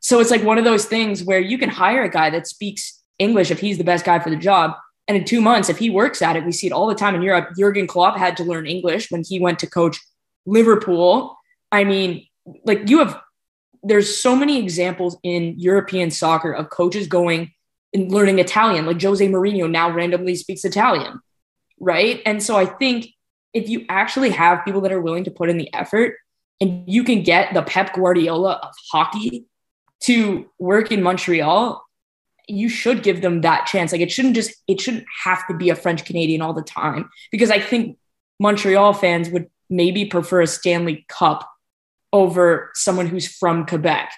So 0.00 0.20
it's 0.20 0.30
like 0.30 0.42
one 0.42 0.58
of 0.58 0.64
those 0.64 0.84
things 0.84 1.22
where 1.22 1.38
you 1.38 1.58
can 1.58 1.68
hire 1.68 2.02
a 2.02 2.10
guy 2.10 2.30
that 2.30 2.46
speaks 2.46 3.02
English 3.18 3.50
if 3.50 3.60
he's 3.60 3.78
the 3.78 3.84
best 3.84 4.04
guy 4.04 4.18
for 4.18 4.30
the 4.30 4.36
job. 4.36 4.72
And 5.08 5.16
in 5.16 5.24
two 5.24 5.40
months, 5.40 5.68
if 5.68 5.78
he 5.78 5.90
works 5.90 6.22
at 6.22 6.36
it, 6.36 6.44
we 6.44 6.52
see 6.52 6.66
it 6.66 6.72
all 6.72 6.86
the 6.86 6.94
time 6.94 7.14
in 7.14 7.22
Europe. 7.22 7.50
Jurgen 7.56 7.86
Klopp 7.86 8.16
had 8.16 8.36
to 8.36 8.44
learn 8.44 8.66
English 8.66 9.10
when 9.10 9.24
he 9.24 9.40
went 9.40 9.58
to 9.60 9.66
coach 9.66 9.98
Liverpool. 10.46 11.36
I 11.70 11.84
mean, 11.84 12.26
like 12.64 12.88
you 12.88 12.98
have, 13.00 13.20
there's 13.82 14.16
so 14.16 14.36
many 14.36 14.58
examples 14.58 15.16
in 15.22 15.58
European 15.58 16.10
soccer 16.10 16.52
of 16.52 16.70
coaches 16.70 17.08
going 17.08 17.52
and 17.92 18.10
learning 18.10 18.38
Italian. 18.38 18.86
Like 18.86 19.02
Jose 19.02 19.26
Mourinho 19.26 19.70
now 19.70 19.90
randomly 19.90 20.36
speaks 20.36 20.64
Italian, 20.64 21.20
right? 21.80 22.22
And 22.24 22.42
so 22.42 22.56
I 22.56 22.66
think 22.66 23.08
if 23.52 23.68
you 23.68 23.84
actually 23.88 24.30
have 24.30 24.64
people 24.64 24.80
that 24.82 24.92
are 24.92 25.00
willing 25.00 25.24
to 25.24 25.30
put 25.30 25.50
in 25.50 25.58
the 25.58 25.72
effort 25.74 26.16
and 26.60 26.84
you 26.86 27.04
can 27.04 27.22
get 27.22 27.54
the 27.54 27.62
Pep 27.62 27.92
Guardiola 27.94 28.60
of 28.62 28.72
hockey 28.90 29.46
to 30.00 30.50
work 30.58 30.90
in 30.90 31.02
Montreal, 31.02 31.84
you 32.48 32.68
should 32.68 33.02
give 33.02 33.22
them 33.22 33.40
that 33.42 33.66
chance. 33.66 33.92
Like 33.92 34.00
it 34.00 34.10
shouldn't 34.10 34.34
just 34.34 34.52
it 34.66 34.80
shouldn't 34.80 35.04
have 35.24 35.46
to 35.48 35.54
be 35.54 35.70
a 35.70 35.74
French 35.76 36.04
Canadian 36.04 36.42
all 36.42 36.52
the 36.52 36.62
time 36.62 37.08
because 37.30 37.50
I 37.50 37.60
think 37.60 37.98
Montreal 38.40 38.92
fans 38.94 39.28
would 39.30 39.48
maybe 39.70 40.04
prefer 40.06 40.42
a 40.42 40.46
Stanley 40.46 41.04
Cup 41.08 41.48
over 42.12 42.70
someone 42.74 43.06
who's 43.06 43.26
from 43.26 43.64
Quebec. 43.66 44.12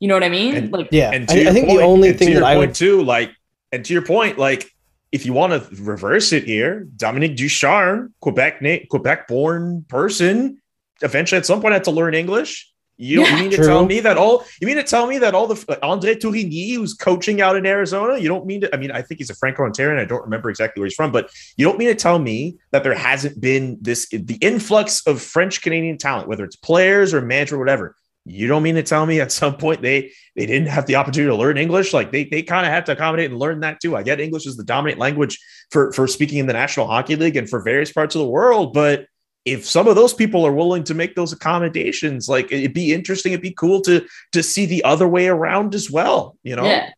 You 0.00 0.08
know 0.08 0.14
what 0.14 0.24
I 0.24 0.28
mean? 0.28 0.54
And- 0.54 0.72
like 0.72 0.88
Yeah, 0.92 1.10
And 1.12 1.28
to 1.28 1.34
I, 1.34 1.38
your 1.40 1.50
I 1.50 1.52
think 1.52 1.66
point- 1.68 1.78
the 1.80 1.84
only 1.84 2.08
and 2.10 2.18
to 2.18 2.24
thing 2.24 2.32
your 2.32 2.40
that 2.42 2.46
I 2.46 2.54
point 2.54 2.68
would 2.68 2.74
too, 2.74 3.02
like, 3.02 3.30
and 3.72 3.84
to 3.84 3.92
your 3.92 4.02
point, 4.02 4.38
like, 4.38 4.70
if 5.12 5.24
you 5.26 5.32
want 5.32 5.52
to 5.52 5.82
reverse 5.82 6.32
it 6.32 6.44
here, 6.44 6.86
Dominique 6.96 7.36
Ducharme, 7.36 8.12
Quebec, 8.20 8.62
na- 8.62 8.78
Quebec 8.90 9.28
born 9.28 9.84
person, 9.88 10.60
eventually 11.02 11.38
at 11.38 11.46
some 11.46 11.60
point 11.60 11.72
had 11.74 11.84
to 11.84 11.90
learn 11.92 12.14
English. 12.14 12.70
You, 12.96 13.22
Yeah. 13.22 13.36
you 13.36 13.42
mean 13.42 13.50
to 13.50 13.56
tell 13.56 13.84
me 13.84 13.98
that 14.00 14.16
all 14.16 14.44
you 14.60 14.66
mean 14.66 14.76
to 14.76 14.84
tell 14.84 15.06
me 15.06 15.18
that 15.18 15.34
all 15.34 15.48
the 15.48 15.62
like, 15.68 15.80
Andre 15.82 16.14
Tourigny 16.14 16.74
who's 16.76 16.94
coaching 16.94 17.40
out 17.40 17.56
in 17.56 17.66
Arizona, 17.66 18.18
you 18.18 18.28
don't 18.28 18.46
mean 18.46 18.60
to 18.60 18.74
I 18.74 18.78
mean 18.78 18.92
I 18.92 19.02
think 19.02 19.18
he's 19.18 19.30
a 19.30 19.34
Franco-Ontarian, 19.34 19.98
I 19.98 20.04
don't 20.04 20.22
remember 20.22 20.48
exactly 20.48 20.80
where 20.80 20.86
he's 20.86 20.94
from, 20.94 21.10
but 21.10 21.30
you 21.56 21.64
don't 21.66 21.78
mean 21.78 21.88
to 21.88 21.94
tell 21.96 22.18
me 22.18 22.56
that 22.70 22.84
there 22.84 22.94
hasn't 22.94 23.40
been 23.40 23.78
this 23.80 24.08
the 24.10 24.38
influx 24.40 25.04
of 25.06 25.20
French 25.20 25.60
Canadian 25.60 25.98
talent, 25.98 26.28
whether 26.28 26.44
it's 26.44 26.56
players 26.56 27.12
or 27.12 27.20
manager 27.20 27.56
or 27.56 27.58
whatever. 27.58 27.96
You 28.26 28.46
don't 28.48 28.62
mean 28.62 28.76
to 28.76 28.82
tell 28.82 29.04
me 29.04 29.20
at 29.20 29.32
some 29.32 29.56
point 29.56 29.82
they 29.82 30.12
they 30.36 30.46
didn't 30.46 30.68
have 30.68 30.86
the 30.86 30.94
opportunity 30.94 31.30
to 31.30 31.36
learn 31.36 31.58
English. 31.58 31.92
Like 31.92 32.12
they 32.12 32.24
they 32.24 32.42
kind 32.42 32.64
of 32.64 32.72
had 32.72 32.86
to 32.86 32.92
accommodate 32.92 33.30
and 33.30 33.38
learn 33.38 33.60
that 33.60 33.80
too. 33.80 33.96
I 33.96 34.02
get 34.02 34.20
English 34.20 34.46
is 34.46 34.56
the 34.56 34.64
dominant 34.64 35.00
language 35.00 35.38
for 35.70 35.92
for 35.92 36.06
speaking 36.06 36.38
in 36.38 36.46
the 36.46 36.52
National 36.54 36.86
Hockey 36.86 37.16
League 37.16 37.36
and 37.36 37.50
for 37.50 37.60
various 37.60 37.92
parts 37.92 38.14
of 38.14 38.20
the 38.20 38.28
world, 38.28 38.72
but 38.72 39.06
if 39.44 39.66
some 39.66 39.88
of 39.88 39.94
those 39.94 40.14
people 40.14 40.46
are 40.46 40.52
willing 40.52 40.84
to 40.84 40.94
make 40.94 41.14
those 41.14 41.32
accommodations, 41.32 42.28
like 42.28 42.50
it'd 42.50 42.72
be 42.72 42.94
interesting, 42.94 43.32
it'd 43.32 43.42
be 43.42 43.52
cool 43.52 43.80
to 43.82 44.06
to 44.32 44.42
see 44.42 44.66
the 44.66 44.82
other 44.84 45.06
way 45.06 45.28
around 45.28 45.74
as 45.74 45.90
well. 45.90 46.36
You 46.42 46.56
know, 46.56 46.64
yeah. 46.64 46.90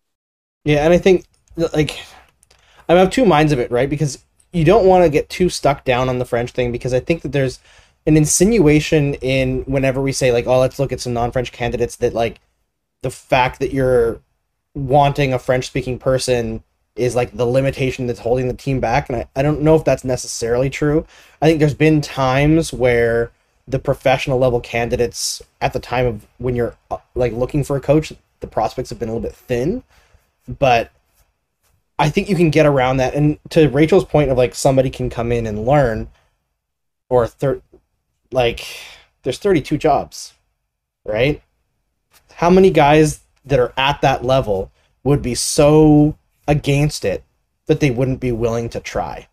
Yeah, 0.64 0.84
and 0.84 0.92
I 0.92 0.98
think 0.98 1.26
like 1.56 2.00
I'm 2.88 2.98
of 2.98 3.10
two 3.10 3.24
minds 3.24 3.52
of 3.52 3.58
it, 3.58 3.70
right? 3.70 3.88
Because 3.88 4.24
you 4.52 4.64
don't 4.64 4.86
want 4.86 5.04
to 5.04 5.10
get 5.10 5.28
too 5.28 5.48
stuck 5.48 5.84
down 5.84 6.08
on 6.08 6.18
the 6.18 6.24
French 6.24 6.52
thing 6.52 6.72
because 6.72 6.94
I 6.94 7.00
think 7.00 7.22
that 7.22 7.32
there's 7.32 7.60
an 8.06 8.16
insinuation 8.16 9.14
in 9.14 9.62
whenever 9.62 10.00
we 10.00 10.12
say 10.12 10.32
like, 10.32 10.46
oh, 10.46 10.60
let's 10.60 10.78
look 10.78 10.92
at 10.92 11.00
some 11.00 11.12
non-French 11.12 11.52
candidates 11.52 11.96
that 11.96 12.14
like 12.14 12.40
the 13.02 13.10
fact 13.10 13.58
that 13.60 13.72
you're 13.72 14.20
wanting 14.74 15.32
a 15.32 15.38
French-speaking 15.38 15.98
person 15.98 16.62
is 16.96 17.14
like 17.14 17.36
the 17.36 17.46
limitation 17.46 18.06
that's 18.06 18.20
holding 18.20 18.48
the 18.48 18.54
team 18.54 18.80
back, 18.80 19.08
and 19.08 19.18
I, 19.18 19.28
I 19.36 19.42
don't 19.42 19.62
know 19.62 19.76
if 19.76 19.84
that's 19.84 20.04
necessarily 20.04 20.70
true. 20.70 21.06
I 21.40 21.46
think 21.46 21.60
there's 21.60 21.74
been 21.74 22.00
times 22.00 22.72
where 22.72 23.30
the 23.68 23.78
professional 23.78 24.38
level 24.38 24.60
candidates 24.60 25.42
at 25.60 25.72
the 25.72 25.80
time 25.80 26.06
of 26.06 26.26
when 26.38 26.54
you're 26.56 26.76
uh, 26.90 26.98
like 27.14 27.32
looking 27.32 27.64
for 27.64 27.76
a 27.76 27.80
coach, 27.80 28.12
the 28.40 28.46
prospects 28.46 28.90
have 28.90 28.98
been 28.98 29.08
a 29.08 29.12
little 29.12 29.28
bit 29.28 29.34
thin 29.34 29.82
but 30.46 30.90
I 31.98 32.10
think 32.10 32.28
you 32.28 32.36
can 32.36 32.50
get 32.50 32.66
around 32.66 32.98
that. 32.98 33.14
And 33.14 33.38
to 33.50 33.68
Rachel's 33.68 34.04
point 34.04 34.30
of 34.30 34.36
like 34.36 34.54
somebody 34.54 34.90
can 34.90 35.10
come 35.10 35.32
in 35.32 35.46
and 35.46 35.66
learn, 35.66 36.08
or 37.08 37.26
thir- 37.26 37.62
like 38.30 38.64
there's 39.22 39.38
32 39.38 39.78
jobs, 39.78 40.34
right? 41.04 41.42
How 42.34 42.50
many 42.50 42.70
guys 42.70 43.20
that 43.44 43.58
are 43.58 43.72
at 43.76 44.00
that 44.02 44.24
level 44.24 44.70
would 45.04 45.22
be 45.22 45.34
so 45.34 46.16
against 46.48 47.04
it 47.04 47.24
that 47.66 47.80
they 47.80 47.90
wouldn't 47.90 48.20
be 48.20 48.32
willing 48.32 48.68
to 48.70 48.80
try. 48.80 49.28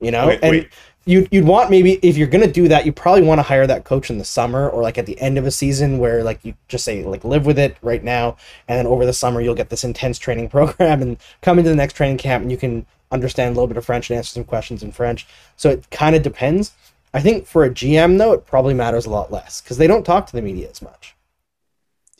You 0.00 0.10
know, 0.10 0.28
Wait, 0.28 0.38
and 0.42 0.50
wait. 0.50 0.68
you'd 1.04 1.28
you'd 1.30 1.44
want 1.44 1.70
maybe 1.70 1.94
if 2.02 2.16
you're 2.16 2.28
gonna 2.28 2.50
do 2.50 2.68
that, 2.68 2.86
you 2.86 2.92
probably 2.92 3.22
want 3.22 3.38
to 3.38 3.42
hire 3.42 3.66
that 3.66 3.84
coach 3.84 4.08
in 4.08 4.16
the 4.16 4.24
summer 4.24 4.70
or 4.70 4.82
like 4.82 4.96
at 4.96 5.04
the 5.04 5.20
end 5.20 5.36
of 5.36 5.46
a 5.46 5.50
season 5.50 5.98
where 5.98 6.24
like 6.24 6.42
you 6.42 6.54
just 6.68 6.84
say 6.84 7.04
like 7.04 7.22
live 7.22 7.44
with 7.44 7.58
it 7.58 7.76
right 7.82 8.02
now, 8.02 8.36
and 8.66 8.78
then 8.78 8.86
over 8.86 9.04
the 9.04 9.12
summer 9.12 9.42
you'll 9.42 9.54
get 9.54 9.68
this 9.68 9.84
intense 9.84 10.18
training 10.18 10.48
program 10.50 11.02
and 11.02 11.18
come 11.42 11.58
into 11.58 11.70
the 11.70 11.76
next 11.76 11.94
training 11.94 12.16
camp 12.16 12.42
and 12.42 12.50
you 12.50 12.56
can 12.56 12.86
understand 13.12 13.48
a 13.48 13.54
little 13.54 13.66
bit 13.66 13.76
of 13.76 13.84
French 13.84 14.08
and 14.08 14.16
answer 14.16 14.32
some 14.32 14.44
questions 14.44 14.82
in 14.82 14.92
French. 14.92 15.26
So 15.56 15.68
it 15.68 15.90
kind 15.90 16.16
of 16.16 16.22
depends. 16.22 16.72
I 17.12 17.20
think 17.20 17.46
for 17.46 17.64
a 17.64 17.70
GM 17.70 18.16
though, 18.16 18.32
it 18.32 18.46
probably 18.46 18.72
matters 18.72 19.04
a 19.04 19.10
lot 19.10 19.30
less 19.30 19.60
because 19.60 19.76
they 19.76 19.86
don't 19.86 20.04
talk 20.04 20.26
to 20.28 20.32
the 20.32 20.42
media 20.42 20.70
as 20.70 20.80
much. 20.80 21.14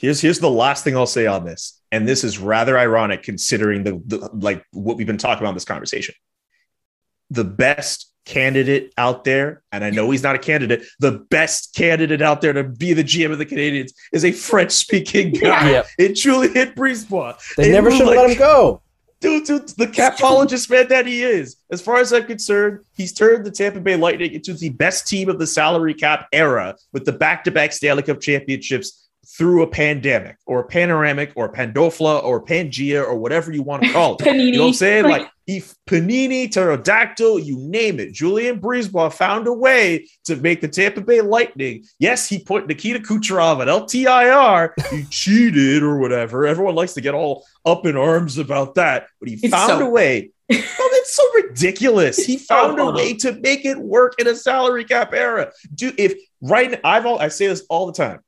Here's 0.01 0.21
here's 0.21 0.39
the 0.39 0.51
last 0.51 0.83
thing 0.83 0.97
I'll 0.97 1.05
say 1.05 1.27
on 1.27 1.45
this, 1.45 1.79
and 1.93 2.09
this 2.09 2.25
is 2.25 2.39
rather 2.39 2.79
ironic 2.79 3.23
considering 3.23 3.85
the, 3.85 4.01
the 4.07 4.31
like 4.33 4.65
what 4.73 4.97
we've 4.97 5.07
been 5.07 5.19
talking 5.19 5.43
about 5.43 5.51
in 5.51 5.57
this 5.57 5.67
conversation. 5.67 6.15
The 7.29 7.45
best 7.45 8.11
candidate 8.25 8.95
out 8.97 9.25
there, 9.25 9.63
and 9.73 9.85
I 9.85 9.91
know 9.91 10.11
he's 10.11 10.23
not 10.23 10.37
a 10.37 10.39
candidate, 10.39 10.85
the 11.01 11.27
best 11.31 11.75
candidate 11.75 12.23
out 12.23 12.41
there 12.41 12.55
to 12.55 12.65
be 12.65 12.95
the 12.95 13.05
GM 13.05 13.31
of 13.31 13.37
the 13.37 13.45
Canadiens 13.45 13.93
is 14.11 14.25
a 14.25 14.33
French 14.33 14.73
speaking 14.73 15.33
guy. 15.33 15.71
Yep. 15.71 15.87
It's 15.99 16.23
Julien 16.23 16.73
BriseBois. 16.73 17.55
They 17.57 17.65
And 17.65 17.73
never 17.73 17.91
should 17.91 18.01
have 18.01 18.09
like, 18.09 18.19
let 18.19 18.31
him 18.31 18.39
go. 18.39 18.83
Dude, 19.21 19.45
dude, 19.45 19.69
the 19.69 19.87
capologist 19.87 20.71
man 20.71 20.89
that 20.89 21.07
he 21.07 21.23
is. 21.23 21.57
As 21.71 21.83
far 21.83 21.97
as 21.97 22.11
I'm 22.11 22.25
concerned, 22.25 22.81
he's 22.95 23.13
turned 23.13 23.45
the 23.45 23.51
Tampa 23.51 23.81
Bay 23.81 23.97
Lightning 23.97 24.33
into 24.33 24.55
the 24.55 24.71
best 24.71 25.07
team 25.07 25.29
of 25.29 25.39
the 25.39 25.47
salary 25.47 25.93
cap 25.93 26.27
era 26.33 26.75
with 26.95 27.05
the 27.05 27.13
back-to-back 27.13 27.73
Stanley 27.73 28.03
Cup 28.03 28.21
championships 28.23 29.10
through 29.27 29.63
a 29.63 29.67
pandemic 29.67 30.37
or 30.47 30.61
a 30.61 30.65
panoramic 30.65 31.33
or 31.37 31.53
pandofla 31.53 32.23
or 32.25 32.45
pangea 32.45 33.03
or 33.05 33.17
whatever 33.17 33.53
you 33.53 33.63
want 33.63 33.83
to 33.83 33.93
call 33.93 34.15
it. 34.15 34.21
Panini. 34.21 34.47
You 34.47 34.53
know 34.53 34.61
what 34.63 34.67
I'm 34.69 34.75
saying? 34.75 35.05
Like- 35.05 35.31
he 35.47 35.61
panini, 35.89 36.49
pterodactyl, 36.49 37.41
you 37.41 37.59
name 37.59 37.99
it. 37.99 38.13
Julien 38.13 38.61
BriseBois 38.61 39.13
found 39.13 39.49
a 39.49 39.53
way 39.53 40.07
to 40.25 40.37
make 40.37 40.61
the 40.61 40.69
Tampa 40.69 41.01
Bay 41.01 41.21
Lightning. 41.23 41.85
Yes, 41.99 42.29
he 42.29 42.39
put 42.39 42.69
Nikita 42.69 43.01
Kucherov 43.01 43.61
at 43.61 43.67
LTIR. 43.67 44.71
He 44.93 45.05
cheated 45.11 45.83
or 45.83 45.99
whatever. 45.99 46.47
Everyone 46.47 46.77
likes 46.77 46.95
to 46.95 47.01
get 47.01 47.15
all 47.15 47.45
up 47.67 47.85
in 47.85 47.97
arms 47.97 48.39
about 48.39 48.77
that, 48.77 49.09
but 49.19 49.29
he 49.29 49.35
It's 49.43 49.49
found 49.53 49.71
so- 49.81 49.87
a 49.87 49.91
way. 49.91 50.31
Oh, 50.53 50.91
that's 50.93 51.15
so 51.15 51.23
ridiculous. 51.35 52.17
He 52.17 52.37
found 52.37 52.81
a 52.81 52.91
way 52.91 53.15
to 53.15 53.33
make 53.41 53.65
it 53.65 53.79
work 53.79 54.15
in 54.19 54.27
a 54.27 54.35
salary 54.35 54.85
cap 54.85 55.15
era. 55.15 55.53
Do 55.75 55.93
if 55.97 56.15
right 56.41 56.73
now, 56.73 56.79
I've 56.83 57.07
all, 57.07 57.21
I 57.21 57.29
say 57.29 57.47
this 57.47 57.65
all 57.71 57.87
the 57.87 57.93
time. 57.93 58.19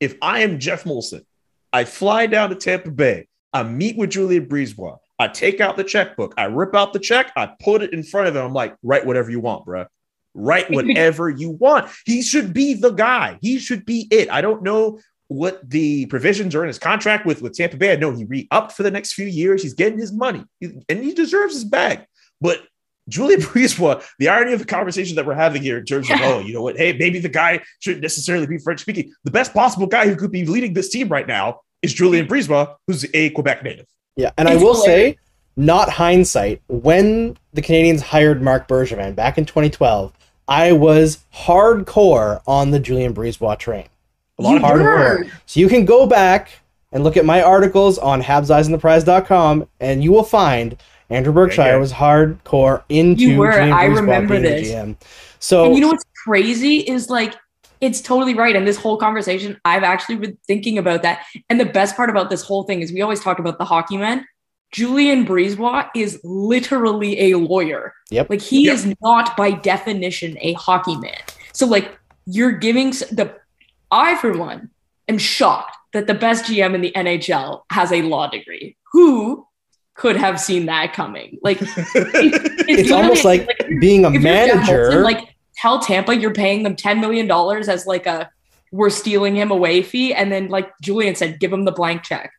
If 0.00 0.16
I 0.22 0.40
am 0.40 0.58
Geoff 0.58 0.84
Molson, 0.84 1.24
I 1.72 1.84
fly 1.84 2.26
down 2.26 2.50
to 2.50 2.54
Tampa 2.56 2.90
Bay. 2.90 3.28
I 3.52 3.62
meet 3.62 3.96
with 3.96 4.10
Julien 4.10 4.46
BriseBois. 4.46 4.98
I 5.18 5.28
take 5.28 5.60
out 5.60 5.76
the 5.76 5.84
checkbook. 5.84 6.34
I 6.36 6.44
rip 6.44 6.74
out 6.74 6.92
the 6.92 6.98
check. 7.00 7.32
I 7.36 7.50
put 7.62 7.82
it 7.82 7.92
in 7.92 8.02
front 8.02 8.28
of 8.28 8.36
him. 8.36 8.44
I'm 8.44 8.52
like, 8.52 8.76
write 8.82 9.04
whatever 9.04 9.30
you 9.30 9.40
want, 9.40 9.64
bro. 9.64 9.86
Write 10.34 10.70
whatever 10.70 11.28
you 11.28 11.50
want. 11.50 11.90
He 12.04 12.22
should 12.22 12.52
be 12.52 12.74
the 12.74 12.90
guy. 12.90 13.38
He 13.42 13.58
should 13.58 13.84
be 13.84 14.06
it. 14.10 14.30
I 14.30 14.40
don't 14.40 14.62
know 14.62 15.00
what 15.26 15.68
the 15.68 16.06
provisions 16.06 16.54
are 16.54 16.62
in 16.62 16.68
his 16.68 16.78
contract 16.78 17.26
with 17.26 17.42
with 17.42 17.54
Tampa 17.54 17.76
Bay. 17.76 17.92
I 17.92 17.96
know 17.96 18.12
he 18.14 18.24
re-upped 18.24 18.72
for 18.72 18.82
the 18.82 18.90
next 18.90 19.12
few 19.14 19.26
years. 19.26 19.62
He's 19.62 19.74
getting 19.74 19.98
his 19.98 20.12
money, 20.12 20.44
He- 20.60 20.82
and 20.88 21.02
he 21.02 21.12
deserves 21.12 21.54
his 21.54 21.64
bag. 21.64 22.06
But 22.40 22.62
Julien 23.08 23.40
Brisebois, 23.42 24.04
the 24.18 24.28
irony 24.28 24.52
of 24.52 24.58
the 24.60 24.64
conversation 24.64 25.16
that 25.16 25.26
we're 25.26 25.34
having 25.34 25.62
here 25.62 25.78
in 25.78 25.84
terms 25.84 26.10
of, 26.10 26.18
oh, 26.22 26.40
you 26.40 26.52
know 26.52 26.62
what? 26.62 26.76
Hey, 26.76 26.96
maybe 26.96 27.18
the 27.18 27.28
guy 27.28 27.60
shouldn't 27.80 28.02
necessarily 28.02 28.46
be 28.46 28.58
French 28.58 28.80
speaking. 28.80 29.12
The 29.24 29.30
best 29.30 29.52
possible 29.52 29.86
guy 29.86 30.06
who 30.08 30.16
could 30.16 30.30
be 30.32 30.44
leading 30.44 30.72
this 30.74 30.90
team 30.90 31.08
right 31.08 31.26
now 31.26 31.60
is 31.82 31.92
Julien 31.94 32.26
BriseBois, 32.26 32.76
who's 32.86 33.06
a 33.14 33.30
Quebec 33.30 33.62
native. 33.62 33.86
Yeah, 34.16 34.32
and 34.36 34.48
I 34.48 34.56
will 34.56 34.74
hilarious. 34.74 35.14
say, 35.14 35.18
not 35.56 35.88
hindsight, 35.88 36.60
when 36.68 37.36
the 37.52 37.62
Canadiens 37.62 38.00
hired 38.00 38.42
Marc 38.42 38.68
Bergevin 38.68 39.14
back 39.14 39.38
in 39.38 39.44
2012, 39.44 40.12
I 40.48 40.72
was 40.72 41.18
hardcore 41.34 42.40
on 42.46 42.70
the 42.70 42.80
Julien 42.80 43.14
BriseBois 43.14 43.58
train. 43.58 43.86
A 44.38 44.42
lot 44.42 44.56
of 44.56 44.62
You 44.62 44.68
people 44.68 44.84
were. 44.84 45.26
So 45.46 45.60
you 45.60 45.68
can 45.68 45.84
go 45.84 46.06
back 46.06 46.50
and 46.92 47.04
look 47.04 47.16
at 47.16 47.24
my 47.24 47.42
articles 47.42 47.98
on 47.98 48.22
habseyesandtheprize.com, 48.22 49.68
and 49.80 50.02
you 50.02 50.10
will 50.12 50.24
find 50.24 50.76
Andrew 51.10 51.32
Berkshire 51.32 51.62
yeah. 51.62 51.76
was 51.76 51.92
hardcore 51.92 52.82
into 52.88 53.22
You 53.22 53.38
were. 53.38 53.52
Julian 53.52 53.72
I 53.72 53.84
remember 53.84 54.34
being 54.34 54.42
this. 54.42 54.70
GM. 54.70 54.96
So 55.38 55.66
And 55.66 55.74
you 55.74 55.80
know 55.80 55.88
what's 55.88 56.04
crazy 56.24 56.78
is 56.78 57.08
like 57.08 57.34
it's 57.80 58.00
totally 58.00 58.34
right. 58.34 58.56
And 58.56 58.66
this 58.66 58.76
whole 58.76 58.96
conversation, 58.96 59.58
I've 59.64 59.84
actually 59.84 60.16
been 60.16 60.38
thinking 60.46 60.78
about 60.78 61.02
that. 61.02 61.24
And 61.48 61.60
the 61.60 61.64
best 61.64 61.96
part 61.96 62.10
about 62.10 62.28
this 62.28 62.42
whole 62.42 62.64
thing 62.64 62.80
is 62.82 62.92
we 62.92 63.02
always 63.02 63.20
talk 63.20 63.38
about 63.38 63.58
the 63.58 63.64
hockey 63.64 63.96
men. 63.96 64.26
Julien 64.72 65.24
BriseBois 65.24 65.88
is 65.94 66.20
literally 66.24 67.32
a 67.32 67.38
lawyer. 67.38 67.94
Yep. 68.10 68.30
Like 68.30 68.42
he 68.42 68.66
Yep. 68.66 68.74
is 68.74 68.94
not 69.00 69.36
by 69.36 69.52
definition 69.52 70.36
a 70.40 70.52
hockey 70.54 70.96
man. 70.96 71.20
So 71.52 71.66
like 71.66 71.98
you're 72.26 72.52
giving 72.52 72.90
the 72.90 73.34
I 73.90 74.16
for 74.16 74.36
one 74.36 74.70
am 75.08 75.16
shocked 75.16 75.74
that 75.94 76.06
the 76.06 76.14
best 76.14 76.44
GM 76.44 76.74
in 76.74 76.82
the 76.82 76.92
NHL 76.92 77.62
has 77.70 77.92
a 77.92 78.02
law 78.02 78.28
degree. 78.28 78.76
Who 78.92 79.46
could 79.98 80.16
have 80.16 80.40
seen 80.40 80.66
that 80.66 80.94
coming? 80.94 81.38
Like 81.42 81.58
it's 81.62 82.90
almost 82.90 83.24
literally- 83.24 83.46
like 83.46 83.80
being 83.80 84.04
a 84.04 84.08
if 84.08 84.14
you're 84.14 84.22
Geoff 84.22 84.56
manager. 84.56 84.90
Molson, 84.90 85.02
like 85.04 85.34
tell 85.56 85.80
Tampa 85.80 86.16
you're 86.16 86.32
paying 86.32 86.62
them 86.62 86.76
ten 86.76 87.00
million 87.00 87.26
dollars 87.26 87.68
as 87.68 87.84
like 87.84 88.06
a 88.06 88.30
we're 88.70 88.90
stealing 88.90 89.34
him 89.34 89.50
away 89.50 89.82
fee, 89.82 90.14
and 90.14 90.30
then 90.30 90.48
like 90.48 90.70
Julian 90.80 91.14
said, 91.14 91.40
give 91.40 91.52
him 91.52 91.64
the 91.64 91.72
blank 91.72 92.02
check. 92.02 92.30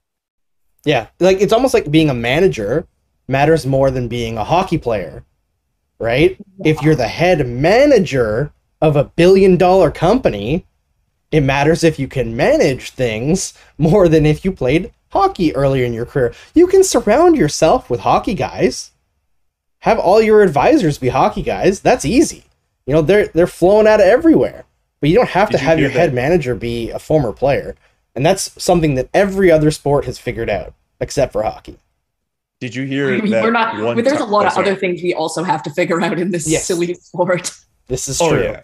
Yeah, 0.85 1.07
like 1.19 1.41
it's 1.41 1.53
almost 1.53 1.73
like 1.73 1.91
being 1.91 2.09
a 2.09 2.13
manager 2.13 2.87
matters 3.27 3.65
more 3.65 3.91
than 3.91 4.07
being 4.07 4.37
a 4.37 4.43
hockey 4.43 4.77
player, 4.77 5.23
right? 5.99 6.37
If 6.63 6.81
you're 6.81 6.95
the 6.95 7.07
head 7.07 7.45
manager 7.45 8.53
of 8.81 8.95
a 8.95 9.03
billion 9.03 9.57
dollar 9.57 9.91
company, 9.91 10.65
it 11.31 11.41
matters 11.41 11.83
if 11.83 11.99
you 11.99 12.07
can 12.07 12.37
manage 12.37 12.91
things 12.91 13.53
more 13.77 14.07
than 14.07 14.25
if 14.25 14.45
you 14.45 14.53
played 14.53 14.93
hockey 15.09 15.55
earlier 15.55 15.85
in 15.85 15.93
your 15.93 16.05
career. 16.05 16.33
You 16.53 16.67
can 16.67 16.83
surround 16.83 17.35
yourself 17.37 17.89
with 17.89 18.01
hockey 18.01 18.33
guys. 18.33 18.91
Have 19.79 19.99
all 19.99 20.21
your 20.21 20.41
advisors 20.41 20.97
be 20.97 21.09
hockey 21.09 21.41
guys. 21.41 21.79
That's 21.79 22.05
easy. 22.05 22.43
You 22.85 22.93
know, 22.93 23.01
they're 23.01 23.27
they're 23.27 23.47
flowing 23.47 23.87
out 23.87 23.99
of 24.01 24.05
everywhere. 24.07 24.65
But 24.99 25.09
you 25.09 25.15
don't 25.15 25.29
have 25.29 25.49
Did 25.49 25.57
to 25.57 25.63
you 25.63 25.67
have 25.69 25.77
hear 25.77 25.87
your 25.87 25.97
head 25.97 26.13
manager 26.13 26.55
be 26.55 26.89
a 26.89 26.99
former 26.99 27.31
player. 27.31 27.75
And 28.15 28.25
that's 28.25 28.61
something 28.61 28.95
that 28.95 29.07
every 29.13 29.49
other 29.49 29.71
sport 29.71 30.03
has 30.05 30.17
figured 30.19 30.49
out, 30.49 30.73
except 30.99 31.31
for 31.31 31.43
hockey. 31.43 31.77
Did 32.59 32.75
you 32.75 32.83
hear 32.85 33.13
I 33.13 33.21
mean, 33.21 33.31
that 33.31 33.43
we're 33.43 33.51
not. 33.51 33.81
one 33.81 33.95
But 33.95 34.03
there's 34.03 34.19
a 34.19 34.25
lot 34.25 34.43
oh, 34.43 34.47
of 34.47 34.53
sorry. 34.53 34.67
other 34.71 34.75
things 34.79 35.01
we 35.01 35.13
also 35.13 35.43
have 35.43 35.63
to 35.63 35.69
figure 35.69 36.01
out 36.01 36.19
in 36.19 36.31
this 36.31 36.45
Yes. 36.45 36.65
silly 36.65 36.93
sport. 36.95 37.51
This 37.87 38.07
is 38.09 38.19
Oh 38.21 38.31
true. 38.31 38.43
yeah. 38.43 38.61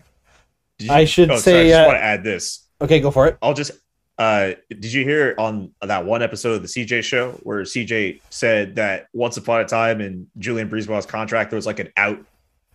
Did 0.80 0.90
I 0.90 1.06
should 1.06 1.32
oh, 1.32 1.38
sorry, 1.38 1.42
say, 1.42 1.62
I 1.62 1.70
just 1.70 1.80
uh, 1.80 1.88
want 1.88 1.98
to 1.98 2.04
add 2.04 2.24
this. 2.26 2.64
Okay, 2.82 3.00
go 3.00 3.10
for 3.12 3.28
it. 3.28 3.38
I'll 3.42 3.54
just. 3.54 3.72
Uh, 4.18 4.54
did 4.70 4.94
you 4.94 5.04
hear 5.04 5.36
on 5.38 5.72
that 5.82 6.06
one 6.06 6.22
episode 6.22 6.54
of 6.54 6.62
the 6.62 6.68
CJ 6.68 7.04
show 7.04 7.32
where 7.44 7.64
CJ 7.64 8.22
said 8.30 8.76
that 8.76 9.08
once 9.14 9.36
upon 9.38 9.60
a 9.62 9.66
time 9.66 10.00
in 10.00 10.28
Julien 10.38 10.70
BriseBois' 10.70 11.08
contract 11.08 11.50
there 11.52 11.58
was 11.58 11.66
like 11.66 11.80
an 11.80 11.90
out 11.98 12.20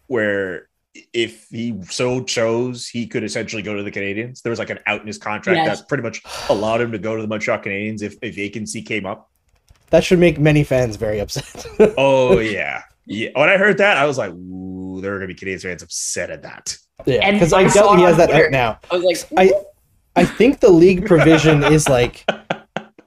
where 0.06 0.68
if 1.14 1.46
he 1.50 1.80
so 1.84 2.22
chose 2.24 2.86
he 2.88 3.06
could 3.06 3.22
essentially 3.24 3.62
go 3.62 3.74
to 3.76 3.82
the 3.82 3.90
Canadiens. 3.92 4.42
There 4.42 4.50
was 4.50 4.58
like 4.58 4.70
an 4.70 4.80
out 4.86 5.00
in 5.00 5.06
his 5.06 5.18
contract 5.18 5.56
Yes. 5.56 5.78
that 5.80 5.88
pretty 5.88 6.02
much 6.02 6.20
allowed 6.48 6.80
him 6.80 6.92
to 6.92 6.98
go 6.98 7.16
to 7.16 7.22
the 7.22 7.28
Montreal 7.28 7.58
Canadiens 7.60 8.02
if 8.02 8.16
a 8.22 8.30
vacancy 8.30 8.82
came 8.82 9.06
up. 9.06 9.30
That 9.90 10.04
should 10.04 10.18
make 10.18 10.38
many 10.38 10.62
fans 10.64 10.96
very 10.96 11.20
upset. 11.20 11.64
Oh 11.96 12.38
yeah, 12.38 12.82
yeah. 13.06 13.30
When 13.34 13.48
I 13.48 13.56
heard 13.56 13.78
that, 13.78 13.96
I 13.96 14.04
was 14.04 14.18
like, 14.18 14.32
"Ooh, 14.32 15.00
there 15.00 15.14
are 15.14 15.18
gonna 15.18 15.28
be 15.28 15.34
Canadiens 15.34 15.62
fans 15.62 15.82
upset 15.82 16.30
at 16.30 16.42
that." 16.42 16.76
yeah, 17.06 17.30
because 17.30 17.52
I 17.52 17.60
I 17.60 17.66
saw 17.68 17.82
doubt 17.90 17.98
he 17.98 18.04
has 18.04 18.16
that 18.18 18.28
Twitter. 18.30 18.46
out 18.46 18.50
now. 18.52 18.78
I 18.90 18.96
was 18.98 19.04
like, 19.04 19.50
I 19.50 19.52
I 20.20 20.24
think 20.24 20.60
the 20.60 20.70
league 20.70 21.06
provision 21.06 21.64
is 21.64 21.88
like 21.88 22.28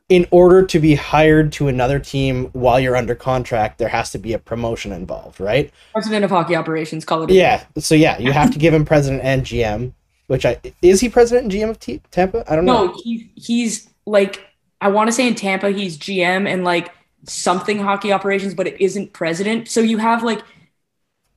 in 0.09 0.25
order 0.31 0.65
to 0.65 0.79
be 0.79 0.95
hired 0.95 1.51
to 1.53 1.67
another 1.67 1.99
team 1.99 2.45
while 2.53 2.79
you're 2.79 2.95
under 2.95 3.15
contract, 3.15 3.77
there 3.77 3.87
has 3.87 4.11
to 4.11 4.17
be 4.17 4.33
a 4.33 4.39
promotion 4.39 4.91
involved, 4.91 5.39
right? 5.39 5.71
president 5.93 6.25
of 6.25 6.31
hockey 6.31 6.55
operations, 6.55 7.05
call 7.05 7.23
it. 7.23 7.29
a- 7.31 7.33
Yeah. 7.33 7.63
So 7.77 7.95
yeah, 7.95 8.17
you 8.17 8.31
have 8.31 8.51
to 8.51 8.59
give 8.59 8.73
him 8.73 8.83
president 8.85 9.23
and 9.23 9.43
GM. 9.43 9.93
Which 10.27 10.45
I 10.45 10.57
is 10.81 11.01
he 11.01 11.09
president 11.09 11.43
and 11.43 11.51
GM 11.51 11.69
of 11.69 11.79
T- 11.79 12.01
Tampa? 12.09 12.43
I 12.51 12.55
don't 12.55 12.65
know. 12.65 12.85
No, 12.87 12.93
he, 13.03 13.29
he's 13.35 13.89
like 14.05 14.41
I 14.81 14.87
want 14.87 15.07
to 15.07 15.11
say 15.11 15.27
in 15.27 15.35
Tampa 15.35 15.69
he's 15.69 15.97
GM 15.97 16.47
and 16.47 16.63
like 16.63 16.91
something 17.25 17.77
hockey 17.77 18.11
operations, 18.11 18.53
but 18.55 18.65
it 18.65 18.79
isn't 18.81 19.13
president. 19.13 19.67
So 19.67 19.81
you 19.81 19.97
have 19.99 20.23
like 20.23 20.41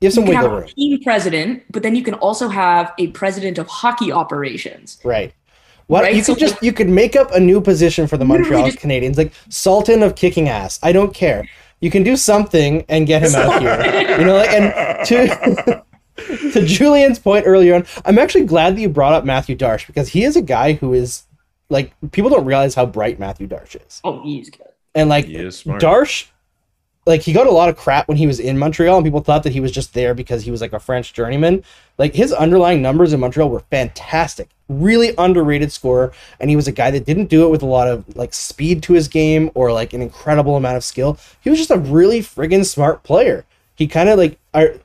you 0.00 0.06
have 0.06 0.12
some 0.14 0.24
you 0.24 0.30
wiggle 0.30 0.42
have 0.50 0.52
room, 0.60 0.68
team 0.68 1.02
president, 1.02 1.64
but 1.70 1.82
then 1.82 1.94
you 1.96 2.02
can 2.02 2.14
also 2.14 2.48
have 2.48 2.92
a 2.98 3.08
president 3.08 3.58
of 3.58 3.66
hockey 3.66 4.12
operations. 4.12 4.98
right? 5.04 5.32
What 5.88 6.02
Right, 6.02 6.16
you 6.16 6.22
so 6.24 6.34
could 6.34 6.40
just 6.40 6.62
you 6.62 6.72
could 6.72 6.88
make 6.88 7.14
up 7.14 7.30
a 7.32 7.40
new 7.40 7.60
position 7.60 8.06
for 8.06 8.16
the 8.16 8.24
Montreal 8.24 8.66
just- 8.66 8.78
Canadiens, 8.78 9.16
like 9.16 9.32
Sultan 9.48 10.02
of 10.02 10.14
kicking 10.16 10.48
ass. 10.48 10.80
I 10.82 10.92
don't 10.92 11.14
care. 11.14 11.48
You 11.80 11.90
can 11.90 12.02
do 12.02 12.16
something 12.16 12.84
and 12.88 13.06
get 13.06 13.22
him 13.22 13.34
out 13.34 13.60
here. 13.60 14.18
You 14.18 14.24
know, 14.24 14.36
like 14.36 14.50
and 14.50 15.06
to 15.06 15.82
to 16.52 16.64
Julian's 16.66 17.18
point 17.18 17.46
earlier 17.46 17.74
on, 17.74 17.86
I'm 18.04 18.18
actually 18.18 18.46
glad 18.46 18.76
that 18.76 18.80
you 18.80 18.88
brought 18.88 19.12
up 19.12 19.24
Mathieu 19.24 19.54
Darche 19.56 19.86
because 19.86 20.08
he 20.08 20.24
is 20.24 20.36
a 20.36 20.42
guy 20.42 20.72
who 20.72 20.92
is 20.94 21.24
like 21.68 21.92
people 22.12 22.30
don't 22.30 22.44
realize 22.46 22.74
how 22.74 22.86
bright 22.86 23.18
Mathieu 23.18 23.46
Darche 23.46 23.76
is. 23.86 24.00
Oh, 24.04 24.22
he's 24.22 24.50
good. 24.50 24.66
And 24.94 25.08
like 25.08 25.26
He 25.26 25.36
is 25.36 25.58
smart. 25.58 25.82
Darche, 25.82 26.28
like 27.04 27.20
he 27.20 27.32
got 27.32 27.46
a 27.46 27.50
lot 27.50 27.68
of 27.68 27.76
crap 27.76 28.08
when 28.08 28.16
he 28.16 28.26
was 28.26 28.40
in 28.40 28.58
Montreal, 28.58 28.96
and 28.96 29.04
people 29.04 29.20
thought 29.20 29.42
that 29.42 29.52
he 29.52 29.60
was 29.60 29.70
just 29.70 29.92
there 29.94 30.14
because 30.14 30.42
he 30.44 30.50
was 30.50 30.60
like 30.60 30.72
a 30.72 30.80
French 30.80 31.12
journeyman. 31.12 31.62
Like 31.98 32.14
his 32.14 32.32
underlying 32.32 32.82
numbers 32.82 33.12
in 33.12 33.20
Montreal 33.20 33.48
were 33.48 33.64
fantastic, 33.70 34.50
really 34.68 35.14
underrated 35.16 35.72
scorer, 35.72 36.12
and 36.38 36.50
he 36.50 36.56
was 36.56 36.68
a 36.68 36.72
guy 36.72 36.90
that 36.90 37.06
didn't 37.06 37.26
do 37.26 37.44
it 37.44 37.50
with 37.50 37.62
a 37.62 37.66
lot 37.66 37.88
of 37.88 38.16
like 38.16 38.34
speed 38.34 38.82
to 38.84 38.92
his 38.92 39.08
game 39.08 39.50
or 39.54 39.72
like 39.72 39.92
an 39.92 40.02
incredible 40.02 40.56
amount 40.56 40.76
of 40.76 40.84
skill. 40.84 41.18
He 41.40 41.50
was 41.50 41.58
just 41.58 41.70
a 41.70 41.78
really 41.78 42.20
friggin' 42.20 42.66
smart 42.66 43.02
player. 43.02 43.44
He 43.74 43.86
kind 43.86 44.08
of 44.08 44.18
like 44.18 44.38
I. 44.52 44.80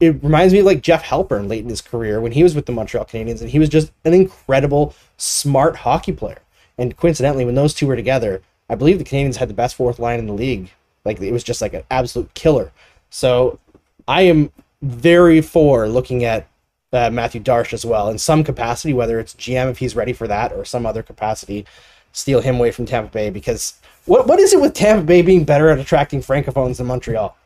It 0.00 0.22
reminds 0.22 0.54
me 0.54 0.60
of 0.60 0.66
like 0.66 0.80
Jeff 0.80 1.04
Halpern 1.04 1.48
late 1.48 1.62
in 1.62 1.68
his 1.68 1.82
career 1.82 2.18
when 2.18 2.32
he 2.32 2.42
was 2.42 2.54
with 2.54 2.64
the 2.64 2.72
Montreal 2.72 3.04
Canadiens, 3.04 3.42
and 3.42 3.50
he 3.50 3.58
was 3.58 3.68
just 3.68 3.92
an 4.04 4.14
incredible, 4.14 4.94
smart 5.18 5.76
hockey 5.76 6.12
player. 6.12 6.38
And 6.78 6.96
coincidentally, 6.96 7.44
when 7.44 7.56
those 7.56 7.74
two 7.74 7.86
were 7.86 7.96
together, 7.96 8.40
I 8.70 8.74
believe 8.74 8.98
the 8.98 9.04
Canadiens 9.04 9.36
had 9.36 9.48
the 9.48 9.54
best 9.54 9.76
fourth 9.76 9.98
line 9.98 10.18
in 10.18 10.26
the 10.26 10.32
league. 10.32 10.70
Like 11.04 11.20
it 11.20 11.32
was 11.32 11.44
just 11.44 11.60
like 11.60 11.74
an 11.74 11.84
absolute 11.90 12.32
killer. 12.34 12.72
So 13.10 13.58
I 14.08 14.22
am 14.22 14.50
very 14.86 15.40
for 15.40 15.88
looking 15.88 16.24
at 16.24 16.48
uh, 16.92 17.10
Mathieu 17.10 17.40
Darche 17.40 17.72
as 17.72 17.84
well 17.84 18.08
in 18.08 18.18
some 18.18 18.44
capacity, 18.44 18.92
whether 18.92 19.18
it's 19.18 19.34
GM 19.34 19.70
if 19.70 19.78
he's 19.78 19.96
ready 19.96 20.12
for 20.12 20.26
that 20.28 20.52
or 20.52 20.64
some 20.64 20.86
other 20.86 21.02
capacity, 21.02 21.66
steal 22.12 22.40
him 22.40 22.56
away 22.56 22.70
from 22.70 22.86
Tampa 22.86 23.10
Bay 23.12 23.30
because 23.30 23.74
what 24.06 24.26
what 24.26 24.38
is 24.38 24.52
it 24.52 24.60
with 24.60 24.74
Tampa 24.74 25.04
Bay 25.04 25.22
being 25.22 25.44
better 25.44 25.68
at 25.68 25.78
attracting 25.78 26.20
francophones 26.22 26.78
than 26.78 26.86
Montreal? 26.86 27.36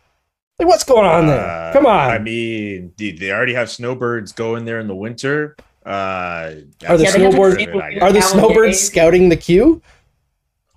Like 0.58 0.68
what's 0.68 0.84
going 0.84 1.06
on 1.06 1.26
there? 1.26 1.40
Uh, 1.40 1.72
Come 1.72 1.86
on. 1.86 2.10
I 2.10 2.18
mean, 2.18 2.92
they 2.98 3.12
they 3.12 3.32
already 3.32 3.54
have 3.54 3.70
snowbirds 3.70 4.32
going 4.32 4.66
there 4.66 4.78
in 4.78 4.86
the 4.86 4.94
winter. 4.94 5.56
Uh, 5.84 6.52
Are 6.86 6.98
the 6.98 7.04
Yeah, 7.04 7.12
they 7.12 7.18
snowboards 7.18 7.56
take 7.56 7.68
I, 7.70 7.74
with 7.74 8.02
are 8.02 8.12
the 8.12 8.20
snowbirds 8.20 8.78
scouting 8.78 9.30
the 9.30 9.36
queue? 9.36 9.80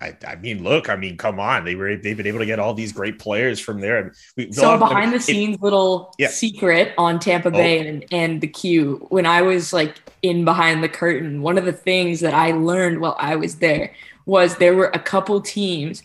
I, 0.00 0.16
I 0.26 0.34
mean, 0.36 0.62
look, 0.64 0.88
I 0.90 0.96
mean, 0.96 1.16
come 1.16 1.38
on. 1.40 1.64
They 1.64 1.74
were 1.76 1.96
they've 1.96 2.16
been 2.16 2.26
able 2.26 2.40
to 2.40 2.46
get 2.46 2.58
all 2.58 2.74
these 2.74 2.92
great 2.92 3.18
players 3.18 3.60
from 3.60 3.80
there. 3.80 4.12
We, 4.36 4.52
So 4.52 4.76
behind 4.76 5.12
the 5.12 5.16
it- 5.16 5.22
scenes 5.22 5.60
little 5.60 6.12
Yeah. 6.18 6.28
secret 6.28 6.92
on 6.98 7.18
Tampa 7.20 7.48
Oh. 7.48 7.52
Bay 7.52 7.86
and, 7.86 8.04
and 8.10 8.40
the 8.40 8.46
Q. 8.48 9.06
When 9.10 9.24
I 9.24 9.42
was 9.42 9.72
like 9.72 9.94
in 10.22 10.44
behind 10.44 10.82
the 10.82 10.88
curtain, 10.88 11.42
one 11.42 11.56
of 11.58 11.64
the 11.64 11.72
things 11.72 12.20
that 12.20 12.34
I 12.34 12.52
learned 12.52 13.00
while 13.00 13.16
I 13.18 13.36
was 13.36 13.56
there 13.56 13.92
was 14.26 14.56
there 14.56 14.74
were 14.74 14.90
a 14.94 14.98
couple 14.98 15.40
teams, 15.40 16.02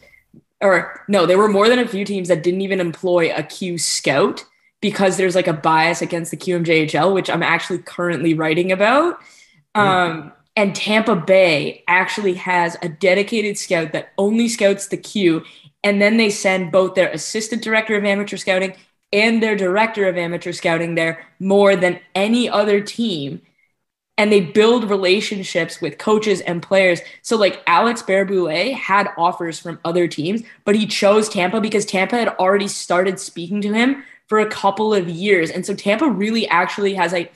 or 0.62 1.04
no, 1.08 1.26
there 1.26 1.38
were 1.38 1.48
more 1.50 1.68
than 1.68 1.80
a 1.80 1.88
few 1.88 2.06
teams 2.06 2.28
that 2.28 2.44
didn't 2.44 2.62
even 2.62 2.80
employ 2.80 3.34
a 3.36 3.44
Q 3.44 3.78
scout 3.78 4.46
because 4.82 5.18
there's 5.18 5.36
like 5.36 5.48
a 5.48 5.54
bias 5.54 6.02
against 6.02 6.32
the 6.32 6.38
QMJHL, 6.38 7.14
which 7.14 7.30
I'm 7.30 7.44
actually 7.44 7.80
currently 7.80 8.34
writing 8.34 8.72
about. 8.72 9.18
Um, 9.76 10.32
and 10.60 10.76
Tampa 10.76 11.16
Bay 11.16 11.86
actually 11.88 12.34
has 12.34 12.76
a 12.82 12.90
dedicated 12.90 13.58
scout 13.58 13.94
that 13.94 14.10
only 14.18 14.50
scouts 14.50 14.90
the 14.90 14.98
Q, 14.98 15.46
and 15.86 16.02
then 16.02 16.18
they 16.18 16.30
send 16.30 16.70
both 16.70 16.96
their 16.96 17.10
assistant 17.12 17.64
director 17.64 17.96
of 17.96 18.04
amateur 18.04 18.36
scouting 18.36 18.76
and 19.14 19.42
their 19.42 19.56
director 19.56 20.06
of 20.10 20.18
amateur 20.18 20.52
scouting 20.52 20.96
there 20.96 21.26
more 21.40 21.78
than 21.78 22.02
any 22.14 22.50
other 22.50 22.82
team. 22.82 23.42
And 24.18 24.34
they 24.34 24.42
build 24.42 24.90
relationships 24.90 25.80
with 25.80 25.98
coaches 25.98 26.42
and 26.42 26.62
players. 26.62 27.00
So, 27.22 27.38
like 27.38 27.64
Alex 27.66 28.04
Barré-Boulet 28.04 28.74
had 28.74 29.08
offers 29.18 29.60
from 29.60 29.80
other 29.86 30.10
teams, 30.10 30.44
but 30.66 30.76
he 30.76 30.86
chose 30.86 31.30
Tampa 31.30 31.62
because 31.62 31.86
Tampa 31.86 32.18
had 32.18 32.36
already 32.36 32.68
started 32.68 33.18
speaking 33.18 33.62
to 33.62 33.72
him 33.72 34.04
for 34.28 34.40
a 34.40 34.50
couple 34.50 34.94
of 34.94 35.08
years. 35.08 35.52
And 35.52 35.66
so, 35.66 35.74
Tampa 35.74 36.10
really 36.10 36.50
actually 36.50 36.96
has 36.96 37.14
a 37.14 37.32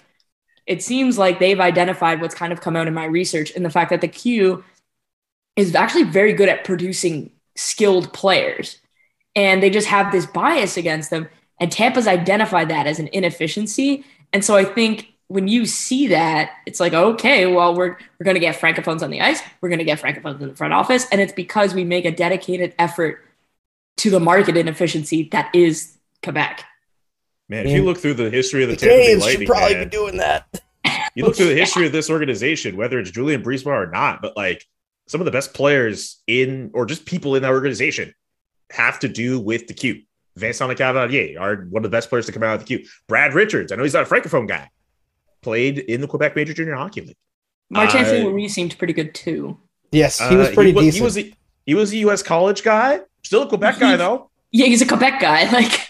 it 0.66 0.82
seems 0.82 1.18
like 1.18 1.40
they've 1.40 1.60
identified 1.60 2.22
what's 2.22 2.36
kind 2.36 2.54
of 2.54 2.62
come 2.62 2.76
out 2.76 2.88
in 2.88 2.94
my 2.94 3.06
research 3.06 3.52
in 3.52 3.64
the 3.64 3.70
fact 3.70 3.90
that 3.90 4.02
the 4.02 4.08
Q 4.08 4.64
is 5.56 5.76
actually 5.76 6.04
very 6.04 6.34
good 6.34 6.50
at 6.50 6.64
producing 6.64 7.32
skilled 7.56 8.12
players. 8.14 8.80
And 9.36 9.62
they 9.62 9.70
just 9.70 9.88
have 9.88 10.12
this 10.12 10.26
bias 10.26 10.78
against 10.78 11.10
them. 11.10 11.28
And 11.60 11.72
Tampa's 11.72 12.08
identified 12.08 12.70
that 12.70 12.88
as 12.88 13.00
an 13.00 13.10
inefficiency. 13.14 14.06
And 14.32 14.44
so 14.44 14.56
I 14.56 14.64
think 14.64 15.14
when 15.28 15.48
you 15.48 15.66
see 15.66 16.08
that, 16.08 16.52
it's 16.66 16.80
like, 16.80 16.94
okay, 16.94 17.48
well, 17.48 17.76
we're, 17.76 17.98
we're 18.20 18.24
going 18.24 18.36
to 18.36 18.40
get 18.40 18.60
francophones 18.60 19.02
on 19.02 19.10
the 19.10 19.22
ice. 19.22 19.42
We're 19.62 19.70
going 19.70 19.80
to 19.80 19.86
get 19.86 20.00
francophones 20.00 20.42
in 20.42 20.50
the 20.50 20.56
front 20.56 20.74
office. 20.74 21.08
And 21.12 21.20
it's 21.22 21.34
because 21.34 21.74
we 21.74 21.84
make 21.84 22.06
a 22.06 22.12
dedicated 22.12 22.76
effort 22.78 23.24
to 23.98 24.10
the 24.10 24.20
market 24.20 24.58
inefficiency 24.58 25.30
that 25.32 25.54
is 25.54 25.98
Quebec. 26.24 26.66
Man, 27.50 27.66
if 27.68 27.72
you 27.74 27.84
look 27.84 27.98
through 27.98 28.14
the 28.16 28.30
history 28.30 28.64
of 28.64 28.70
the, 28.70 28.76
The 28.76 28.82
Tampa 28.88 28.96
Bay 28.96 29.16
Canadiens 29.16 29.32
should 29.38 29.48
probably 29.48 29.74
man, 29.76 29.84
be 29.84 29.90
doing 29.90 30.18
that. 30.18 30.62
you 31.16 31.26
look 31.26 31.36
through 31.36 31.48
the 31.50 31.56
history 31.60 31.86
of 31.86 31.92
this 31.92 32.10
organization, 32.10 32.78
whether 32.78 33.00
it's 33.00 33.12
Julien 33.12 33.44
BriseBois 33.44 33.88
or 33.88 33.92
not, 33.92 34.22
but 34.22 34.36
like 34.38 34.66
some 35.08 35.20
of 35.22 35.26
the 35.26 35.32
best 35.32 35.54
players 35.54 36.22
in 36.28 36.72
or 36.74 36.86
just 36.86 37.06
people 37.06 37.36
in 37.36 37.42
that 37.44 37.52
organization 37.52 38.14
have 38.72 39.00
to 39.00 39.08
do 39.08 39.40
with 39.40 39.68
the 39.68 39.74
Q. 39.74 40.02
Vincent 40.36 40.72
Lecavalier 40.72 41.40
are 41.40 41.66
one 41.70 41.82
of 41.86 41.92
the 41.92 41.96
best 41.96 42.10
players 42.10 42.26
to 42.26 42.32
come 42.32 42.42
out 42.44 42.56
of 42.56 42.60
the 42.62 42.66
Q. 42.66 42.86
Brad 43.08 43.34
Richards, 43.34 43.72
I 43.72 43.76
know 43.76 43.84
he's 43.84 43.94
not 43.94 44.04
a 44.04 44.10
francophone 44.10 44.48
guy, 44.48 44.70
played 45.42 45.78
in 45.80 46.02
the 46.02 46.08
Quebec 46.08 46.36
Major 46.36 46.54
Junior 46.54 46.76
Hockey 46.76 47.02
League. 47.02 47.18
Martin 47.70 48.02
Uh, 48.04 48.06
St. 48.48 48.52
Seemed 48.52 48.78
pretty 48.78 48.94
good 48.94 49.14
too. 49.14 49.60
Yes, 49.92 50.18
he 50.20 50.36
was 50.36 50.48
Uh, 50.50 50.54
pretty 50.54 50.72
he 50.72 50.80
decent. 50.80 50.96
He 50.96 51.02
was 51.04 51.18
a, 51.18 51.34
he 51.66 51.76
was 51.76 51.92
a 51.94 51.98
U.S. 51.98 52.24
college 52.24 52.64
guy, 52.64 53.02
still 53.24 53.44
a 53.44 53.48
Quebec 53.48 53.80
guy 53.80 53.96
though. 53.96 54.32
Yeah, 54.52 54.66
he's 54.68 54.82
a 54.82 54.88
Quebec 54.88 55.20
guy. 55.20 55.44
Like, 55.52 55.88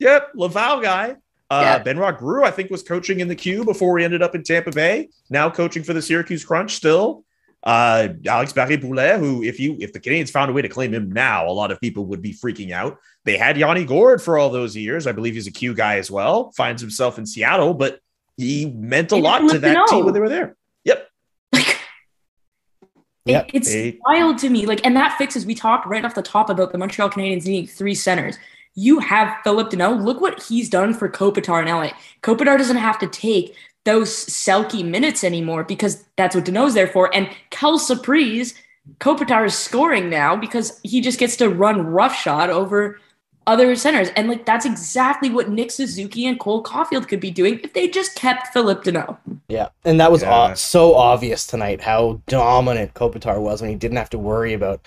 Yep, 0.00 0.30
Laval 0.34 0.80
guy. 0.80 1.16
Uh, 1.50 1.60
Yeah. 1.64 1.78
Benoit 1.78 2.18
Groulx, 2.18 2.44
I 2.44 2.50
think, 2.50 2.70
was 2.70 2.82
coaching 2.82 3.20
in 3.20 3.28
the 3.28 3.34
Q 3.36 3.64
before 3.64 3.98
he 3.98 4.04
ended 4.04 4.22
up 4.22 4.34
in 4.34 4.42
Tampa 4.42 4.70
Bay. 4.72 5.08
Now 5.30 5.48
coaching 5.50 5.82
for 5.82 5.92
the 5.92 6.02
Syracuse 6.02 6.44
Crunch 6.44 6.74
still. 6.74 7.24
Uh, 7.62 8.08
Alex 8.26 8.54
Barré-Boulet, 8.54 9.18
who, 9.18 9.42
if 9.42 9.60
you 9.60 9.76
if 9.80 9.92
the 9.92 10.00
Canadiens 10.00 10.30
found 10.30 10.50
a 10.50 10.54
way 10.54 10.62
to 10.62 10.68
claim 10.68 10.94
him 10.94 11.12
now, 11.12 11.46
a 11.46 11.52
lot 11.52 11.70
of 11.70 11.78
people 11.80 12.06
would 12.06 12.22
be 12.22 12.32
freaking 12.32 12.70
out. 12.72 12.96
They 13.24 13.36
had 13.36 13.58
Yanni 13.58 13.84
Gourde 13.84 14.22
for 14.22 14.38
all 14.38 14.48
those 14.48 14.74
years. 14.74 15.06
I 15.06 15.12
believe 15.12 15.34
he's 15.34 15.46
a 15.46 15.50
Q 15.52 15.74
guy 15.74 15.98
as 15.98 16.10
well. 16.10 16.52
Finds 16.52 16.80
himself 16.80 17.18
in 17.18 17.26
Seattle, 17.26 17.74
but 17.74 18.00
he 18.38 18.64
meant 18.70 19.12
a 19.12 19.16
He 19.16 19.20
lot 19.22 19.40
to 19.50 19.58
that 19.58 19.88
team 19.88 20.04
when 20.06 20.14
they 20.14 20.20
were 20.20 20.30
there. 20.30 20.56
Yep. 20.84 21.06
like 21.52 21.78
Yep. 23.26 23.46
it- 23.48 23.54
it's 23.54 23.68
They- 23.70 23.98
wild 24.06 24.38
to 24.38 24.48
me. 24.48 24.64
Like, 24.64 24.86
and 24.86 24.96
that 24.96 25.18
fixes. 25.18 25.44
We 25.44 25.54
talked 25.54 25.86
right 25.86 26.02
off 26.04 26.14
the 26.14 26.22
top 26.22 26.48
about 26.48 26.72
the 26.72 26.78
Montreal 26.78 27.10
Canadiens 27.10 27.44
needing 27.44 27.66
three 27.66 27.94
centers. 27.94 28.38
You 28.74 28.98
have 29.00 29.36
Phillip 29.44 29.70
Danault. 29.70 30.02
Look 30.04 30.20
what 30.20 30.42
he's 30.44 30.68
done 30.70 30.94
for 30.94 31.08
Kopitar 31.08 31.60
and 31.60 31.68
LA. 31.68 31.90
Kopitar 32.22 32.56
doesn't 32.56 32.76
have 32.76 32.98
to 33.00 33.06
take 33.08 33.54
those 33.84 34.10
Selke 34.10 34.84
minutes 34.84 35.24
anymore 35.24 35.64
because 35.64 36.04
that's 36.16 36.34
what 36.36 36.44
Danault's 36.44 36.74
there 36.74 36.86
for. 36.86 37.14
And 37.14 37.28
Kel 37.50 37.78
Surprise, 37.78 38.54
Kopitar 38.98 39.46
is 39.46 39.56
scoring 39.56 40.08
now 40.10 40.36
because 40.36 40.80
he 40.82 41.00
just 41.00 41.18
gets 41.18 41.36
to 41.36 41.48
run 41.48 41.86
roughshod 41.86 42.50
over 42.50 43.00
other 43.46 43.74
centers. 43.74 44.10
And 44.10 44.28
like 44.28 44.44
that's 44.44 44.66
exactly 44.66 45.30
what 45.30 45.48
Nick 45.48 45.70
Suzuki 45.72 46.26
and 46.26 46.38
Cole 46.38 46.62
Caufield 46.62 47.08
could 47.08 47.20
be 47.20 47.30
doing 47.30 47.58
if 47.64 47.72
they 47.72 47.88
just 47.88 48.14
kept 48.14 48.48
Phillip 48.48 48.84
Danault. 48.84 49.16
Yeah, 49.48 49.70
and 49.84 49.98
that 49.98 50.12
was 50.12 50.22
Yeah. 50.22 50.30
aw- 50.32 50.54
so 50.54 50.94
obvious 50.94 51.46
tonight 51.46 51.80
how 51.80 52.20
dominant 52.28 52.94
Kopitar 52.94 53.40
was 53.40 53.60
when 53.60 53.70
he 53.70 53.76
didn't 53.76 53.96
have 53.96 54.10
to 54.10 54.18
worry 54.18 54.52
about 54.52 54.80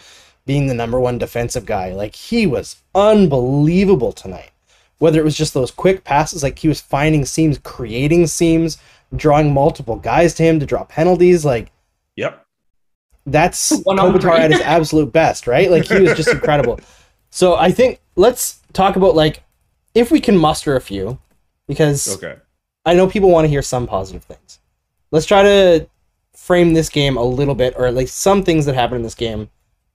being 0.45 0.67
the 0.67 0.73
number 0.73 0.99
one 0.99 1.17
defensive 1.17 1.65
guy. 1.65 1.93
Like 1.93 2.15
he 2.15 2.45
was 2.47 2.77
unbelievable 2.93 4.11
tonight. 4.11 4.51
Whether 4.99 5.19
it 5.19 5.23
was 5.25 5.35
just 5.37 5.53
those 5.53 5.71
quick 5.71 6.03
passes, 6.03 6.43
like 6.43 6.59
he 6.59 6.67
was 6.67 6.79
finding 6.81 7.25
seams, 7.25 7.57
creating 7.63 8.27
seams, 8.27 8.77
drawing 9.15 9.53
multiple 9.53 9.95
guys 9.97 10.33
to 10.35 10.43
him 10.43 10.59
to 10.59 10.65
draw 10.65 10.83
penalties, 10.85 11.43
like 11.45 11.71
Yep. 12.15 12.45
that's 13.25 13.71
One 13.83 13.99
on 13.99 14.13
Kopitar 14.13 14.21
three. 14.21 14.31
at 14.43 14.51
his 14.51 14.61
absolute 14.61 15.11
best, 15.11 15.47
right? 15.47 15.69
Like 15.69 15.85
he 15.85 15.99
was 15.99 16.15
just 16.15 16.29
incredible. 16.33 16.79
So 17.31 17.55
I 17.55 17.71
think 17.71 17.99
let's 18.15 18.59
talk 18.73 18.95
about 18.95 19.15
like 19.15 19.43
if 19.93 20.11
we 20.11 20.19
can 20.19 20.37
muster 20.37 20.75
a 20.75 20.81
few, 20.81 21.19
because 21.67 22.07
Okay. 22.17 22.35
I 22.85 22.93
know 22.93 23.07
people 23.07 23.29
want 23.29 23.45
to 23.45 23.49
hear 23.49 23.61
some 23.61 23.87
positive 23.87 24.23
things. 24.23 24.59
Let's 25.11 25.25
try 25.25 25.43
to 25.43 25.87
frame 26.35 26.73
this 26.73 26.89
game 26.89 27.15
a 27.17 27.23
little 27.23 27.55
bit, 27.55 27.75
or 27.77 27.85
at 27.85 27.95
least 27.95 28.17
some 28.17 28.43
things 28.43 28.65
that 28.65 28.75
happened 28.75 28.97
in 28.97 29.03
this 29.03 29.15
game, 29.15 29.49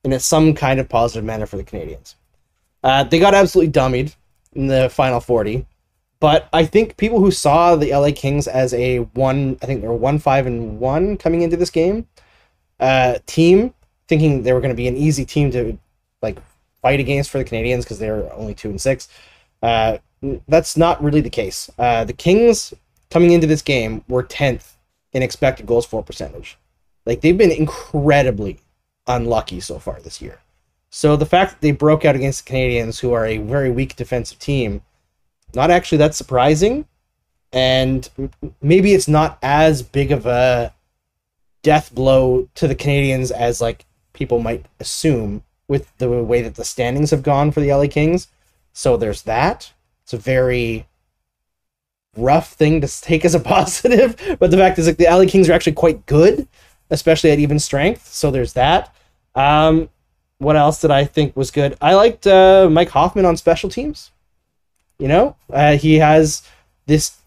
in 0.04 0.18
some 0.20 0.54
kind 0.54 0.80
of 0.80 0.88
positive 0.88 1.24
manner 1.24 1.46
for 1.46 1.56
the 1.56 1.64
Canadiens. 1.64 2.14
Uh, 2.82 3.04
they 3.04 3.18
got 3.18 3.34
absolutely 3.34 3.72
dummied 3.72 4.14
in 4.54 4.66
the 4.66 4.88
final 4.88 5.20
40, 5.20 5.66
but 6.20 6.48
I 6.52 6.64
think 6.64 6.96
people 6.96 7.20
who 7.20 7.30
saw 7.30 7.76
the 7.76 7.92
LA 7.92 8.10
Kings 8.14 8.48
as 8.48 8.74
a 8.74 8.98
one, 8.98 9.58
I 9.62 9.66
think 9.66 9.80
they 9.80 9.88
were 9.88 9.94
one 9.94 10.18
five 10.18 10.46
and 10.46 10.78
one 10.78 11.16
coming 11.16 11.42
into 11.42 11.56
this 11.56 11.70
game, 11.70 12.06
uh, 12.80 13.18
team, 13.26 13.74
thinking 14.06 14.42
they 14.42 14.52
were 14.52 14.60
going 14.60 14.72
to 14.72 14.76
be 14.76 14.88
an 14.88 14.96
easy 14.96 15.24
team 15.24 15.50
to 15.52 15.78
like 16.22 16.38
fight 16.82 17.00
against 17.00 17.30
for 17.30 17.38
the 17.38 17.44
Canadiens 17.44 17.82
because 17.82 17.98
they're 17.98 18.32
only 18.32 18.54
two 18.54 18.70
and 18.70 18.80
six. 18.80 19.08
Uh, 19.62 19.98
that's 20.48 20.76
not 20.76 21.02
really 21.02 21.20
the 21.20 21.30
case. 21.30 21.70
Uh, 21.78 22.04
the 22.04 22.12
Kings 22.12 22.74
coming 23.10 23.32
into 23.32 23.46
this 23.46 23.62
game 23.62 24.04
were 24.08 24.22
10th 24.22 24.74
in 25.12 25.22
expected 25.22 25.66
goals 25.66 25.86
for 25.86 26.02
percentage. 26.02 26.58
Like 27.06 27.20
they've 27.20 27.38
been 27.38 27.52
incredibly 27.52 28.58
unlucky 29.08 29.60
so 29.60 29.78
far 29.78 30.00
this 30.00 30.22
year. 30.22 30.40
So 30.90 31.16
the 31.16 31.26
fact 31.26 31.52
that 31.52 31.60
they 31.60 31.72
broke 31.72 32.04
out 32.04 32.14
against 32.14 32.46
the 32.46 32.52
Canadiens, 32.52 33.00
who 33.00 33.12
are 33.12 33.26
a 33.26 33.38
very 33.38 33.70
weak 33.70 33.96
defensive 33.96 34.38
team, 34.38 34.82
not 35.54 35.70
actually 35.70 35.98
that 35.98 36.14
surprising. 36.14 36.86
And 37.52 38.08
maybe 38.60 38.94
it's 38.94 39.08
not 39.08 39.38
as 39.42 39.82
big 39.82 40.12
of 40.12 40.26
a 40.26 40.74
death 41.62 41.94
blow 41.94 42.48
to 42.54 42.68
the 42.68 42.74
Canadiens 42.74 43.30
as 43.30 43.60
like 43.60 43.84
people 44.12 44.38
might 44.38 44.66
assume 44.80 45.42
with 45.66 45.96
the 45.98 46.08
way 46.08 46.42
that 46.42 46.54
the 46.54 46.64
standings 46.64 47.10
have 47.10 47.22
gone 47.22 47.50
for 47.50 47.60
the 47.60 47.72
LA 47.72 47.86
Kings. 47.86 48.28
So 48.72 48.96
there's 48.96 49.22
that. 49.22 49.72
It's 50.04 50.12
a 50.12 50.18
very 50.18 50.86
rough 52.16 52.52
thing 52.52 52.80
to 52.80 52.88
take 53.00 53.24
as 53.24 53.34
a 53.34 53.40
positive, 53.40 54.16
but 54.38 54.50
the 54.50 54.56
fact 54.56 54.78
is 54.78 54.86
like 54.86 54.96
the 54.96 55.04
LA 55.04 55.26
Kings 55.26 55.48
are 55.48 55.52
actually 55.52 55.72
quite 55.72 56.06
good, 56.06 56.48
especially 56.90 57.30
at 57.30 57.38
even 57.38 57.58
strength. 57.58 58.06
So 58.12 58.30
there's 58.30 58.54
that. 58.54 58.94
Um, 59.38 59.88
what 60.38 60.56
else 60.56 60.80
did 60.80 60.90
I 60.90 61.04
think 61.04 61.36
was 61.36 61.50
good? 61.50 61.76
I 61.80 61.94
liked 61.94 62.26
uh, 62.26 62.68
Mike 62.70 62.90
Hoffman 62.90 63.24
on 63.24 63.36
special 63.36 63.70
teams. 63.70 64.10
You 64.98 65.06
know, 65.06 65.36
uh, 65.52 65.76
he 65.76 65.96
has 65.96 66.42
this 66.86 67.18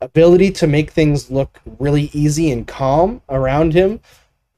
ability 0.00 0.50
to 0.50 0.66
make 0.66 0.90
things 0.90 1.30
look 1.30 1.60
really 1.78 2.10
easy 2.12 2.50
and 2.50 2.66
calm 2.66 3.22
around 3.28 3.74
him. 3.74 4.00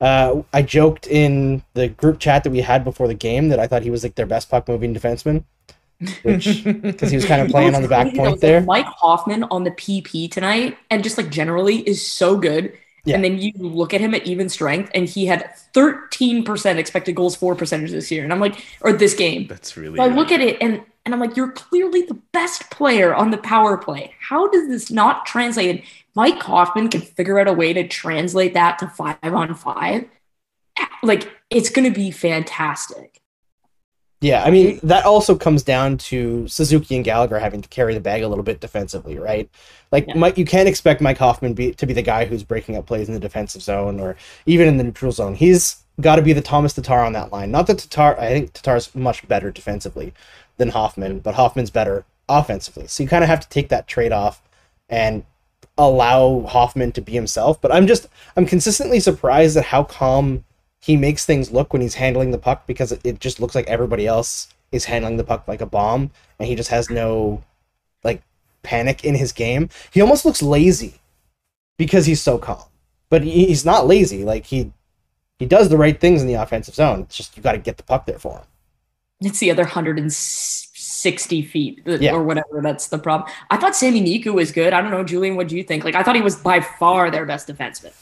Uh, 0.01 0.43
I 0.53 0.63
joked 0.63 1.07
in 1.07 1.63
the 1.75 1.89
group 1.89 2.19
chat 2.19 2.45
that 2.45 2.51
we 2.51 2.63
had 2.63 2.85
before 2.85 3.07
the 3.07 3.15
game 3.15 3.49
that 3.51 3.59
I 3.59 3.67
thought 3.67 3.83
he 3.83 3.91
was 3.91 4.03
like 4.03 4.15
their 4.15 4.27
best 4.27 4.51
puck 4.51 4.67
moving 4.67 4.95
defenseman, 4.95 5.45
which 6.23 6.65
because 6.83 7.11
he 7.11 7.17
was 7.17 7.27
kind 7.27 7.43
of 7.43 7.49
playing 7.49 7.75
on 7.75 7.83
the 7.83 7.89
back 7.89 8.15
point 8.15 8.33
like, 8.33 8.41
there. 8.41 8.63
Mike 8.63 8.87
Hoffman 8.87 9.45
on 9.45 9.65
the 9.65 9.71
PP 9.71 10.31
tonight, 10.31 10.79
and 10.91 11.03
just 11.03 11.19
like 11.19 11.31
generally 11.31 11.87
is 11.89 12.07
so 12.07 12.39
good. 12.39 12.73
Yeah. 13.05 13.17
And 13.17 13.25
then 13.25 13.39
you 13.39 13.53
look 13.57 13.93
at 13.93 14.01
him 14.01 14.15
at 14.15 14.27
even 14.27 14.49
strength, 14.49 14.91
and 14.95 15.09
he 15.09 15.27
had 15.27 15.51
13% 15.75 16.77
expected 16.77 17.15
goals 17.15 17.37
for 17.37 17.55
percentage 17.55 17.91
this 17.91 18.11
year. 18.11 18.25
And 18.25 18.33
I'm 18.33 18.41
like, 18.41 18.65
or 18.81 18.93
this 18.93 19.15
game. 19.15 19.47
That's 19.47 19.77
really. 19.77 19.99
So 19.99 20.05
I 20.05 20.07
look 20.09 20.33
at 20.33 20.41
it 20.41 20.57
and 20.61 20.83
and 21.05 21.13
I'm 21.13 21.21
like, 21.21 21.37
you're 21.37 21.53
clearly 21.53 22.03
the 22.03 22.19
best 22.33 22.71
player 22.71 23.15
on 23.15 23.31
the 23.31 23.37
power 23.37 23.77
play. 23.77 24.15
How 24.21 24.49
does 24.49 24.69
this 24.69 24.91
not 24.91 25.27
translate? 25.27 25.71
And 25.71 25.83
Mike 26.15 26.43
Hoffman 26.43 26.89
can 26.89 27.03
figure 27.03 27.39
out 27.39 27.47
a 27.47 27.53
way 27.53 27.75
to 27.75 27.87
translate 27.87 28.55
that 28.55 28.79
to 28.79 28.89
five 28.89 29.19
on 29.23 29.55
five. 29.55 30.07
Like 31.03 31.31
it's 31.51 31.69
going 31.69 31.93
to 31.93 31.95
be 31.95 32.11
fantastic. 32.11 33.21
Yeah, 34.25 34.43
I 34.43 34.51
mean 34.51 34.81
that 34.83 35.05
also 35.05 35.37
comes 35.37 35.63
down 35.63 35.99
to 35.99 36.49
Suzuki 36.49 36.97
and 36.97 37.05
Gallagher 37.05 37.39
having 37.39 37.61
to 37.61 37.69
carry 37.69 37.93
the 37.93 38.01
bag 38.01 38.23
a 38.23 38.29
little 38.29 38.43
bit 38.43 38.59
defensively, 38.59 39.19
right? 39.19 39.51
Like 39.93 40.09
Yeah. 40.09 40.15
Mike, 40.15 40.39
you 40.39 40.47
can't 40.47 40.67
expect 40.67 41.03
Mike 41.03 41.19
Hoffman 41.19 41.53
be, 41.53 41.75
to 41.75 41.85
be 41.85 41.93
the 41.93 42.01
guy 42.01 42.25
who's 42.25 42.43
breaking 42.43 42.79
up 42.79 42.87
plays 42.87 43.07
in 43.07 43.13
the 43.13 43.21
defensive 43.21 43.61
zone 43.61 44.01
or 44.01 44.17
even 44.47 44.67
in 44.67 44.79
the 44.79 44.85
neutral 44.85 45.13
zone. 45.13 45.35
He's 45.35 45.83
got 46.01 46.17
to 46.17 46.23
be 46.23 46.33
the 46.33 46.41
Tomas 46.41 46.73
Tatar 46.73 47.01
on 47.01 47.13
that 47.13 47.33
line. 47.33 47.51
Not 47.51 47.67
that 47.67 47.79
Tatar, 47.81 48.19
I 48.19 48.29
think 48.29 48.55
Tatar's 48.55 48.95
much 48.95 49.29
better 49.29 49.51
defensively 49.51 50.15
than 50.57 50.71
Hoffman, 50.71 51.19
but 51.19 51.35
Hoffman's 51.35 51.71
better 51.71 52.07
offensively. 52.27 52.87
So 52.87 53.03
you 53.03 53.09
kind 53.11 53.25
of 53.25 53.29
have 53.29 53.41
to 53.41 53.49
take 53.51 53.69
that 53.69 53.87
trade 53.87 54.13
off 54.13 54.41
and 54.89 55.23
allow 55.77 56.47
Hoffman 56.49 56.93
to 56.93 57.03
be 57.03 57.13
himself. 57.13 57.61
But 57.61 57.73
I'm 57.73 57.87
just 57.87 58.07
I'm 58.39 58.47
consistently 58.47 59.01
surprised 59.01 59.59
at 59.59 59.67
how 59.67 59.85
calm 59.85 60.45
he 60.85 60.99
makes 60.99 61.25
things 61.25 61.51
look 61.51 61.73
when 61.73 61.81
he's 61.81 61.95
handling 61.95 62.31
the 62.31 62.37
puck 62.39 62.67
because 62.67 62.93
it, 62.93 63.01
it 63.05 63.19
just 63.19 63.41
looks 63.41 63.55
like 63.55 63.67
everybody 63.67 64.07
else 64.07 64.49
is 64.71 64.85
handling 64.85 65.17
the 65.17 65.25
puck 65.25 65.49
like 65.49 65.63
a 65.63 65.67
bomb 65.67 66.11
and 66.39 66.47
he 66.47 66.55
just 66.55 66.69
has 66.69 66.91
no 66.91 67.43
like 68.03 68.21
panic 68.63 69.03
in 69.03 69.15
his 69.15 69.33
game. 69.33 69.71
He 69.93 70.03
almost 70.03 70.27
looks 70.27 70.43
lazy 70.43 70.97
because 71.79 72.05
he's 72.05 72.21
so 72.21 72.37
calm. 72.37 72.65
But 73.09 73.23
he, 73.23 73.47
he's 73.47 73.65
not 73.65 73.87
lazy. 73.87 74.25
Like 74.25 74.45
he 74.45 74.73
he 75.39 75.47
does 75.47 75.71
the 75.71 75.79
right 75.79 75.99
things 75.99 76.21
in 76.21 76.29
the 76.29 76.35
offensive 76.35 76.75
zone. 76.75 77.01
It's 77.01 77.17
just 77.17 77.35
you 77.35 77.43
got 77.43 77.53
to 77.53 77.59
get 77.59 77.79
the 77.79 77.83
puck 77.83 78.05
there 78.05 78.19
for 78.19 78.39
him. 78.39 78.47
It's 79.23 79.39
the 79.39 79.51
other 79.51 79.63
160 79.63 81.43
feet 81.43 81.85
that- 81.87 82.03
Yeah. 82.03 82.13
or 82.13 82.23
whatever. 82.23 82.61
That's 82.63 82.89
the 82.89 82.99
problem. 82.99 83.31
I 83.51 83.57
thought 83.57 83.75
Sami 83.75 84.03
Niku 84.03 84.35
was 84.35 84.53
good. 84.53 84.75
I 84.75 84.83
don't 84.83 84.91
know, 84.91 85.03
Julian, 85.05 85.37
what 85.37 85.49
do 85.49 85.57
you 85.57 85.63
think? 85.65 85.83
Like, 85.83 85.95
I 85.95 86.03
thought 86.03 86.15
he 86.17 86.21
was 86.23 86.37
by 86.37 86.61
far 86.61 87.11
their 87.11 87.25
best 87.25 87.49
defenseman. 87.49 87.93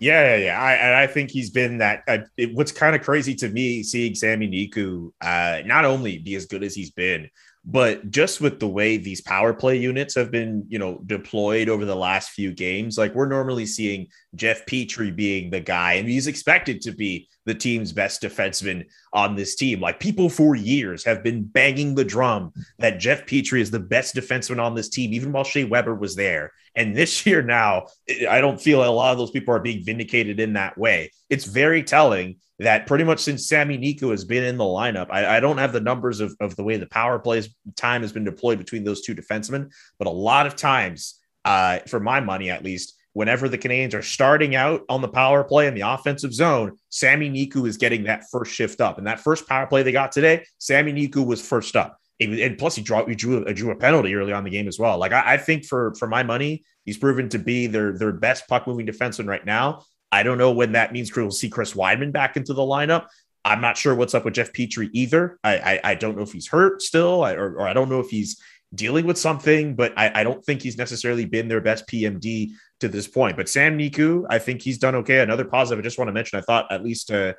Yeah, 0.00 0.36
yeah, 0.36 0.44
yeah. 0.46 0.60
I, 0.60 0.72
and 0.74 0.94
I 0.94 1.06
think 1.06 1.30
he's 1.30 1.50
been 1.50 1.78
that. 1.78 2.04
Uh, 2.06 2.18
it, 2.36 2.54
what's 2.54 2.72
kind 2.72 2.94
of 2.94 3.02
crazy 3.02 3.34
to 3.36 3.48
me 3.48 3.82
seeing 3.82 4.14
Sami 4.14 4.48
Niku 4.48 5.10
uh, 5.20 5.62
not 5.66 5.84
only 5.84 6.18
be 6.18 6.36
as 6.36 6.46
good 6.46 6.62
as 6.62 6.74
he's 6.74 6.92
been, 6.92 7.28
but 7.64 8.10
just 8.10 8.40
with 8.40 8.60
the 8.60 8.68
way 8.68 8.96
these 8.96 9.20
power 9.20 9.52
play 9.52 9.76
units 9.76 10.14
have 10.14 10.30
been, 10.30 10.64
you 10.68 10.78
know, 10.78 11.02
deployed 11.04 11.68
over 11.68 11.84
the 11.84 11.96
last 11.96 12.30
few 12.30 12.52
games. 12.52 12.96
Like 12.96 13.14
we're 13.14 13.28
normally 13.28 13.66
seeing 13.66 14.06
Jeff 14.36 14.64
Petry 14.66 15.14
being 15.14 15.50
the 15.50 15.60
guy, 15.60 15.94
and 15.94 16.08
he's 16.08 16.28
expected 16.28 16.80
to 16.82 16.92
be 16.92 17.28
the 17.48 17.54
team's 17.54 17.92
best 17.92 18.22
defenseman 18.22 18.86
on 19.12 19.34
this 19.34 19.56
team. 19.56 19.80
Like 19.80 19.98
people 19.98 20.28
for 20.28 20.54
years 20.54 21.04
have 21.04 21.24
been 21.24 21.42
banging 21.42 21.94
the 21.94 22.04
drum 22.04 22.52
that 22.78 23.00
Jeff 23.00 23.26
Petry 23.26 23.60
is 23.60 23.70
the 23.70 23.80
best 23.80 24.14
defenseman 24.14 24.62
on 24.62 24.74
this 24.74 24.88
team, 24.88 25.12
even 25.12 25.32
while 25.32 25.44
Shea 25.44 25.64
Weber 25.64 25.94
was 25.94 26.14
there. 26.14 26.52
And 26.76 26.94
this 26.94 27.26
year 27.26 27.42
now, 27.42 27.86
I 28.28 28.40
don't 28.40 28.60
feel 28.60 28.84
a 28.84 28.86
lot 28.86 29.12
of 29.12 29.18
those 29.18 29.30
people 29.30 29.54
are 29.54 29.60
being 29.60 29.84
vindicated 29.84 30.38
in 30.38 30.52
that 30.52 30.78
way. 30.78 31.10
It's 31.28 31.44
very 31.44 31.82
telling 31.82 32.36
that 32.60 32.86
pretty 32.86 33.04
much 33.04 33.20
since 33.20 33.48
Sami 33.48 33.78
Niku 33.78 34.10
has 34.10 34.24
been 34.24 34.44
in 34.44 34.58
the 34.58 34.64
lineup, 34.64 35.06
I, 35.10 35.36
I 35.36 35.40
don't 35.40 35.58
have 35.58 35.72
the 35.72 35.80
numbers 35.80 36.20
of, 36.20 36.36
of 36.40 36.54
the 36.56 36.64
way 36.64 36.76
the 36.76 36.86
power 36.86 37.18
plays 37.18 37.48
time 37.76 38.02
has 38.02 38.12
been 38.12 38.24
deployed 38.24 38.58
between 38.58 38.84
those 38.84 39.02
two 39.02 39.14
defensemen, 39.14 39.70
but 39.98 40.08
a 40.08 40.10
lot 40.10 40.46
of 40.46 40.56
times, 40.56 41.18
uh, 41.44 41.78
for 41.86 42.00
my 42.00 42.20
money 42.20 42.50
at 42.50 42.64
least, 42.64 42.97
whenever 43.18 43.48
the 43.48 43.58
Canadiens 43.58 43.94
are 43.94 44.02
starting 44.02 44.54
out 44.54 44.84
on 44.88 45.02
the 45.02 45.08
power 45.08 45.42
play 45.42 45.66
in 45.66 45.74
the 45.74 45.80
offensive 45.80 46.32
zone, 46.32 46.78
Sami 46.88 47.28
Niku 47.28 47.66
is 47.66 47.76
getting 47.76 48.04
that 48.04 48.22
first 48.30 48.52
shift 48.52 48.80
up. 48.80 48.96
And 48.96 49.08
that 49.08 49.18
first 49.18 49.48
power 49.48 49.66
play 49.66 49.82
they 49.82 49.90
got 49.90 50.12
today, 50.12 50.46
Sami 50.58 50.92
Niku 50.92 51.26
was 51.26 51.44
first 51.44 51.74
up. 51.74 51.98
And 52.20 52.56
plus, 52.56 52.76
he 52.76 52.82
drew, 52.82 53.04
he 53.06 53.16
drew, 53.16 53.44
a, 53.44 53.52
drew 53.52 53.72
a 53.72 53.76
penalty 53.76 54.14
early 54.14 54.32
on 54.32 54.44
the 54.44 54.50
game 54.50 54.68
as 54.68 54.78
well. 54.78 54.98
Like 54.98 55.10
I, 55.10 55.34
I 55.34 55.36
think 55.36 55.64
for 55.64 55.96
for 55.96 56.06
my 56.06 56.22
money, 56.22 56.62
he's 56.84 56.96
proven 56.96 57.28
to 57.30 57.40
be 57.40 57.66
their 57.66 57.98
their 57.98 58.12
best 58.12 58.46
puck 58.46 58.68
moving 58.68 58.86
defenseman 58.86 59.26
right 59.26 59.44
now. 59.44 59.82
I 60.12 60.22
don't 60.22 60.38
know 60.38 60.52
when 60.52 60.72
that 60.72 60.92
means 60.92 61.14
we'll 61.14 61.32
see 61.32 61.48
Chris 61.48 61.74
Wideman 61.74 62.12
back 62.12 62.36
into 62.36 62.54
the 62.54 62.62
lineup. 62.62 63.06
I'm 63.44 63.60
not 63.60 63.76
sure 63.76 63.96
what's 63.96 64.14
up 64.14 64.24
with 64.24 64.34
Jeff 64.34 64.52
Petry 64.52 64.90
either. 64.92 65.40
I 65.42 65.58
I, 65.58 65.80
I 65.90 65.94
don't 65.96 66.16
know 66.16 66.22
if 66.22 66.32
he's 66.32 66.46
hurt 66.46 66.82
still, 66.82 67.24
I, 67.24 67.34
or, 67.34 67.54
or 67.54 67.68
I 67.68 67.72
don't 67.72 67.88
know 67.88 68.00
if 68.00 68.10
he's 68.10 68.40
dealing 68.74 69.06
with 69.06 69.18
something, 69.18 69.74
but 69.74 69.92
I, 69.96 70.20
I 70.20 70.24
don't 70.24 70.44
think 70.44 70.62
he's 70.62 70.76
necessarily 70.76 71.24
been 71.24 71.48
their 71.48 71.60
best 71.60 71.86
PMD 71.86 72.50
to 72.80 72.88
this 72.88 73.06
point. 73.06 73.36
But 73.36 73.48
Sam 73.48 73.78
Niku, 73.78 74.24
I 74.28 74.38
think 74.38 74.62
he's 74.62 74.78
done 74.78 74.94
okay. 74.96 75.20
Another 75.20 75.44
positive 75.44 75.82
I 75.82 75.86
just 75.86 75.98
want 75.98 76.08
to 76.08 76.12
mention, 76.12 76.38
I 76.38 76.42
thought 76.42 76.70
at 76.70 76.84
least 76.84 77.10
uh, 77.10 77.32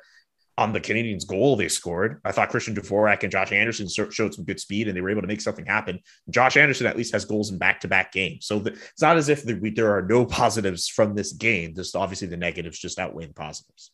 on 0.58 0.72
the 0.72 0.80
Canadiens' 0.80 1.26
goal 1.26 1.56
they 1.56 1.68
scored, 1.68 2.20
I 2.24 2.32
thought 2.32 2.50
Christian 2.50 2.74
Dvorak 2.74 3.22
and 3.22 3.32
Josh 3.32 3.52
Anderson 3.52 3.88
showed 3.88 4.34
some 4.34 4.44
good 4.44 4.60
speed 4.60 4.88
and 4.88 4.96
they 4.96 5.00
were 5.00 5.10
able 5.10 5.22
to 5.22 5.28
make 5.28 5.40
something 5.40 5.64
happen. 5.64 6.00
Josh 6.28 6.56
Anderson 6.56 6.86
at 6.86 6.96
least 6.96 7.12
has 7.12 7.24
goals 7.24 7.50
in 7.50 7.58
back-to-back 7.58 8.12
games, 8.12 8.46
so 8.46 8.58
the, 8.58 8.72
it's 8.72 9.00
not 9.00 9.16
as 9.16 9.28
if 9.28 9.44
the, 9.44 9.54
we, 9.54 9.70
there 9.70 9.96
are 9.96 10.02
no 10.02 10.26
positives 10.40 10.88
from 10.88 11.14
this 11.14 11.32
game. 11.32 11.74
Just 11.74 11.96
obviously 11.96 12.28
the 12.28 12.36
negatives 12.36 12.78
just 12.78 12.98
outweigh 12.98 13.26
the 13.26 13.34
positives. 13.34 13.92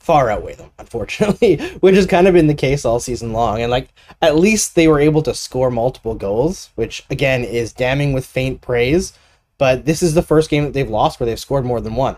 Far 0.00 0.30
outweigh 0.30 0.54
them, 0.54 0.70
unfortunately, 0.78 1.56
which 1.80 1.94
has 1.96 2.06
kind 2.06 2.26
of 2.26 2.34
been 2.34 2.46
the 2.46 2.54
case 2.54 2.84
all 2.84 2.98
season 3.00 3.32
long. 3.32 3.60
And 3.60 3.70
like, 3.70 3.88
at 4.22 4.36
least 4.36 4.74
they 4.74 4.88
were 4.88 5.00
able 5.00 5.22
to 5.22 5.34
score 5.34 5.70
multiple 5.70 6.14
goals, 6.14 6.70
which 6.76 7.04
again 7.10 7.44
is 7.44 7.72
damning 7.72 8.12
with 8.12 8.24
faint 8.24 8.60
praise. 8.60 9.12
But 9.58 9.84
this 9.84 10.02
is 10.02 10.14
the 10.14 10.22
first 10.22 10.50
game 10.50 10.64
that 10.64 10.72
they've 10.72 10.88
lost 10.88 11.18
where 11.18 11.26
they've 11.26 11.38
scored 11.38 11.64
more 11.64 11.80
than 11.80 11.94
one, 11.94 12.16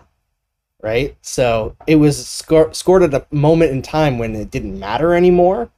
right? 0.81 1.17
So 1.21 1.75
it 1.87 1.95
was 1.95 2.25
score- 2.25 2.73
scored 2.73 3.03
at 3.03 3.13
a 3.13 3.25
moment 3.35 3.71
in 3.71 3.81
time 3.81 4.19
when 4.19 4.35
it 4.35 4.51
didn't 4.51 4.79
matter 4.79 5.13
anymore. 5.15 5.69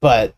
But 0.00 0.34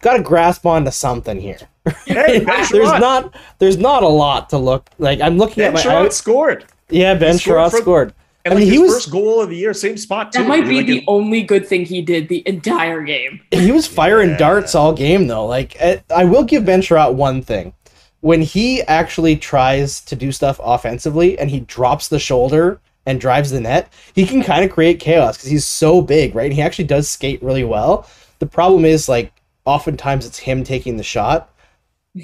got 0.00 0.16
to 0.16 0.22
grasp 0.22 0.66
onto 0.66 0.90
something 0.90 1.40
here. 1.40 1.58
Hey, 2.06 2.38
there's 2.70 2.72
not 2.72 3.34
there's 3.58 3.76
not 3.78 4.02
a 4.02 4.08
lot 4.08 4.50
to 4.50 4.58
look 4.58 4.90
like. 4.98 5.20
I'm 5.20 5.38
looking 5.38 5.62
Ben 5.62 5.68
at 5.68 5.74
my 5.74 5.82
Chiarot 5.82 6.12
scored. 6.12 6.64
yeah. 6.88 7.14
Ben 7.14 7.38
scored 7.38 7.72
scored. 7.72 8.14
And 8.44 8.52
I 8.52 8.54
like 8.56 8.64
mean, 8.64 8.72
he 8.72 8.78
was- 8.78 8.92
first 8.94 9.10
goal 9.10 9.40
of 9.42 9.50
the 9.50 9.56
year, 9.56 9.74
same 9.74 9.96
spot 9.98 10.32
too. 10.32 10.38
That 10.40 10.48
might 10.48 10.66
be 10.66 10.76
Like, 10.76 10.86
the 10.86 11.04
only 11.06 11.42
good 11.42 11.66
thing 11.66 11.84
he 11.84 12.00
did 12.00 12.28
the 12.28 12.42
entire 12.46 13.02
game. 13.02 13.40
He 13.50 13.70
was 13.72 13.86
firing 13.86 14.30
Yeah. 14.30 14.36
darts 14.38 14.74
all 14.74 14.92
game 14.92 15.26
though. 15.26 15.46
Like 15.46 15.76
eh, 15.78 15.98
I 16.14 16.24
will 16.24 16.44
give 16.44 16.64
Ben 16.64 16.80
Chiarot 16.80 17.14
one 17.14 17.42
thing. 17.42 17.74
When 18.20 18.42
he 18.42 18.82
actually 18.82 19.36
tries 19.36 20.00
to 20.02 20.16
do 20.16 20.30
stuff 20.32 20.60
offensively 20.62 21.38
and 21.38 21.50
he 21.50 21.60
drops 21.60 22.08
the 22.08 22.18
shoulder 22.18 22.80
and 23.06 23.20
drives 23.20 23.50
the 23.50 23.60
net, 23.60 23.90
he 24.14 24.26
can 24.26 24.42
kind 24.42 24.64
of 24.64 24.70
create 24.70 25.00
chaos 25.00 25.36
because 25.36 25.50
he's 25.50 25.66
so 25.66 26.00
big, 26.02 26.34
right? 26.34 26.44
And 26.46 26.52
he 26.54 26.62
actually 26.62 26.84
does 26.86 27.08
skate 27.08 27.42
really 27.42 27.64
well. 27.64 28.06
The 28.38 28.46
problem 28.46 28.84
is 28.84 29.08
like 29.08 29.32
oftentimes 29.66 30.24
it's 30.26 30.38
him 30.38 30.64
taking 30.64 30.96
the 30.96 31.02
shot. 31.02 31.49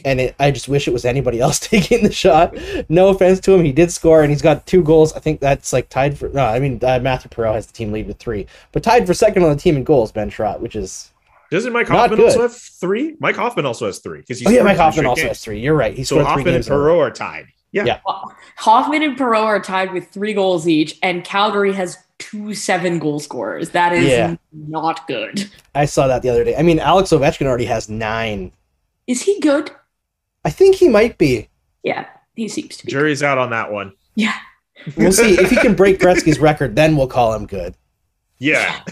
And 0.04 0.20
it, 0.20 0.34
I 0.40 0.50
just 0.50 0.68
wish 0.68 0.88
it 0.88 0.92
was 0.92 1.04
anybody 1.04 1.38
else 1.40 1.58
taking 1.60 2.02
the 2.02 2.12
shot. 2.12 2.56
No 2.88 3.08
offense 3.08 3.38
to 3.40 3.52
him, 3.54 3.64
he 3.64 3.70
did 3.72 3.92
score, 3.92 4.22
and 4.22 4.30
he's 4.30 4.42
got 4.42 4.66
two 4.66 4.82
goals. 4.82 5.12
I 5.12 5.20
think 5.20 5.38
that's 5.40 5.72
like 5.72 5.88
tied 5.88 6.18
for. 6.18 6.28
No, 6.30 6.44
I 6.44 6.58
mean 6.58 6.80
uh, 6.82 6.98
Mathieu 6.98 7.30
Perreault 7.30 7.54
has 7.54 7.66
the 7.68 7.72
team 7.72 7.92
lead 7.92 8.06
with 8.08 8.18
three, 8.18 8.46
but 8.72 8.82
tied 8.82 9.06
for 9.06 9.14
second 9.14 9.44
on 9.44 9.50
the 9.50 9.56
team 9.56 9.76
in 9.76 9.84
goals. 9.84 10.10
Ben 10.10 10.28
Chiarot, 10.30 10.58
which 10.60 10.74
is 10.74 11.12
Doesn't 11.52 11.72
Mike 11.72 11.88
Not 11.88 11.98
Hoffman 12.10 12.18
good. 12.18 12.26
also 12.26 12.42
have 12.42 12.56
three? 12.56 13.14
Mike 13.20 13.36
Hoffman 13.36 13.64
also 13.64 13.86
has 13.86 14.00
three 14.00 14.20
because 14.20 14.44
Oh 14.44 14.50
yeah, 14.50 14.62
Mike 14.62 14.76
Hoffman 14.76 15.06
also 15.06 15.28
has 15.28 15.40
three. 15.44 15.60
You're 15.60 15.74
right. 15.76 15.94
He 15.94 16.02
So 16.02 16.16
scored 16.16 16.24
three 16.24 16.28
Hoffman 16.30 16.46
and 16.48 16.56
games. 16.56 16.66
in. 16.68 16.72
Perreault 16.74 16.98
are 16.98 17.10
tied. 17.12 17.46
Yeah. 17.72 17.84
Yeah. 17.84 18.00
Hoffman 18.56 19.02
and 19.02 19.16
Perreault 19.16 19.44
are 19.44 19.60
tied 19.60 19.92
with 19.92 20.08
three 20.08 20.32
goals 20.32 20.66
each, 20.66 20.98
and 21.02 21.22
Calgary 21.24 21.72
has 21.74 21.96
two 22.18 22.54
seven 22.54 22.98
goal 22.98 23.20
scorers. 23.20 23.70
That 23.70 23.92
is 23.92 24.06
Yeah. 24.08 24.36
not 24.52 25.06
good. 25.06 25.48
I 25.74 25.84
saw 25.84 26.06
that 26.08 26.22
the 26.22 26.30
other 26.30 26.42
day. 26.42 26.56
I 26.56 26.62
mean, 26.62 26.78
Alex 26.80 27.10
Ovechkin 27.10 27.46
already 27.46 27.66
has 27.66 27.88
nine. 27.88 28.50
Is 29.06 29.22
he 29.22 29.40
good? 29.40 29.70
I 30.44 30.50
think 30.50 30.76
he 30.76 30.88
might 30.88 31.18
be. 31.18 31.48
Yeah, 31.82 32.06
he 32.34 32.48
seems 32.48 32.76
to 32.78 32.86
be. 32.86 32.92
Jury's 32.92 33.22
out 33.22 33.38
on 33.38 33.50
that 33.50 33.70
one. 33.72 33.92
Yeah. 34.14 34.34
We'll 34.96 35.12
see 35.12 35.34
if 35.38 35.50
he 35.50 35.56
can 35.56 35.74
break 35.74 35.98
Gretzky's 35.98 36.38
record. 36.38 36.76
Then 36.76 36.96
we'll 36.96 37.06
call 37.08 37.32
him 37.34 37.46
good. 37.46 37.74
Yeah. 38.38 38.80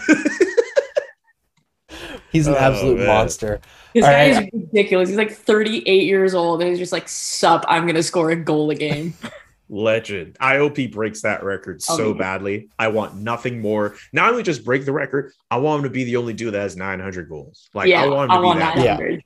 He's 2.33 2.49
an 2.49 2.55
Oh, 2.55 2.59
absolute 2.59 2.99
man. 2.99 3.07
monster. 3.07 3.61
This 3.95 4.05
All 4.05 4.11
guy 4.11 4.33
right. 4.33 4.45
is 4.53 4.53
ridiculous. 4.53 5.09
He's 5.09 5.19
like 5.19 5.31
38 5.31 6.05
years 6.05 6.35
old 6.35 6.61
and 6.61 6.69
he's 6.71 6.81
just 6.81 6.91
like, 6.91 7.09
sup, 7.09 7.65
I'm 7.69 7.87
gonna 7.87 8.03
score 8.03 8.31
a 8.31 8.37
goal 8.37 8.71
a 8.71 8.75
game. 8.75 9.15
Legend. 9.69 10.37
I 10.41 10.57
hope 10.57 10.77
he 10.77 10.89
breaks 10.89 11.23
that 11.23 11.45
record 11.45 11.81
oh, 11.89 11.97
so 11.97 12.12
badly. 12.15 12.69
I 12.79 12.89
want 12.89 13.15
nothing 13.17 13.61
more. 13.61 13.95
Not 14.12 14.31
only 14.31 14.43
just 14.43 14.65
break 14.65 14.85
the 14.85 14.93
record, 14.93 15.33
I 15.51 15.59
want 15.59 15.79
him 15.79 15.85
to 15.85 15.91
be 15.91 16.03
the 16.05 16.17
only 16.17 16.33
dude 16.33 16.55
that 16.55 16.61
has 16.61 16.77
900 16.77 17.29
goals. 17.29 17.69
Like 17.73 17.89
yeah, 17.89 18.03
I 18.03 18.09
want 18.09 18.25
him 18.25 18.31
I 18.33 18.35
to 18.37 18.41
be 18.41 18.47
want 18.47 18.59
that. 18.59 18.79
Yeah. 18.79 19.17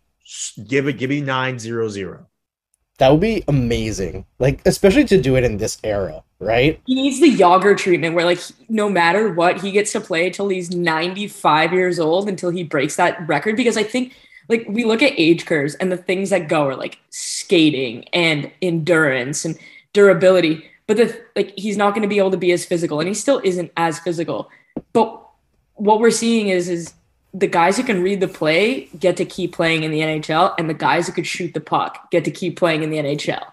900. 0.57 0.69
Give 0.69 0.89
it. 0.89 0.99
Give 0.99 1.11
me 1.11 1.21
nine 1.21 1.59
zero 1.59 1.89
zero. 1.89 2.27
That 2.99 3.13
would 3.13 3.21
be 3.21 3.45
amazing. 3.47 4.27
Like, 4.39 4.61
especially 4.67 5.05
to 5.05 5.21
do 5.21 5.37
it 5.37 5.45
in 5.45 5.57
this 5.57 5.79
era, 5.85 6.25
right? 6.41 6.81
He 6.85 6.97
needs 6.97 7.21
the 7.21 7.37
Jagr 7.37 7.77
treatment 7.77 8.15
where 8.15 8.25
like 8.25 8.41
no 8.69 8.91
matter 8.91 9.33
what, 9.33 9.61
he 9.61 9.71
gets 9.71 9.93
to 9.93 10.01
play 10.01 10.27
until 10.27 10.49
he's 10.49 10.71
95 10.71 11.73
years 11.73 12.01
old 12.01 12.29
until 12.29 12.51
he 12.51 12.65
breaks 12.65 12.97
that 12.97 13.27
record. 13.29 13.57
Because 13.57 13.77
I 13.77 13.85
think 13.85 14.17
like 14.49 14.67
we 14.69 14.85
look 14.85 15.03
at 15.03 15.13
age 15.17 15.47
curves 15.47 15.77
and 15.77 15.93
the 15.93 15.97
things 15.97 16.31
that 16.31 16.49
go 16.49 16.67
are 16.67 16.77
like 16.77 16.99
skating 17.11 18.05
and 18.13 18.51
endurance 18.61 19.45
and 19.45 19.57
durability. 19.93 20.65
But 20.89 20.97
the 20.97 21.21
like 21.37 21.55
he's 21.57 21.77
not 21.77 21.95
going 21.95 22.03
to 22.03 22.09
be 22.09 22.19
able 22.19 22.33
to 22.33 22.37
be 22.37 22.51
as 22.51 22.65
physical 22.65 22.99
and 22.99 23.09
he 23.09 23.15
still 23.15 23.41
isn't 23.45 23.71
as 23.77 24.01
physical. 24.01 24.51
But 24.93 25.25
what 25.75 26.01
we're 26.01 26.11
seeing 26.11 26.49
is 26.49 26.69
is 26.69 26.95
the 27.39 27.47
guys 27.47 27.77
who 27.77 27.85
can 27.85 28.03
read 28.03 28.21
the 28.21 28.29
play 28.29 28.89
get 28.99 29.17
to 29.19 29.25
keep 29.25 29.53
playing 29.53 29.85
in 29.85 29.91
the 29.91 30.01
NHL, 30.01 30.55
and 30.59 30.69
the 30.69 30.75
guys 30.75 31.07
who 31.07 31.13
could 31.13 31.27
shoot 31.27 31.55
the 31.55 31.61
puck 31.61 32.11
get 32.11 32.25
to 32.25 32.31
keep 32.31 32.59
playing 32.59 32.83
in 32.83 32.91
the 32.91 32.99
NHL. 32.99 33.45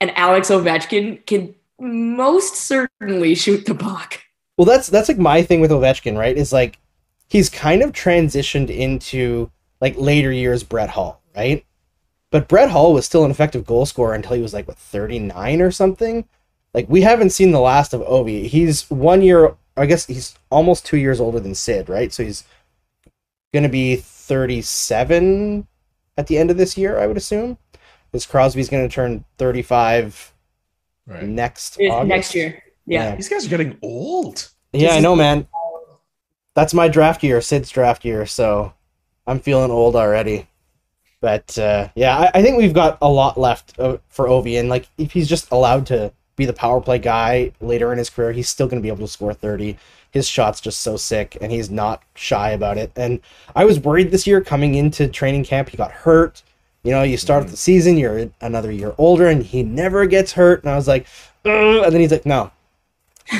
And 0.00 0.16
Alex 0.16 0.48
Ovechkin 0.50 1.24
can 1.26 1.54
most 1.78 2.56
certainly 2.56 3.34
shoot 3.34 3.66
the 3.66 3.74
puck. 3.74 4.20
Well, 4.56 4.64
that's 4.64 4.88
that's 4.88 5.08
like 5.08 5.18
my 5.18 5.42
thing 5.42 5.60
with 5.60 5.70
Ovechkin, 5.70 6.16
right? 6.16 6.36
Is 6.36 6.52
like 6.52 6.78
he's 7.28 7.50
kind 7.50 7.82
of 7.82 7.92
transitioned 7.92 8.70
into 8.70 9.50
like 9.80 9.94
later 9.98 10.32
years 10.32 10.62
Brett 10.62 10.90
Hull, 10.90 11.20
right? 11.36 11.64
But 12.30 12.48
Brett 12.48 12.70
Hull 12.70 12.94
was 12.94 13.04
still 13.04 13.24
an 13.24 13.30
effective 13.30 13.66
goal 13.66 13.86
scorer 13.86 14.14
until 14.14 14.36
he 14.36 14.42
was 14.42 14.54
like 14.54 14.66
what 14.66 14.78
39 14.78 15.60
or 15.60 15.70
something. 15.70 16.24
Like 16.72 16.88
we 16.88 17.02
haven't 17.02 17.30
seen 17.30 17.52
the 17.52 17.60
last 17.60 17.92
of 17.92 18.00
Ovi. 18.00 18.46
He's 18.46 18.90
one 18.90 19.22
year, 19.22 19.54
I 19.76 19.86
guess 19.86 20.06
he's 20.06 20.36
almost 20.50 20.86
two 20.86 20.96
years 20.96 21.20
older 21.20 21.40
than 21.40 21.54
Sid, 21.54 21.88
right? 21.88 22.12
So 22.12 22.24
he's 22.24 22.44
gonna 23.54 23.68
be 23.70 23.96
37 23.96 25.66
at 26.18 26.26
the 26.26 26.36
end 26.38 26.50
of 26.50 26.56
this 26.58 26.76
year, 26.76 26.98
I 26.98 27.06
would 27.06 27.16
assume. 27.16 27.56
Because 28.10 28.26
Crosby's 28.26 28.68
gonna 28.68 28.88
turn 28.88 29.24
35 29.38 30.32
Right. 31.06 31.24
next 31.24 31.78
August. 31.80 32.08
next 32.08 32.34
year. 32.34 32.62
Yeah. 32.86 33.14
These 33.16 33.28
guys 33.28 33.46
are 33.46 33.48
getting 33.50 33.76
old. 33.82 34.48
Yeah, 34.72 34.92
I 34.94 35.00
know, 35.00 35.12
is- 35.14 35.18
man. 35.18 35.46
That's 36.54 36.72
my 36.72 36.86
draft 36.88 37.22
year, 37.22 37.40
Sid's 37.40 37.68
draft 37.70 38.04
year, 38.04 38.26
so 38.26 38.72
I'm 39.26 39.40
feeling 39.40 39.70
old 39.72 39.96
already. 39.96 40.46
But 41.20 41.58
uh, 41.58 41.88
yeah, 41.96 42.16
I, 42.16 42.38
I 42.38 42.42
think 42.42 42.58
we've 42.58 42.72
got 42.74 42.98
a 43.02 43.08
lot 43.08 43.38
left 43.38 43.78
uh, 43.78 43.96
for 44.08 44.26
Ovi, 44.26 44.58
and 44.60 44.68
like 44.68 44.88
if 44.98 45.12
he's 45.12 45.28
just 45.28 45.50
allowed 45.50 45.86
to 45.86 46.12
be 46.36 46.44
the 46.46 46.52
power 46.52 46.80
play 46.80 46.98
guy 46.98 47.52
later 47.60 47.92
in 47.92 47.98
his 47.98 48.08
career, 48.10 48.32
he's 48.32 48.48
still 48.48 48.66
going 48.68 48.80
to 48.80 48.82
be 48.82 48.88
able 48.88 49.06
to 49.06 49.08
score 49.12 49.32
30. 49.34 49.76
His 50.14 50.28
shot's 50.28 50.60
just 50.60 50.80
so 50.80 50.96
sick, 50.96 51.36
and 51.40 51.50
he's 51.50 51.70
not 51.70 52.04
shy 52.14 52.50
about 52.50 52.78
it. 52.78 52.92
And 52.94 53.18
I 53.56 53.64
was 53.64 53.80
worried 53.80 54.12
this 54.12 54.28
year 54.28 54.40
coming 54.40 54.76
into 54.76 55.08
training 55.08 55.42
camp, 55.42 55.70
he 55.70 55.76
got 55.76 55.90
hurt. 55.90 56.44
You 56.84 56.92
know, 56.92 57.02
you 57.02 57.16
start 57.16 57.48
the 57.48 57.54
mm. 57.54 57.56
season, 57.56 57.96
you're 57.96 58.30
another 58.40 58.70
year 58.70 58.94
older, 58.96 59.26
and 59.26 59.42
he 59.42 59.64
never 59.64 60.06
gets 60.06 60.32
hurt. 60.34 60.62
And 60.62 60.70
I 60.70 60.76
was 60.76 60.86
like, 60.86 61.08
"Ugh," 61.44 61.82
and 61.84 61.92
then 61.92 62.00
he's 62.00 62.12
like, 62.12 62.24
no, 62.24 62.52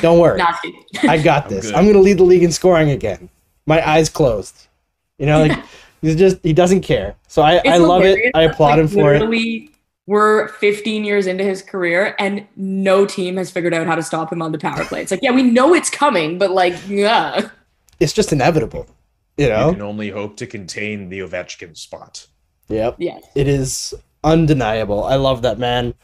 don't 0.01 0.19
worry. 0.19 0.41
I 1.03 1.23
got 1.23 1.45
I'm 1.45 1.51
this. 1.51 1.69
I'm 1.69 1.85
going 1.85 1.95
to 1.95 2.01
lead 2.01 2.19
the 2.19 2.25
league 2.25 2.43
in 2.43 2.51
scoring 2.51 2.91
again. 2.91 3.29
My 3.67 3.89
eyes 3.89 4.09
closed. 4.09 4.67
You 5.19 5.27
know, 5.27 5.47
like 5.47 5.65
he's 6.03 6.17
just 6.17 6.39
he 6.43 6.53
doesn't 6.53 6.81
care. 6.81 7.15
So 7.29 7.41
I, 7.41 7.63
I 7.65 7.77
love 7.77 8.03
it. 8.03 8.33
I 8.35 8.43
applaud 8.43 8.71
Like, 8.71 8.81
him 8.81 8.89
for 8.89 9.15
it. 9.15 9.71
Literally, 10.07 10.43
We're 10.45 10.49
15 10.49 11.05
years 11.05 11.27
into 11.27 11.45
his 11.45 11.63
career, 11.63 12.15
and 12.19 12.47
no 12.57 13.07
team 13.07 13.37
has 13.37 13.51
figured 13.51 13.75
out 13.75 13.87
how 13.87 13.95
to 13.95 14.03
stop 14.03 14.33
him 14.33 14.43
on 14.43 14.53
the 14.53 14.59
power 14.59 14.85
play. 14.85 15.03
It's 15.03 15.11
like, 15.11 15.23
yeah, 15.23 15.31
we 15.33 15.43
know 15.43 15.75
it's 15.75 15.91
coming, 15.91 16.39
but 16.39 16.51
like, 16.51 16.75
yeah. 16.89 17.49
It's 18.01 18.13
just 18.13 18.33
inevitable. 18.33 18.87
You 19.37 19.45
You 19.47 19.51
know? 19.51 19.73
can 19.73 19.83
only 19.83 20.11
hope 20.11 20.37
to 20.39 20.47
contain 20.47 21.09
the 21.09 21.21
Ovechkin 21.21 21.77
spot. 21.77 22.27
Yep. 22.69 22.97
Yeah. 22.99 23.19
It 23.35 23.47
is 23.49 23.95
undeniable. 24.23 25.05
I 25.05 25.17
love 25.17 25.43
that 25.43 25.59
man. 25.59 25.95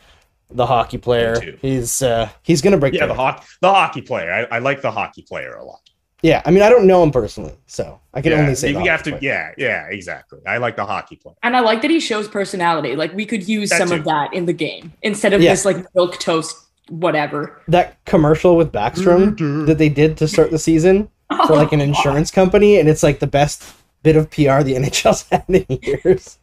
The 0.50 0.66
hockey 0.66 0.98
player. 0.98 1.36
too. 1.36 1.58
He's 1.62 2.02
uh 2.02 2.28
he's 2.42 2.60
gonna 2.60 2.76
break 2.76 2.92
Yeah, 2.94 3.06
the 3.06 3.14
the 3.14 3.14
hockey, 3.14 3.46
the 3.60 3.72
hockey 3.72 4.02
player. 4.02 4.32
I, 4.50 4.56
I 4.56 4.58
like 4.58 4.82
the 4.82 4.90
hockey 4.90 5.22
player 5.22 5.54
a 5.54 5.64
lot. 5.64 5.80
Yeah, 6.22 6.42
I 6.44 6.50
mean 6.50 6.62
I 6.62 6.68
don't 6.68 6.86
know 6.86 7.02
him 7.02 7.10
personally, 7.10 7.54
so 7.66 8.00
I 8.12 8.20
can 8.20 8.32
yeah, 8.32 8.40
only 8.40 8.54
say 8.54 8.74
we 8.74 8.86
have 8.86 9.02
to. 9.04 9.10
player. 9.10 9.20
Yeah, 9.22 9.52
yeah, 9.56 9.86
exactly. 9.88 10.40
I 10.46 10.56
like 10.58 10.76
the 10.76 10.84
hockey 10.84 11.16
player. 11.16 11.36
And 11.42 11.56
I 11.56 11.60
like 11.60 11.82
that 11.82 11.90
he 11.90 12.00
shows 12.00 12.26
personality. 12.26 12.96
Like, 12.96 13.12
we 13.14 13.24
could 13.24 13.48
use 13.48 13.70
That 13.70 13.78
some 13.78 13.88
too. 13.88 13.94
of 13.96 14.04
that 14.04 14.34
in 14.34 14.46
the 14.46 14.52
game 14.52 14.92
instead 15.02 15.32
of 15.32 15.40
Yeah. 15.40 15.50
this, 15.50 15.64
like, 15.64 15.86
milk 15.94 16.18
toast, 16.18 16.56
whatever. 16.88 17.62
That 17.68 18.04
commercial 18.04 18.56
with 18.56 18.72
Backstrom 18.72 19.36
mm-hmm. 19.36 19.66
that 19.66 19.78
they 19.78 19.88
did 19.88 20.16
to 20.18 20.26
start 20.26 20.50
the 20.50 20.58
season 20.58 21.08
for 21.46 21.54
like 21.54 21.72
an 21.72 21.80
oh, 21.80 21.84
insurance 21.84 22.30
company, 22.30 22.78
and 22.78 22.88
it's 22.88 23.02
like 23.02 23.20
the 23.20 23.28
best 23.28 23.62
bit 24.02 24.16
of 24.16 24.28
PR 24.30 24.62
the 24.62 24.74
NHL's 24.78 25.28
had 25.30 25.44
in 25.48 25.66
years. 25.82 26.38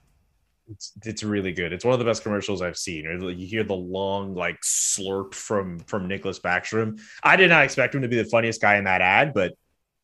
It's, 0.69 0.91
it's 1.05 1.23
really 1.23 1.53
good. 1.53 1.71
It's 1.71 1.86
one 1.86 1.93
of 1.93 1.99
the 1.99 2.05
best 2.05 2.23
commercials 2.23 2.61
I've 2.61 2.78
seen. 2.78 3.05
You 3.05 3.47
hear 3.47 3.63
the 3.63 3.73
long 3.73 4.36
like 4.36 4.59
slurp 4.61 5.34
from 5.34 5.80
from 5.80 6.09
Nicklas 6.09 6.41
Backstrom. 6.41 6.99
I 7.23 7.38
did 7.38 7.49
not 7.49 7.63
expect 7.63 7.95
him 7.95 8.01
to 8.01 8.09
be 8.09 8.17
the 8.17 8.25
funniest 8.25 8.61
guy 8.61 8.75
in 8.75 8.84
that 8.84 8.99
ad, 9.01 9.34
but 9.34 9.53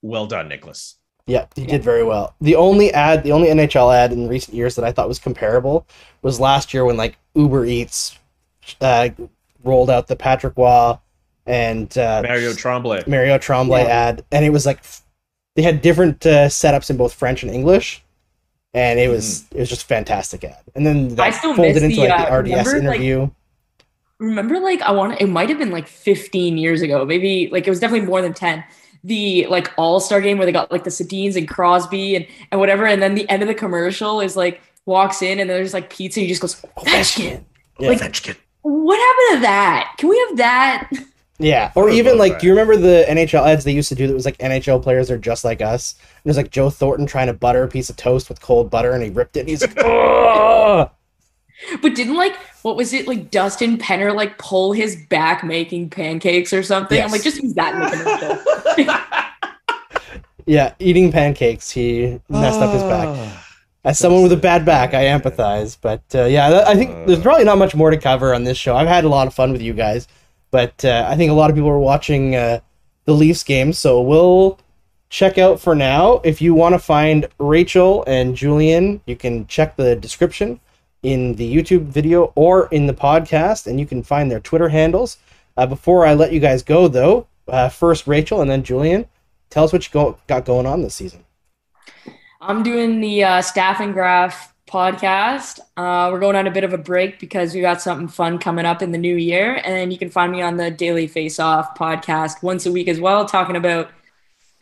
well 0.04 0.28
done, 0.28 0.47
Nicklas. 0.49 0.95
Yeah, 1.26 1.45
he 1.56 1.66
did 1.66 1.82
very 1.84 2.04
well. 2.04 2.36
The 2.41 2.56
only 2.58 2.93
ad, 2.93 3.24
the 3.24 3.32
only 3.32 3.47
NHL 3.47 3.95
ad 3.95 4.12
in 4.12 4.28
recent 4.28 4.56
years 4.56 4.76
that 4.76 4.84
I 4.86 4.91
thought 4.91 5.08
was 5.08 5.18
comparable 5.20 5.88
was 6.22 6.39
last 6.39 6.74
year 6.74 6.84
when 6.86 6.97
like 6.97 7.18
Uber 7.34 7.66
Eats 7.66 8.20
uh, 8.82 9.10
rolled 9.64 9.89
out 9.89 10.08
the 10.08 10.18
Patrick 10.18 10.56
Roy 10.58 10.95
and 11.45 11.97
uh, 11.97 12.22
Mario 12.26 12.54
Tremblay. 12.54 13.04
Mario 13.08 13.38
Tremblay 13.38 13.84
Yeah. 13.84 13.88
ad, 14.10 14.26
and 14.32 14.43
it 14.45 14.49
was 14.51 14.66
like 14.66 14.80
f- 14.80 15.01
they 15.56 15.62
had 15.62 15.82
different 15.82 16.26
uh, 16.26 16.47
setups 16.47 16.89
in 16.89 16.97
both 16.97 17.14
French 17.14 17.41
and 17.43 17.51
English, 17.54 18.04
and 18.74 18.99
it 18.99 19.08
was 19.10 19.45
it 19.51 19.60
was 19.60 19.70
just 19.70 19.86
fantastic 19.86 20.43
ad. 20.43 20.60
And 20.76 20.86
then 20.86 21.12
I 21.12 21.30
that 21.32 21.36
still 21.36 21.54
folded 21.56 21.84
into 21.84 21.95
the, 22.01 22.08
like 22.08 22.28
the 22.28 22.34
uh, 22.34 22.38
RDS 22.39 22.49
remember, 22.49 22.89
like- 22.89 22.99
interview. 22.99 23.30
remember 24.20 24.60
like 24.60 24.82
i 24.82 24.91
want 24.91 25.20
it 25.22 25.28
might 25.28 25.49
have 25.49 25.58
been 25.58 25.72
like 25.72 25.88
15 25.88 26.58
years 26.58 26.82
ago 26.82 27.04
maybe 27.06 27.49
like 27.51 27.66
it 27.68 27.70
was 27.70 27.80
definitely 27.80 28.06
more 28.08 28.22
than 28.22 28.34
10 28.34 28.64
the 29.04 29.45
like 29.47 29.72
all-star 29.78 30.22
game 30.22 30.38
where 30.38 30.45
they 30.45 30.51
got 30.51 30.72
like 30.72 30.84
the 30.84 30.89
Sedins 30.89 31.36
and 31.36 31.47
crosby 31.47 32.16
and 32.16 32.26
and 32.51 32.60
whatever 32.60 32.86
and 32.86 33.01
then 33.01 33.16
the 33.16 33.30
end 33.30 33.41
of 33.41 33.47
the 33.47 33.54
commercial 33.56 34.22
is 34.22 34.36
like 34.38 34.62
walks 34.86 35.22
in 35.22 35.39
and 35.39 35.49
there's 35.49 35.74
like 35.74 35.89
pizza 35.89 36.20
and 36.20 36.26
he 36.26 36.30
just 36.30 36.41
goes 36.41 36.64
oh, 36.78 36.84
Ovechkin. 36.84 37.43
Yeah. 37.80 37.89
like 37.89 37.99
Ovechkin. 37.99 38.36
what 38.62 38.97
happened 38.97 39.38
to 39.38 39.41
that 39.41 39.93
can 39.97 40.10
we 40.10 40.18
have 40.28 40.38
that 40.38 40.89
Yeah, 41.39 41.72
or 41.76 41.89
even 41.89 42.18
like, 42.18 42.34
that. 42.34 42.41
do 42.41 42.47
you 42.47 42.54
remember 42.54 42.78
the 42.78 43.06
NHL 43.10 43.45
ads 43.45 43.64
they 43.66 43.74
used 43.74 43.89
to 43.89 43.95
do 43.95 44.08
that 44.08 44.14
was 44.14 44.24
like 44.24 44.38
NHL 44.38 44.82
players 44.82 45.10
are 45.12 45.18
just 45.18 45.43
like 45.43 45.62
us? 45.62 45.95
And 45.99 46.22
there's 46.24 46.38
like 46.38 46.51
Joe 46.51 46.70
Thornton 46.70 47.06
trying 47.08 47.28
to 47.28 47.34
butter 47.34 47.64
a 47.64 47.68
piece 47.68 47.89
of 47.89 47.97
toast 47.97 48.30
with 48.30 48.39
cold 48.39 48.70
butter, 48.70 48.91
and 48.93 49.04
he 49.04 49.10
ripped 49.10 49.36
it. 49.36 49.41
And 49.41 49.49
he's 49.49 49.62
like, 49.62 49.78
"Ugh." 49.84 50.89
But 51.82 51.95
didn't 51.95 52.16
like 52.16 52.36
what 52.64 52.76
was 52.76 52.93
it 52.93 53.07
like 53.07 53.32
dustin 53.32 53.78
penner 53.78 54.16
like 54.16 54.38
pull 54.38 54.72
his 54.72 54.95
back 55.07 55.43
making 55.43 55.89
pancakes 55.89 56.53
or 56.53 56.64
something 56.64 57.01
i'm 57.01 57.11
like 57.11 57.24
just 57.24 57.41
use 57.41 57.53
that 57.53 57.74
in 57.74 57.80
the 57.80 58.74
commercial 58.78 59.14
yeah, 60.45 60.74
eating 60.80 61.11
pancakes. 61.11 61.70
He 61.72 62.20
messed 62.30 62.59
up 62.59 62.74
his 62.74 62.84
back. 62.84 63.07
Ah. 63.09 63.39
As 63.86 63.99
someone 63.99 64.24
with 64.24 64.32
a 64.32 64.38
bad 64.38 64.66
back, 64.66 64.93
I 64.93 65.05
empathize. 65.05 65.78
But 65.80 66.03
uh, 66.16 66.26
yeah, 66.26 66.64
I 66.66 66.76
think 66.76 67.05
there's 67.05 67.20
probably 67.20 67.43
not 67.43 67.57
much 67.57 67.76
more 67.76 67.89
to 67.89 67.97
cover 67.97 68.34
on 68.34 68.43
this 68.43 68.57
show. 68.57 68.76
I've 68.76 68.88
had 68.88 69.03
a 69.03 69.09
lot 69.09 69.28
of 69.28 69.34
fun 69.34 69.51
with 69.51 69.61
you 69.61 69.74
guys, 69.74 70.07
but 70.51 70.86
uh, 70.86 71.05
I 71.09 71.18
think 71.18 71.32
a 71.32 71.34
lot 71.34 71.49
of 71.49 71.55
people 71.55 71.70
are 71.70 71.80
watching 71.80 72.36
uh, 72.36 72.59
the 73.05 73.14
Leafs 73.14 73.43
game, 73.43 73.74
so 73.74 74.01
we'll 74.01 74.59
check 75.09 75.38
out 75.38 75.59
for 75.59 75.76
now. 75.76 76.22
If 76.24 76.41
you 76.41 76.53
want 76.53 76.74
to 76.74 76.80
find 76.80 77.28
Rachel 77.39 78.05
and 78.07 78.36
Julian, 78.36 79.01
you 79.05 79.18
can 79.18 79.47
check 79.47 79.76
the 79.76 79.95
description 79.97 80.61
in 81.04 81.36
the 81.36 81.56
YouTube 81.56 81.84
video 81.84 82.32
or 82.36 82.68
in 82.68 82.88
the 82.88 82.93
podcast, 82.93 83.68
and 83.68 83.80
you 83.80 83.86
can 83.86 84.01
find 84.01 84.32
their 84.32 84.39
Twitter 84.39 84.70
handles. 84.70 85.18
Uh, 85.56 85.68
before 85.68 86.06
I 86.06 86.14
let 86.14 86.34
you 86.34 86.39
guys 86.39 86.64
go, 86.64 86.88
though, 86.88 87.28
uh, 87.47 87.70
first 87.70 88.08
Rachel 88.08 88.41
and 88.41 88.49
then 88.49 88.64
Julian, 88.64 89.06
tell 89.49 89.64
us 89.64 89.74
what 89.74 89.86
you 89.86 89.91
go- 89.93 90.18
got 90.28 90.45
going 90.45 90.66
on 90.66 90.82
this 90.82 90.95
season. 90.95 91.24
I'm 92.41 92.64
doing 92.64 92.99
the 92.99 93.24
uh, 93.24 93.41
Staff 93.41 93.80
and 93.80 93.93
Graph 93.93 94.54
podcast. 94.68 95.60
Uh, 95.78 96.10
we're 96.12 96.20
going 96.20 96.36
on 96.36 96.47
a 96.47 96.51
bit 96.51 96.64
of 96.64 96.74
a 96.74 96.78
break 96.78 97.20
because 97.20 97.54
we 97.54 97.62
got 97.62 97.82
something 97.82 98.08
fun 98.08 98.39
coming 98.39 98.66
up 98.66 98.82
in 98.82 98.91
the 98.91 98.97
new 98.97 99.16
year. 99.16 99.62
And 99.64 99.93
you 99.93 99.99
can 99.99 100.10
find 100.10 100.32
me 100.32 100.41
on 100.41 100.58
the 100.58 100.72
Daily 100.72 101.08
Face 101.08 101.39
Off 101.39 101.78
podcast 101.78 102.41
once 102.41 102.66
a 102.66 102.72
week 102.72 102.88
as 102.88 102.99
well, 102.99 103.26
talking 103.26 103.56
about 103.56 103.91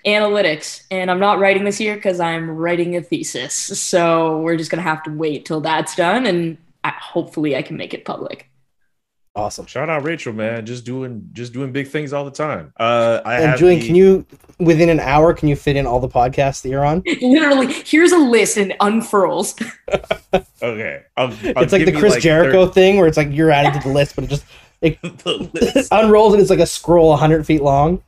analytics. 0.06 0.84
And 0.92 1.10
I'm 1.12 1.20
not 1.20 1.40
writing 1.40 1.64
this 1.64 1.80
year 1.80 1.96
because 1.96 2.20
I'm 2.20 2.50
writing 2.50 2.96
a 2.96 3.02
thesis. 3.02 3.54
So 3.54 4.40
we're 4.40 4.58
just 4.58 4.72
going 4.72 4.84
to 4.84 4.90
have 4.90 5.04
to 5.04 5.12
wait 5.12 5.46
till 5.46 5.62
that's 5.62 5.96
done. 5.96 6.26
And 6.26 6.58
I, 6.84 6.92
hopefully 7.00 7.56
I 7.56 7.62
can 7.62 7.78
make 7.78 7.94
it 7.94 8.06
public. 8.06 8.48
Awesome. 9.34 9.66
Shout 9.66 9.90
out 9.90 10.04
Rachel, 10.04 10.34
man. 10.34 10.66
Just 10.66 10.84
doing 10.84 11.30
just 11.32 11.54
doing 11.54 11.72
big 11.72 11.88
things 11.88 12.12
all 12.12 12.26
the 12.26 12.32
time. 12.32 12.74
Uh 12.78 13.22
I 13.24 13.36
And 13.42 13.58
Julian, 13.58 13.80
the- 13.80 13.86
can 13.88 13.96
you 13.96 14.26
within 14.60 14.90
an 14.90 15.00
hour, 15.00 15.34
can 15.34 15.48
you 15.48 15.56
fit 15.56 15.78
in 15.78 15.88
all 15.88 16.02
the 16.02 16.10
podcasts 16.10 16.62
that 16.64 16.68
you're 16.70 16.84
on? 16.84 17.02
Literally, 17.22 17.72
here's 17.72 18.12
a 18.12 18.18
list 18.18 18.58
and 18.58 18.74
unfurls. 18.82 19.56
Okay, 20.64 21.02
I'll, 21.18 21.28
I'll 21.28 21.64
it's 21.64 21.72
like 21.74 21.86
the 21.86 21.92
you, 21.92 21.98
Chris 21.98 22.18
Jericho 22.18 22.66
thir- 22.68 22.72
thing, 22.74 22.98
where 22.98 23.08
it's 23.08 23.18
like 23.18 23.30
you're 23.32 23.52
added 23.52 23.74
to 23.82 23.88
the 23.88 23.94
list, 23.94 24.16
but 24.16 24.26
it 24.26 24.30
just 24.30 24.46
the 24.82 25.50
list. 25.54 25.90
unrolls 25.92 26.34
and 26.34 26.42
it's 26.42 26.50
like 26.52 26.60
a 26.60 26.66
scroll 26.68 27.10
100 27.10 27.46
feet 27.46 27.62
long. 27.64 28.04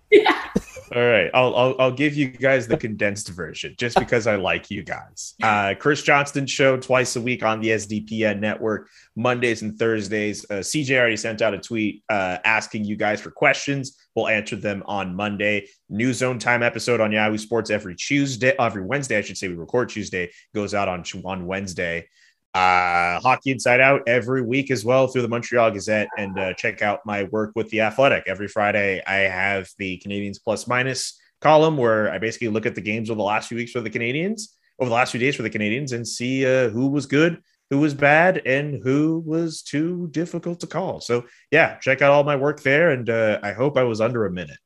All 0.95 1.01
right, 1.01 1.31
I'll, 1.33 1.55
I'll 1.55 1.75
I'll 1.79 1.91
give 1.91 2.13
you 2.13 2.27
guys 2.27 2.67
the 2.67 2.77
condensed 2.77 3.29
version 3.29 3.73
just 3.79 3.97
because 3.97 4.27
I 4.27 4.35
like 4.35 4.69
you 4.69 4.83
guys. 4.83 5.33
Uh, 5.41 5.73
Chris 5.79 6.03
Johnston 6.03 6.45
show 6.45 6.77
twice 6.77 7.15
a 7.15 7.21
week 7.21 7.41
on 7.41 7.61
the 7.61 7.69
SDPN 7.69 8.39
network, 8.39 8.89
Mondays 9.15 9.63
and 9.63 9.75
Thursdays. 9.79 10.45
Uh, 10.51 10.55
CJ 10.55 10.95
already 10.99 11.17
sent 11.17 11.41
out 11.41 11.55
a 11.55 11.57
tweet 11.57 12.03
uh, 12.09 12.37
asking 12.45 12.85
you 12.85 12.95
guys 12.95 13.19
for 13.21 13.31
questions. 13.31 13.97
We'll 14.13 14.27
answer 14.27 14.55
them 14.55 14.83
on 14.85 15.15
Monday. 15.15 15.67
New 15.89 16.13
Zone 16.13 16.37
Time 16.37 16.61
episode 16.61 17.01
on 17.01 17.11
Yahoo 17.11 17.39
Sports 17.39 17.71
every 17.71 17.95
Tuesday, 17.95 18.53
every 18.59 18.85
Wednesday, 18.85 19.17
I 19.17 19.21
should 19.21 19.37
say. 19.37 19.47
We 19.47 19.55
record 19.55 19.89
Tuesday, 19.89 20.29
goes 20.53 20.75
out 20.75 20.87
on 20.87 21.03
on 21.25 21.47
Wednesday. 21.47 22.07
Uh, 22.53 23.19
Hockey 23.19 23.51
Inside 23.51 23.79
Out 23.79 24.01
every 24.07 24.43
week 24.43 24.69
as 24.69 24.85
well 24.85 25.07
through 25.07 25.23
the 25.23 25.27
Montreal 25.27 25.71
Gazette, 25.71 26.07
and 26.17 26.37
uh, 26.37 26.53
check 26.53 26.81
out 26.81 26.99
my 27.05 27.23
work 27.25 27.51
with 27.55 27.69
the 27.69 27.81
Athletic 27.81 28.25
every 28.27 28.47
Friday. 28.47 29.01
I 29.07 29.15
have 29.15 29.69
the 29.79 30.01
Canadiens 30.05 30.37
plus 30.43 30.67
minus 30.67 31.19
column 31.41 31.77
where 31.77 32.11
I 32.11 32.19
basically 32.19 32.49
look 32.49 32.65
at 32.65 32.75
the 32.75 32.81
games 32.81 33.09
over 33.09 33.17
the 33.17 33.23
last 33.23 33.47
few 33.47 33.57
weeks 33.57 33.71
for 33.71 33.81
the 33.81 33.89
Canadiens, 33.89 34.43
over 34.79 34.87
the 34.89 34.95
last 34.95 35.11
few 35.11 35.19
days 35.19 35.35
for 35.35 35.41
the 35.41 35.49
Canadiens, 35.49 35.93
and 35.93 36.07
see 36.07 36.45
uh, 36.45 36.69
who 36.69 36.87
was 36.87 37.07
good, 37.07 37.41
who 37.71 37.79
was 37.79 37.95
bad, 37.95 38.41
and 38.45 38.83
who 38.83 39.23
was 39.25 39.63
too 39.63 40.07
difficult 40.11 40.59
to 40.59 40.67
call. 40.67 41.01
So 41.01 41.25
yeah, 41.49 41.79
check 41.79 42.03
out 42.03 42.11
all 42.11 42.23
my 42.23 42.35
work 42.35 42.61
there, 42.61 42.91
and 42.91 43.09
uh, 43.09 43.39
I 43.41 43.53
hope 43.53 43.77
I 43.77 43.83
was 43.83 43.99
under 43.99 44.25
a 44.25 44.31
minute. 44.31 44.59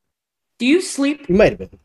Do 0.59 0.65
you 0.65 0.81
sleep? 0.81 1.29
You 1.29 1.35
might 1.35 1.57
have 1.57 1.71
been. 1.71 1.79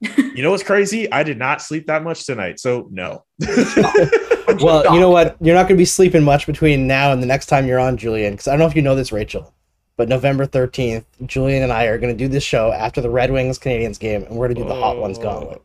You 0.00 0.42
know 0.42 0.50
what's 0.50 0.62
crazy? 0.62 1.10
I 1.10 1.22
did 1.22 1.38
not 1.38 1.62
sleep 1.62 1.86
that 1.86 2.04
much 2.04 2.26
tonight, 2.26 2.60
so 2.60 2.88
no. 2.90 3.24
Well, 4.60 4.94
you 4.94 5.00
know 5.00 5.10
what? 5.10 5.36
You're 5.40 5.56
not 5.56 5.64
going 5.64 5.76
to 5.76 5.80
be 5.80 5.84
sleeping 5.84 6.22
much 6.22 6.46
between 6.46 6.86
now 6.86 7.10
and 7.12 7.20
the 7.20 7.26
next 7.26 7.46
time 7.46 7.66
you're 7.66 7.80
on, 7.80 7.96
Julian, 7.96 8.34
because 8.34 8.46
I 8.46 8.52
don't 8.52 8.60
know 8.60 8.66
if 8.66 8.76
you 8.76 8.82
know 8.82 8.94
this, 8.94 9.10
Rachel, 9.10 9.52
but 9.96 10.08
November 10.08 10.46
13th, 10.46 11.04
Julian 11.26 11.64
and 11.64 11.72
I 11.72 11.86
are 11.86 11.98
going 11.98 12.16
to 12.16 12.16
do 12.16 12.28
this 12.28 12.44
show 12.44 12.70
after 12.70 13.00
the 13.00 13.10
Red 13.10 13.32
Wings 13.32 13.58
Canadiens 13.58 13.98
game, 13.98 14.22
and 14.22 14.36
we're 14.36 14.46
going 14.46 14.56
to 14.56 14.62
do 14.62 14.68
the 14.68 14.74
Hot 14.80 14.98
Ones 14.98 15.18
Gauntlet 15.18 15.60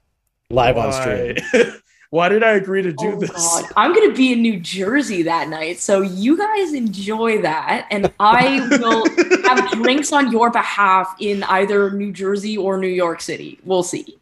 live 0.49 0.77
on 0.77 0.91
stream. 0.93 1.37
Why? 1.51 1.71
Why 2.09 2.27
did 2.27 2.43
I 2.43 2.51
agree 2.53 2.81
to 2.81 2.91
do 2.91 3.13
Oh, 3.13 3.19
this? 3.19 3.31
God. 3.31 3.65
I'm 3.77 3.93
gonna 3.93 4.11
be 4.11 4.33
in 4.33 4.41
New 4.41 4.59
Jersey 4.59 5.23
that 5.23 5.47
night, 5.47 5.79
so 5.79 6.01
you 6.01 6.37
guys 6.37 6.73
enjoy 6.73 7.41
that, 7.41 7.87
and 7.89 8.11
I 8.19 8.67
will 8.81 9.07
have 9.45 9.71
drinks 9.81 10.11
on 10.11 10.29
your 10.29 10.49
behalf 10.51 11.15
in 11.21 11.43
either 11.43 11.89
New 11.91 12.11
Jersey 12.11 12.57
or 12.57 12.77
New 12.77 12.89
York 12.89 13.21
City. 13.21 13.59
We'll 13.63 13.83
see. 13.83 14.19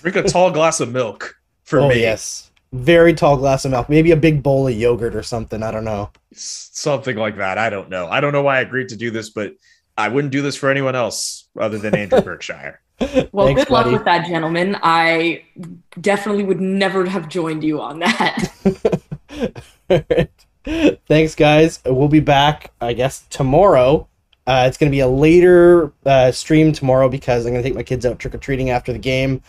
Drink 0.00 0.16
a 0.16 0.22
tall 0.22 0.50
glass 0.50 0.80
of 0.80 0.90
milk 0.92 1.36
for 1.64 1.80
oh, 1.80 1.88
me. 1.88 2.00
yes. 2.00 2.50
Very 2.72 3.12
tall 3.12 3.36
glass 3.36 3.64
of 3.64 3.72
milk, 3.72 3.88
maybe 3.88 4.12
a 4.12 4.16
big 4.16 4.42
bowl 4.42 4.68
of 4.68 4.74
yogurt 4.74 5.14
or 5.14 5.22
something. 5.22 5.62
I 5.62 5.70
don't 5.70 5.84
know. 5.84 6.10
Something 6.32 7.16
like 7.16 7.36
that. 7.36 7.58
I 7.58 7.68
don't 7.68 7.90
know. 7.90 8.06
I 8.06 8.20
don't 8.20 8.32
know 8.32 8.42
why 8.42 8.58
I 8.58 8.60
agreed 8.60 8.88
to 8.90 8.96
do 8.96 9.10
this, 9.10 9.30
but 9.30 9.54
I 9.98 10.08
wouldn't 10.08 10.32
do 10.32 10.40
this 10.40 10.56
for 10.56 10.70
anyone 10.70 10.94
else 10.94 11.48
other 11.58 11.78
than 11.78 11.94
Andrew 11.94 12.20
Berkshire. 12.22 12.80
Well, 13.32 13.46
Thanks, 13.46 13.64
good 13.64 13.70
luck 13.70 13.84
buddy. 13.84 13.96
with 13.96 14.04
that, 14.04 14.26
gentlemen. 14.26 14.76
I 14.82 15.44
definitely 16.00 16.44
would 16.44 16.60
never 16.60 17.06
have 17.06 17.28
joined 17.28 17.64
you 17.64 17.80
on 17.80 17.98
that. 18.00 18.52
Thanks, 21.08 21.34
guys. 21.34 21.80
We'll 21.84 22.08
be 22.08 22.20
back, 22.20 22.72
I 22.80 22.92
guess, 22.92 23.24
tomorrow. 23.30 24.06
Uh, 24.46 24.64
it's 24.66 24.76
going 24.76 24.90
to 24.90 24.94
be 24.94 25.00
a 25.00 25.08
later 25.08 25.92
uh, 26.04 26.32
stream 26.32 26.72
tomorrow 26.72 27.08
because 27.08 27.46
I'm 27.46 27.52
going 27.52 27.62
to 27.62 27.68
take 27.68 27.76
my 27.76 27.82
kids 27.82 28.04
out 28.04 28.18
trick 28.18 28.34
or 28.34 28.38
treating 28.38 28.70
after 28.70 28.92
the 28.92 28.98
game. 28.98 29.42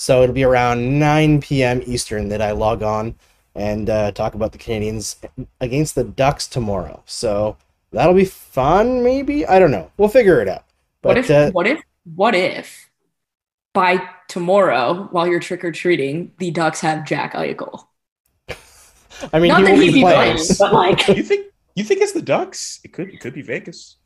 So 0.00 0.22
it'll 0.22 0.34
be 0.34 0.44
around 0.44 0.98
9 1.00 1.40
p.m. 1.40 1.82
Eastern 1.84 2.28
that 2.28 2.40
I 2.40 2.52
log 2.52 2.82
on 2.82 3.16
and 3.56 3.90
uh, 3.90 4.12
talk 4.12 4.34
about 4.34 4.52
the 4.52 4.58
Canadiens 4.58 5.16
against 5.60 5.96
the 5.96 6.04
Ducks 6.04 6.46
tomorrow. 6.46 7.02
So 7.06 7.56
that'll 7.90 8.14
be 8.14 8.24
fun, 8.24 9.02
maybe? 9.02 9.44
I 9.46 9.58
don't 9.58 9.72
know. 9.72 9.90
We'll 9.96 10.08
figure 10.08 10.40
it 10.40 10.48
out. 10.48 10.64
But 11.02 11.16
what 11.16 11.16
if? 11.18 11.30
uh, 11.30 11.50
what 11.52 11.66
if? 11.66 11.80
What 12.04 12.34
if? 12.34 12.90
By 13.74 14.08
tomorrow, 14.28 15.08
while 15.12 15.26
you're 15.28 15.40
trick 15.40 15.64
or 15.64 15.72
treating, 15.72 16.32
the 16.38 16.50
Ducks 16.52 16.80
have 16.82 17.06
Jack 17.06 17.34
Eichel. 17.34 17.86
I 19.32 19.38
mean, 19.38 19.50
Not 19.50 19.56
he 19.56 19.64
that 19.64 19.70
won't 19.70 19.82
he'd 19.82 19.92
be 19.92 19.92
be 19.92 20.04
playing. 20.04 20.36
playing, 20.36 20.56
but 20.58 20.72
like 20.72 21.06
You 21.08 21.22
think 21.22 21.48
you 21.74 21.84
think 21.84 22.00
it's 22.02 22.12
the 22.12 22.22
Ducks? 22.22 22.80
It 22.84 22.92
could 22.92 23.10
it 23.10 23.20
could 23.20 23.34
be 23.34 23.42
Vegas. 23.42 23.97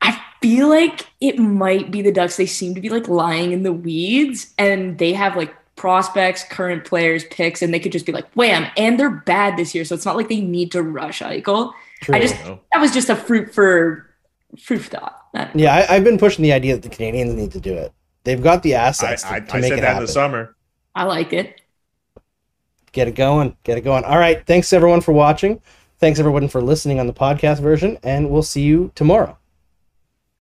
I 0.00 0.20
feel 0.40 0.68
like 0.68 1.06
it 1.20 1.38
might 1.38 1.90
be 1.90 2.02
the 2.02 2.12
Ducks. 2.12 2.36
They 2.36 2.46
seem 2.46 2.74
to 2.74 2.80
be 2.80 2.88
like 2.88 3.08
lying 3.08 3.52
in 3.52 3.62
the 3.62 3.72
weeds, 3.72 4.52
and 4.58 4.98
they 4.98 5.12
have 5.12 5.36
like 5.36 5.54
prospects, 5.76 6.44
current 6.44 6.84
players, 6.84 7.24
picks, 7.30 7.62
and 7.62 7.72
they 7.72 7.78
could 7.80 7.92
just 7.92 8.06
be 8.06 8.12
like, 8.12 8.28
wham, 8.34 8.66
and 8.76 8.98
they're 8.98 9.10
bad 9.10 9.56
this 9.56 9.74
year, 9.74 9.84
so 9.84 9.94
it's 9.94 10.04
not 10.04 10.16
like 10.16 10.28
they 10.28 10.40
need 10.40 10.72
to 10.72 10.82
rush 10.82 11.20
Eichel. 11.20 11.72
True. 12.02 12.14
I 12.14 12.20
just 12.20 12.34
I 12.44 12.58
that 12.72 12.80
was 12.80 12.92
just 12.92 13.08
a 13.10 13.16
fruit 13.16 13.54
for 13.54 14.08
fruit 14.58 14.80
for 14.82 14.90
thought. 14.90 15.24
I- 15.34 15.50
Yeah, 15.54 15.74
I, 15.74 15.96
I've 15.96 16.04
been 16.04 16.18
pushing 16.18 16.42
the 16.42 16.52
idea 16.52 16.76
that 16.76 16.82
the 16.82 16.94
Canadiens 16.94 17.34
need 17.34 17.52
to 17.52 17.60
do 17.60 17.74
it. 17.74 17.92
They've 18.24 18.42
got 18.42 18.62
the 18.62 18.74
I, 18.76 18.88
assets 18.88 19.22
to, 19.22 19.32
I, 19.32 19.40
to 19.40 19.54
I 19.56 19.60
make 19.60 19.68
said 19.70 19.78
it 19.78 19.82
that 19.82 19.88
in 19.88 19.94
happen. 19.94 20.06
the 20.06 20.12
summer. 20.12 20.56
I 20.94 21.04
like 21.04 21.32
it. 21.32 21.60
Get 22.92 23.06
it 23.08 23.14
going. 23.14 23.56
Get 23.62 23.78
it 23.78 23.82
going. 23.82 24.02
All 24.04 24.18
right. 24.18 24.44
Thanks 24.46 24.72
everyone 24.72 25.00
for 25.00 25.12
watching. 25.12 25.60
Thanks 26.00 26.18
everyone 26.18 26.48
for 26.48 26.60
listening 26.60 26.98
on 26.98 27.06
the 27.06 27.12
podcast 27.12 27.60
version, 27.60 27.98
and 28.02 28.30
we'll 28.30 28.42
see 28.42 28.62
you 28.62 28.90
tomorrow. 28.96 29.37